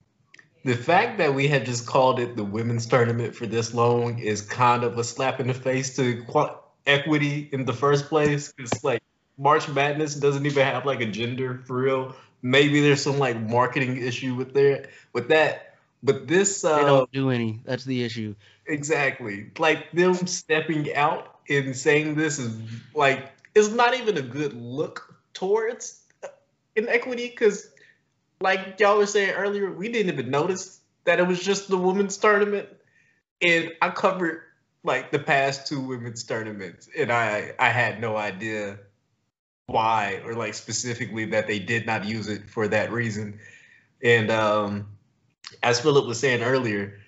[0.64, 4.42] the fact that we had just called it the women's tournament for this long is
[4.42, 6.54] kind of a slap in the face to qu-
[6.86, 8.52] equity in the first place.
[8.52, 9.02] Because like
[9.38, 12.14] March Madness doesn't even have like a gender for real.
[12.42, 15.74] Maybe there's some like marketing issue with there with that.
[16.02, 17.60] But this They uh, don't do any.
[17.64, 18.34] That's the issue.
[18.66, 19.50] Exactly.
[19.58, 22.56] Like them stepping out and saying this is
[22.94, 26.00] like it's not even a good look towards
[26.76, 27.71] inequity because
[28.42, 32.16] like y'all were saying earlier, we didn't even notice that it was just the women's
[32.16, 32.68] tournament.
[33.40, 34.42] And I covered
[34.84, 38.78] like the past two women's tournaments and I I had no idea
[39.66, 43.38] why or like specifically that they did not use it for that reason.
[44.02, 44.88] And um
[45.62, 46.98] as Philip was saying earlier,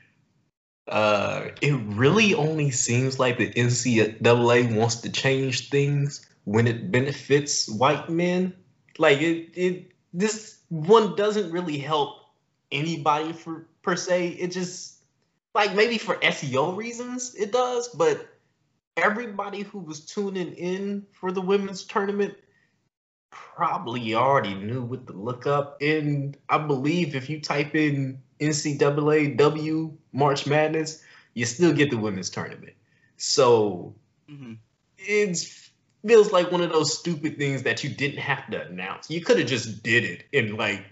[0.86, 7.68] uh, it really only seems like the NCAA wants to change things when it benefits
[7.68, 8.54] white men.
[8.98, 12.24] Like it, it this one doesn't really help
[12.72, 14.28] anybody for per se.
[14.28, 15.02] It just
[15.54, 18.26] like maybe for SEO reasons it does, but
[18.96, 22.34] everybody who was tuning in for the women's tournament
[23.30, 25.80] probably already knew what to look up.
[25.80, 31.02] And I believe if you type in NCAA W March Madness,
[31.34, 32.74] you still get the women's tournament.
[33.16, 33.94] So
[34.28, 34.54] hmm
[34.98, 35.36] it
[36.06, 39.10] feels like one of those stupid things that you didn't have to announce.
[39.10, 40.84] You could have just did it and like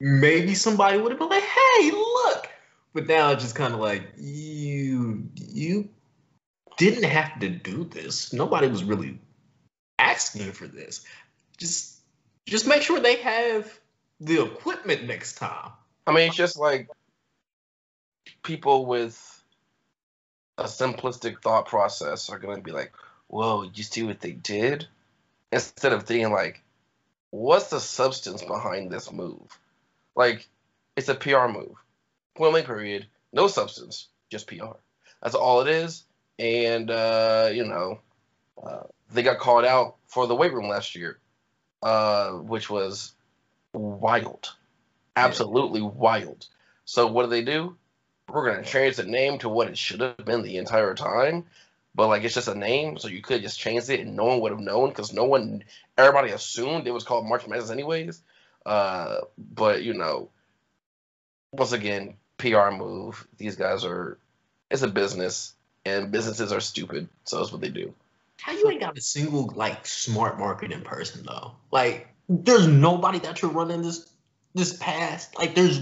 [0.00, 2.48] maybe somebody would have been like, "Hey, look."
[2.92, 5.88] But now it's just kind of like you you
[6.76, 8.32] didn't have to do this.
[8.32, 9.18] Nobody was really
[9.98, 11.04] asking for this.
[11.58, 11.98] Just
[12.46, 13.78] just make sure they have
[14.20, 15.70] the equipment next time.
[16.06, 16.88] I mean, it's just like
[18.42, 19.42] people with
[20.58, 22.92] a simplistic thought process are gonna be like,
[23.34, 24.86] "Whoa, you see what they did?"
[25.50, 26.62] Instead of thinking like,
[27.30, 29.58] "What's the substance behind this move?"
[30.14, 30.48] Like,
[30.94, 31.74] it's a PR move.
[32.36, 33.08] Point blank period.
[33.32, 34.76] No substance, just PR.
[35.20, 36.04] That's all it is.
[36.38, 37.98] And uh, you know,
[38.62, 41.18] uh, they got called out for the weight room last year,
[41.82, 43.16] uh, which was
[43.72, 44.54] wild,
[45.16, 46.46] absolutely wild.
[46.84, 47.76] So what do they do?
[48.28, 51.46] We're gonna change the name to what it should have been the entire time,
[51.94, 54.40] but like it's just a name, so you could just change it and no one
[54.40, 55.64] would have known because no one,
[55.96, 58.20] everybody assumed it was called March Madness anyways.
[58.66, 60.30] Uh, but you know,
[61.52, 63.26] once again, PR move.
[63.38, 64.18] These guys are,
[64.70, 65.54] it's a business,
[65.84, 67.94] and businesses are stupid, so that's what they do.
[68.40, 71.52] How you ain't got a single like smart marketing person though?
[71.70, 74.10] Like, there's nobody that you're running this
[74.54, 75.38] this past.
[75.38, 75.80] Like, there's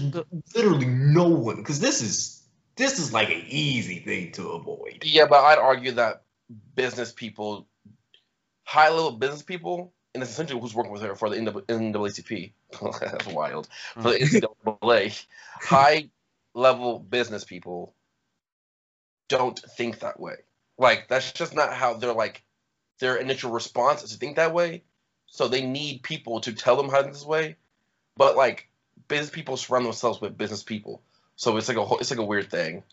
[0.55, 2.42] literally no one because this is
[2.75, 5.03] this is like an easy thing to avoid.
[5.03, 6.23] Yeah, but I'd argue that
[6.75, 7.67] business people,
[8.63, 12.51] high level business people, and it's essentially who's working with her for the NAACP.
[12.99, 13.67] That's wild.
[13.95, 14.75] For the hmm.
[14.83, 15.25] NCAA,
[15.61, 16.09] high
[16.53, 17.93] level business people
[19.27, 20.35] don't think that way.
[20.77, 22.43] Like that's just not how they're like.
[22.99, 24.83] Their initial response is to think that way,
[25.25, 27.57] so they need people to tell them how to think this way.
[28.15, 28.69] But like
[29.07, 31.01] business people surround themselves with business people,
[31.35, 32.83] so it's like a it's like a weird thing.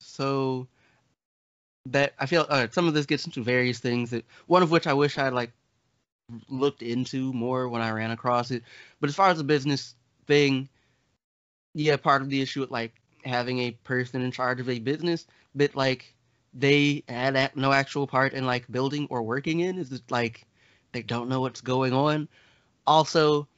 [0.00, 0.66] So
[1.86, 4.86] that I feel uh, some of this gets into various things that one of which
[4.86, 5.52] I wish I like
[6.48, 8.62] looked into more when I ran across it.
[9.00, 9.94] But as far as the business
[10.26, 10.68] thing,
[11.74, 12.94] yeah, part of the issue with like
[13.24, 16.14] having a person in charge of a business, but like
[16.54, 20.46] they had no actual part in like building or working in is it like
[20.92, 22.28] they don't know what's going on.
[22.86, 23.48] Also,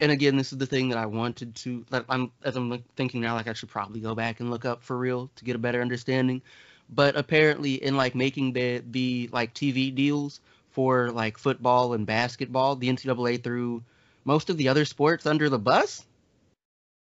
[0.00, 3.20] and again, this is the thing that I wanted to Like, I'm as I'm thinking
[3.20, 5.60] now, like I should probably go back and look up for real to get a
[5.60, 6.42] better understanding.
[6.88, 10.40] But apparently, in like making the the like TV deals
[10.70, 13.82] for like football and basketball, the NCAA threw
[14.24, 16.04] most of the other sports under the bus.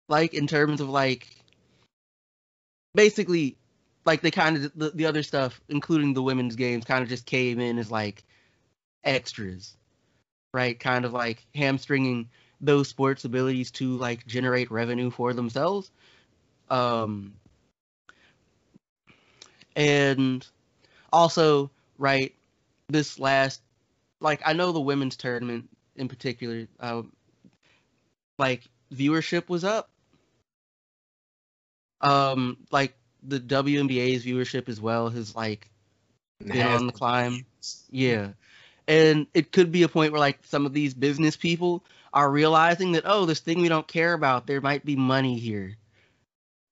[0.08, 1.28] Like in terms of like
[2.94, 3.56] basically
[4.04, 7.26] like they kind of the, the other stuff, including the women's games, kind of just
[7.26, 8.22] came in as like
[9.02, 9.76] extras,
[10.52, 10.78] right?
[10.78, 12.28] Kind of like hamstringing
[12.65, 15.91] those sports abilities to like generate revenue for themselves.
[16.70, 17.35] Um,
[19.77, 20.47] and
[21.12, 22.35] also, right,
[22.89, 23.61] this last,
[24.20, 27.03] like, I know the women's tournament in particular, uh,
[28.39, 28.62] like,
[28.93, 29.91] viewership was up.
[32.01, 35.70] Um, like, the WNBA's viewership as well has, like,
[36.39, 37.47] been on the climb.
[37.91, 38.32] Yeah.
[38.86, 41.85] And it could be a point where, like, some of these business people
[42.15, 45.77] are realizing that oh, this thing we don't care about, there might be money here,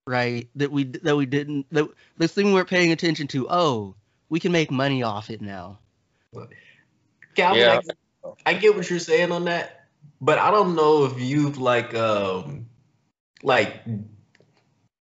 [0.06, 0.48] right?
[0.54, 3.48] That we that we didn't that this thing we weren't paying attention to.
[3.50, 3.94] Oh,
[4.28, 5.78] we can make money off it now.
[7.34, 7.80] Calvin, yeah.
[8.24, 9.86] I, I get what you're saying on that,
[10.20, 12.66] but I don't know if you've like um
[13.42, 13.82] like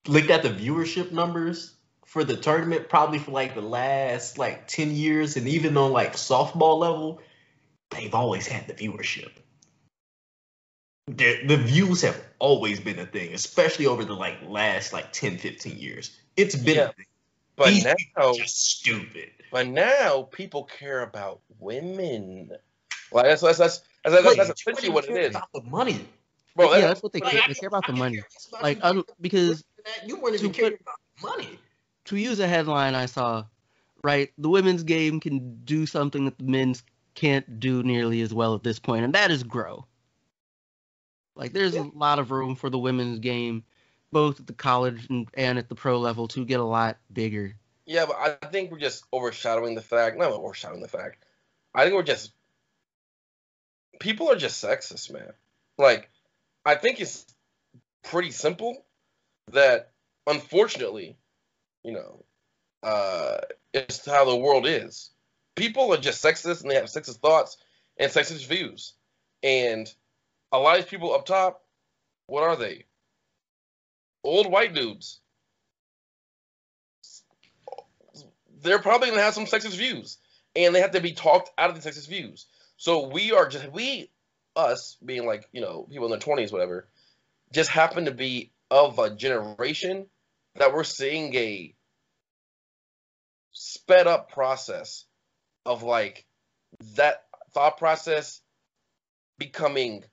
[0.08, 1.74] looked at the viewership numbers
[2.06, 6.14] for the tournament probably for like the last like 10 years and even on like
[6.14, 7.20] softball level
[7.90, 9.30] they've always had the viewership
[11.06, 15.38] the, the views have always been a thing, especially over the like last like 10,
[15.38, 16.16] 15 years.
[16.36, 16.90] It's been yeah.
[17.56, 19.30] But These now, just stupid.
[19.50, 22.50] But now people care about women.
[23.12, 25.30] Like that's that's that's that's, that's, that's essentially what it is.
[25.30, 26.08] About the money.
[26.56, 27.42] Bro, yeah, that's what they care.
[27.46, 28.22] They care about the money.
[28.60, 29.64] Like, um, because
[30.04, 31.58] you weren't even caring about money.
[32.06, 33.44] To use a headline I saw,
[34.02, 36.82] right, the women's game can do something that the men's
[37.14, 39.86] can't do nearly as well at this point, and that is grow.
[41.34, 41.82] Like there's yeah.
[41.82, 43.64] a lot of room for the women's game,
[44.10, 47.56] both at the college and, and at the pro level, to get a lot bigger.
[47.86, 50.18] Yeah, but I think we're just overshadowing the fact.
[50.18, 51.24] Not overshadowing the fact.
[51.74, 52.32] I think we're just
[54.02, 55.32] people are just sexist, man.
[55.78, 56.10] Like,
[56.64, 57.24] I think it's
[58.02, 58.84] pretty simple
[59.52, 59.92] that
[60.26, 61.16] unfortunately,
[61.82, 62.24] you know,
[62.82, 63.38] uh,
[63.72, 65.10] it's how the world is.
[65.54, 67.56] People are just sexist and they have sexist thoughts
[67.96, 68.94] and sexist views.
[69.42, 69.92] And
[70.52, 71.62] a lot of people up top,
[72.26, 72.84] what are they?
[74.22, 75.20] Old white dudes.
[78.62, 80.18] They're probably gonna have some sexist views,
[80.54, 82.46] and they have to be talked out of the sexist views.
[82.76, 84.10] So we are just we,
[84.54, 86.88] us being like you know people in their twenties, whatever,
[87.52, 90.06] just happen to be of a generation
[90.56, 91.74] that we're seeing a
[93.50, 95.04] sped up process
[95.66, 96.24] of like
[96.94, 98.40] that thought process
[99.38, 100.04] becoming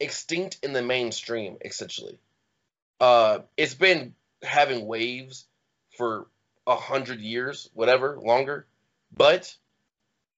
[0.00, 2.18] extinct in the mainstream, essentially.
[2.98, 5.46] Uh, it's been having waves
[5.96, 6.26] for
[6.66, 8.66] a hundred years, whatever, longer.
[9.12, 9.54] But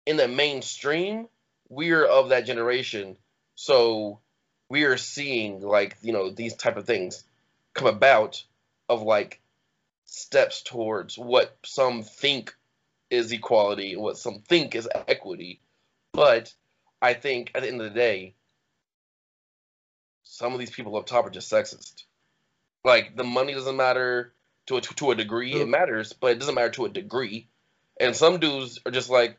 [0.07, 1.29] in the mainstream,
[1.69, 3.17] we're of that generation,
[3.55, 4.21] so
[4.69, 7.25] we are seeing like you know these type of things
[7.75, 8.43] come about
[8.89, 9.41] of like
[10.05, 12.55] steps towards what some think
[13.11, 15.61] is equality what some think is equity.
[16.13, 16.53] But
[17.01, 18.35] I think at the end of the day,
[20.33, 22.05] some of these people up top are just sexist.
[22.85, 24.33] Like the money doesn't matter
[24.67, 25.53] to a to a degree.
[25.53, 27.49] It matters, but it doesn't matter to a degree.
[28.01, 29.39] And some dudes are just like,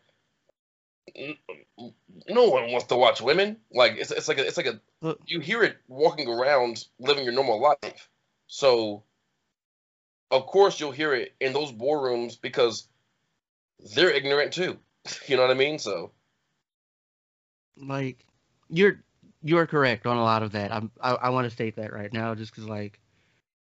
[2.30, 3.58] no one wants to watch women.
[3.74, 7.34] Like it's it's like a, it's like a you hear it walking around living your
[7.34, 8.08] normal life.
[8.46, 9.02] So
[10.30, 12.88] of course you'll hear it in those boardrooms because
[13.96, 14.78] they're ignorant too.
[15.28, 15.80] You know what I mean?
[15.80, 16.12] So
[17.76, 18.26] like
[18.70, 19.04] you're
[19.44, 20.74] you're correct on a lot of that.
[20.74, 23.00] I'm, I, I want to state that right now, just because like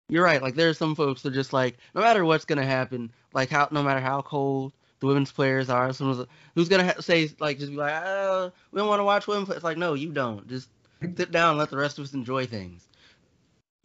[0.09, 0.41] you're right.
[0.41, 3.49] Like there are some folks that are just like no matter what's gonna happen, like
[3.49, 7.59] how no matter how cold the women's players are, someone's who's gonna ha- say like
[7.59, 9.51] just be like, uh, we don't want to watch women.
[9.51, 10.47] It's like no, you don't.
[10.47, 10.69] Just
[11.01, 12.87] sit down, and let the rest of us enjoy things.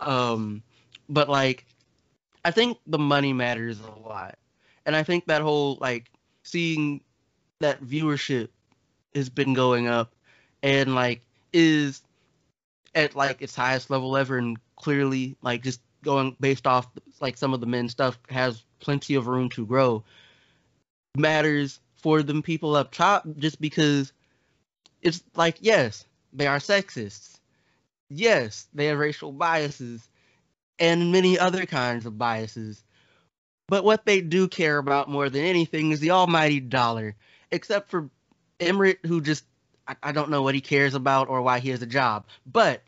[0.01, 0.63] Um,
[1.09, 1.67] but like
[2.45, 4.39] I think the money matters a lot,
[4.87, 6.11] and I think that whole like
[6.43, 7.01] seeing
[7.61, 8.49] that viewership
[9.15, 10.15] has been going up,
[10.63, 11.23] and like
[11.53, 12.03] is
[12.95, 16.89] at like its highest level ever and clearly like just going based off
[17.21, 20.03] like some of the men stuff has plenty of room to grow.
[21.17, 24.13] Matters for them people up top just because
[25.03, 27.39] it's like yes they are sexists.
[28.11, 30.09] Yes they have racial biases
[30.79, 32.83] and many other kinds of biases.
[33.67, 37.17] But what they do care about more than anything is the almighty dollar
[37.51, 38.09] except for
[38.61, 39.45] Emmert who just
[39.89, 42.27] I, I don't know what he cares about or why he has a job.
[42.47, 42.83] But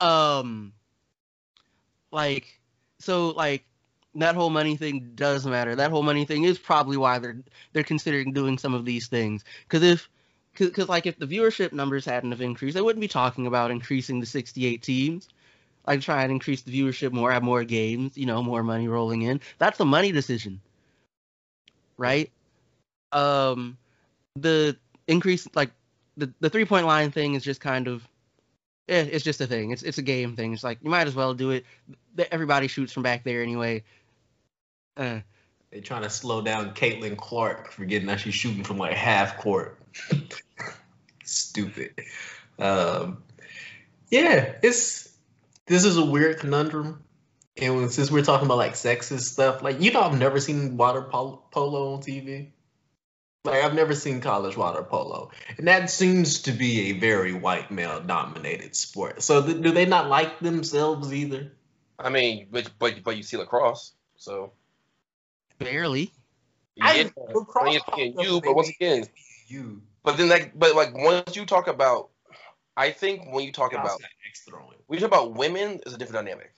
[0.00, 0.72] um
[2.12, 2.60] like
[2.98, 3.64] so like
[4.14, 5.76] that whole money thing does matter.
[5.76, 7.38] That whole money thing is probably why they're
[7.72, 9.44] they're considering doing some of these things.
[9.64, 10.08] Because if
[10.54, 14.20] because like if the viewership numbers hadn't have increased, they wouldn't be talking about increasing
[14.20, 15.28] the 68 teams.
[15.86, 19.22] Like try and increase the viewership more, have more games, you know, more money rolling
[19.22, 19.40] in.
[19.58, 20.60] That's a money decision,
[21.96, 22.30] right?
[23.12, 23.78] Um,
[24.36, 24.76] the
[25.08, 25.70] increase like
[26.40, 28.06] the three point line thing is just kind of
[28.88, 29.70] eh, it's just a thing.
[29.70, 30.52] It's it's a game thing.
[30.52, 31.64] It's like you might as well do it.
[32.30, 33.84] Everybody shoots from back there anyway.
[34.96, 35.20] Uh,
[35.70, 39.78] They're trying to slow down Caitlin Clark, forgetting that she's shooting from like half court.
[41.24, 41.92] Stupid.
[42.58, 43.22] Um,
[44.10, 45.10] yeah, it's
[45.66, 47.02] this is a weird conundrum.
[47.56, 51.02] And since we're talking about like sexist stuff, like you know, I've never seen water
[51.02, 52.48] polo on TV.
[53.44, 57.70] Like I've never seen college water polo, and that seems to be a very white
[57.70, 59.22] male dominated sport.
[59.22, 61.52] So th- do they not like themselves either?
[61.98, 64.52] I mean, but but but you see lacrosse, so
[65.58, 66.12] barely.
[66.82, 67.04] I- yeah,
[67.34, 69.04] lacrosse I mean, popped it's up you, and but once again,
[69.48, 72.10] You but then like, but like once you talk about,
[72.76, 74.76] I think when you talk about outside X throwing.
[74.98, 76.54] talk about women, is a different dynamic.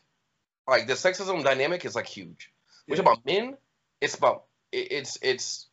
[0.66, 2.50] Like the sexism dynamic is like huge.
[2.86, 3.04] When you Yeah.
[3.04, 3.56] talk about men,
[4.00, 5.68] it's about it, it's it's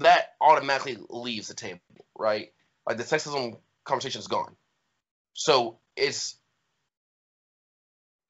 [0.00, 1.80] that automatically leaves the table,
[2.18, 2.52] right?
[2.86, 4.56] Like the sexism conversation is gone.
[5.32, 6.36] So it's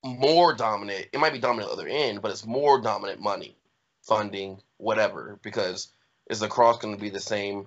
[0.04, 1.06] more dominant.
[1.12, 3.56] It might be dominant the other end, but it's more dominant money,
[4.02, 5.38] funding, whatever.
[5.42, 5.88] Because
[6.28, 7.66] is lacrosse going to be the same,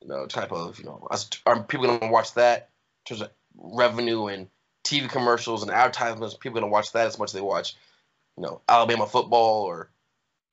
[0.00, 1.06] you know, type of you know?
[1.46, 2.70] Are people going to watch that
[3.00, 4.48] in terms of revenue and
[4.84, 6.34] TV commercials and advertisements?
[6.34, 7.76] People going to watch that as much as they watch,
[8.36, 9.90] you know, Alabama football or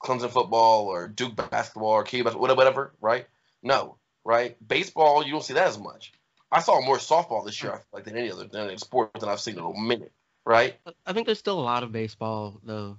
[0.03, 3.27] Clemson football or Duke basketball or KU basketball, whatever, right?
[3.63, 4.55] No, right?
[4.67, 6.11] Baseball, you don't see that as much.
[6.51, 9.11] I saw more softball this year, I feel like, than any other than any sport
[9.19, 10.11] than I've seen in a minute,
[10.45, 10.75] right?
[11.05, 12.97] I think there's still a lot of baseball though.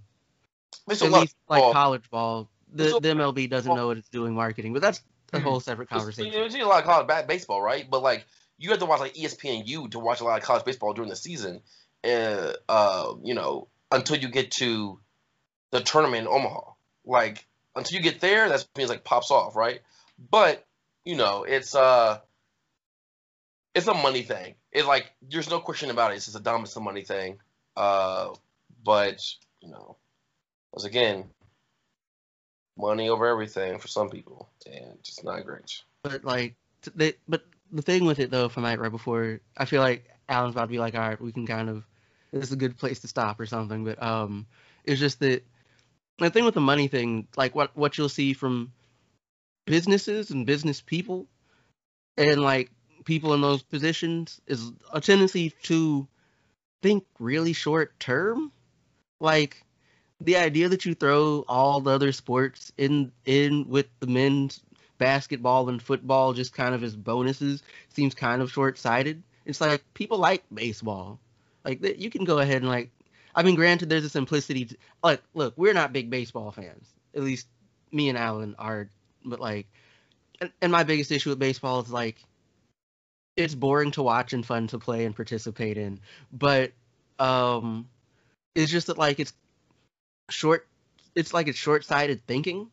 [0.87, 1.73] There's At least like football.
[1.73, 2.49] college ball.
[2.73, 5.03] The, the MLB doesn't know what it's doing marketing, but that's
[5.35, 6.33] a whole separate There's- conversation.
[6.33, 7.89] There's a lot of college ba- baseball, right?
[7.91, 8.25] But like
[8.59, 11.17] you have to watch like ESPNU to watch a lot of college baseball during the
[11.17, 11.61] season,
[12.05, 14.99] uh, uh, you know, until you get to
[15.73, 16.72] the tournament in Omaha.
[17.05, 19.81] Like until you get there, that's it like pops off, right?
[20.31, 20.65] But
[21.05, 22.19] you know, it's uh,
[23.75, 24.55] it's a money thing.
[24.71, 26.17] It's like there's no question about it.
[26.17, 27.39] It's just a dominance of money thing.
[27.77, 28.35] Uh,
[28.85, 29.23] but
[29.61, 29.97] you know,
[30.73, 31.25] once again,
[32.77, 35.83] money over everything for some people, and it's not great.
[36.03, 36.55] But like,
[36.95, 40.55] they, but the thing with it though, from like right before, I feel like Allen's
[40.55, 41.85] about to be like, all right, we can kind of,
[42.33, 43.85] this is a good place to stop or something.
[43.85, 44.47] But um,
[44.85, 45.45] it's just that
[46.19, 48.73] the thing with the money thing, like what what you'll see from
[49.67, 51.27] businesses and business people,
[52.17, 52.71] and like
[53.05, 56.07] people in those positions, is a tendency to
[56.83, 58.53] think really short term.
[59.21, 59.65] Like
[60.21, 64.61] the idea that you throw all the other sports in in with the men's
[64.99, 69.21] basketball and football just kind of as bonuses seems kind of short-sighted.
[69.45, 71.19] It's like people like baseball.
[71.65, 72.91] Like you can go ahead and like
[73.35, 76.89] I mean granted there's a simplicity to, like look, we're not big baseball fans.
[77.15, 77.47] At least
[77.91, 78.89] me and Allen are
[79.25, 79.67] but like
[80.41, 82.23] and, and my biggest issue with baseball is like
[83.37, 86.01] it's boring to watch and fun to play and participate in.
[86.33, 86.73] But
[87.19, 87.89] um
[88.55, 89.33] it's just that like it's
[90.31, 90.67] short
[91.15, 92.71] it's like it's short-sighted thinking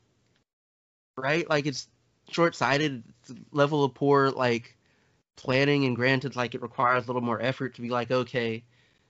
[1.18, 1.88] right like it's
[2.30, 3.04] short-sighted
[3.52, 4.78] level of poor like
[5.36, 8.64] planning and granted like it requires a little more effort to be like okay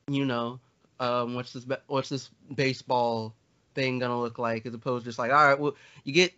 [0.08, 0.60] you know
[1.00, 3.34] um what's this what's this baseball
[3.76, 6.34] thing gonna look like as opposed to just like all right well you get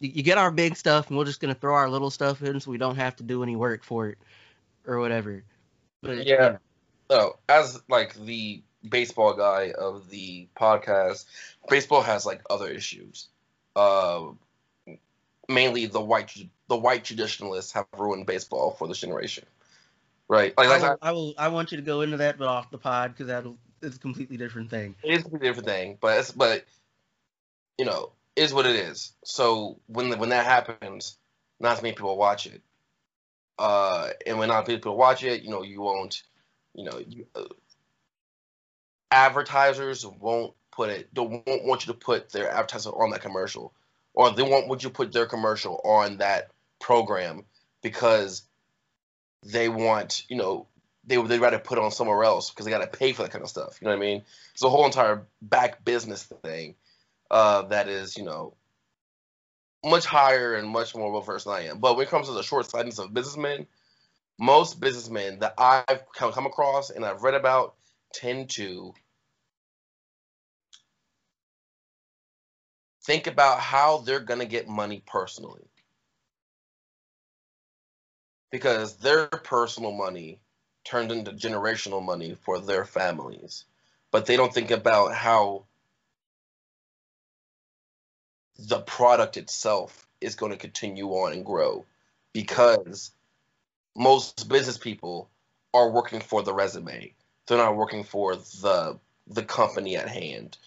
[0.00, 2.60] you, you get our big stuff and we're just gonna throw our little stuff in
[2.60, 4.18] so we don't have to do any work for it
[4.86, 5.42] or whatever
[6.02, 6.36] but Yeah.
[6.36, 6.58] know,
[7.10, 11.24] No, as like the baseball guy of the podcast,
[11.68, 13.28] baseball has like other issues.
[13.74, 14.32] Uh,
[15.48, 16.32] mainly the white
[16.68, 19.44] the white traditionalists have ruined baseball for this generation,
[20.28, 20.54] right?
[20.56, 22.78] Like, I, will, I will I want you to go into that but off the
[22.78, 26.30] pod because that'll it's a completely different thing it is a different thing, but it's
[26.30, 26.64] but
[27.78, 29.12] you know is what it is.
[29.24, 31.16] So when when that happens,
[31.60, 32.62] not as many people watch it.
[33.58, 36.22] Uh, and when not many people watch it, you know you won't,
[36.74, 37.44] you know, you, uh,
[39.10, 41.12] advertisers won't put it.
[41.14, 43.72] Don't won't want you to put their advertisement on that commercial,
[44.14, 46.50] or they won't want you to put their commercial on that
[46.80, 47.44] program
[47.82, 48.42] because
[49.44, 50.66] they want you know
[51.06, 53.22] they would they'd rather put it on somewhere else because they got to pay for
[53.22, 53.78] that kind of stuff.
[53.80, 54.22] You know what I mean?
[54.52, 56.74] It's a whole entire back business thing
[57.30, 58.56] uh, that is you know
[59.84, 61.78] much higher and much more well versed than I am.
[61.78, 63.66] But when it comes to the short sightedness of businessmen,
[64.38, 67.74] most businessmen that I've come across and I've read about
[68.12, 68.94] tend to
[73.04, 75.68] think about how they're going to get money personally.
[78.50, 80.40] Because their personal money
[80.84, 83.64] turns into generational money for their families.
[84.10, 85.64] But they don't think about how
[88.58, 91.84] the product itself is going to continue on and grow
[92.32, 93.10] because
[93.96, 95.28] most business people
[95.72, 97.12] are working for the resume.
[97.46, 100.58] They're not working for the the company at hand.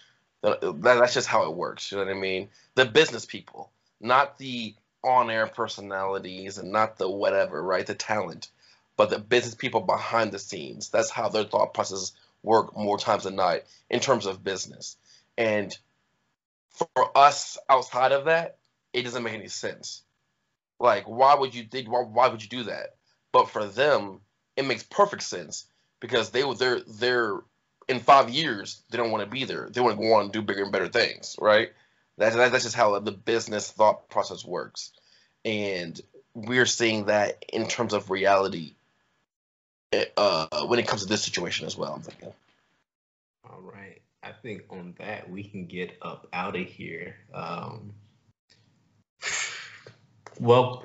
[0.41, 1.91] That's just how it works.
[1.91, 2.49] You know what I mean?
[2.75, 4.73] The business people, not the
[5.03, 7.85] on-air personalities and not the whatever, right?
[7.85, 8.49] The talent,
[8.97, 10.89] but the business people behind the scenes.
[10.89, 12.13] That's how their thought processes
[12.43, 14.97] work more times than not in terms of business.
[15.37, 15.77] And
[16.71, 18.57] for us outside of that,
[18.93, 20.01] it doesn't make any sense.
[20.79, 21.89] Like, why would you think?
[21.89, 22.95] Why, why would you do that?
[23.31, 24.21] But for them,
[24.55, 25.65] it makes perfect sense
[25.99, 27.39] because they they're they're
[27.87, 29.69] in five years they don't want to be there.
[29.71, 31.69] They want to go on and do bigger and better things, right?
[32.17, 34.91] That's that's just how the business thought process works,
[35.45, 35.99] and
[36.33, 38.75] we're seeing that in terms of reality.
[39.93, 42.33] Uh, when it comes to this situation as well, I'm thinking.
[43.49, 44.01] All right.
[44.21, 47.15] I think on that we can get up out of here.
[47.33, 47.93] Um,
[50.39, 50.83] well,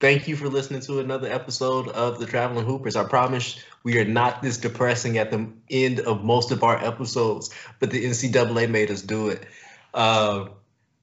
[0.00, 2.96] thank you for listening to another episode of the Traveling Hoopers.
[2.96, 7.50] I promise we are not this depressing at the end of most of our episodes,
[7.78, 9.46] but the NCAA made us do it.
[9.94, 10.48] Uh,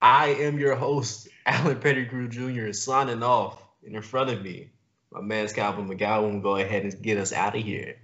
[0.01, 3.63] I am your host, Allen Pettigrew Jr., signing off.
[3.85, 4.72] And in front of me,
[5.13, 6.41] my man's Calvin McGowan.
[6.41, 7.95] Go ahead and get us out of here.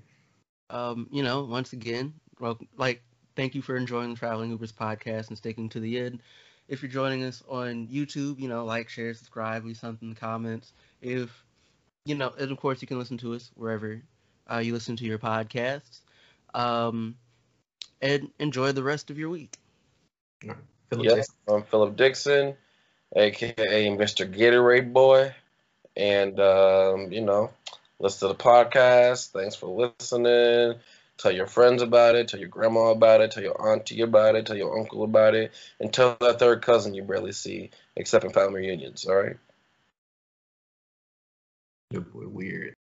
[0.69, 3.02] Um, you know, once again, well, like
[3.40, 6.22] Thank you for enjoying the Traveling Hoopers podcast and sticking to the end.
[6.68, 10.19] If you're joining us on YouTube, you know, like, share, subscribe, leave something in the
[10.19, 10.73] comments.
[11.02, 11.45] If,
[12.03, 14.02] you know, and of course, you can listen to us wherever
[14.52, 16.02] uh, you listen to your podcasts.
[16.53, 17.15] Um,
[18.02, 19.56] and enjoy the rest of your week.
[20.98, 22.56] Yes, I'm Philip Dixon,
[23.15, 24.30] aka Mr.
[24.30, 25.34] Gatorade Boy.
[25.99, 27.51] And, um, you know,
[27.99, 29.31] listen to the podcast.
[29.31, 30.80] Thanks for listening.
[31.17, 32.30] Tell your friends about it.
[32.30, 33.31] Tell your grandma about it.
[33.31, 34.45] Tell your auntie about it.
[34.45, 35.51] Tell your uncle about it.
[35.80, 39.05] And tell that third cousin you barely see, except in family reunions.
[39.05, 39.38] All right.
[41.91, 42.77] Your boy weird.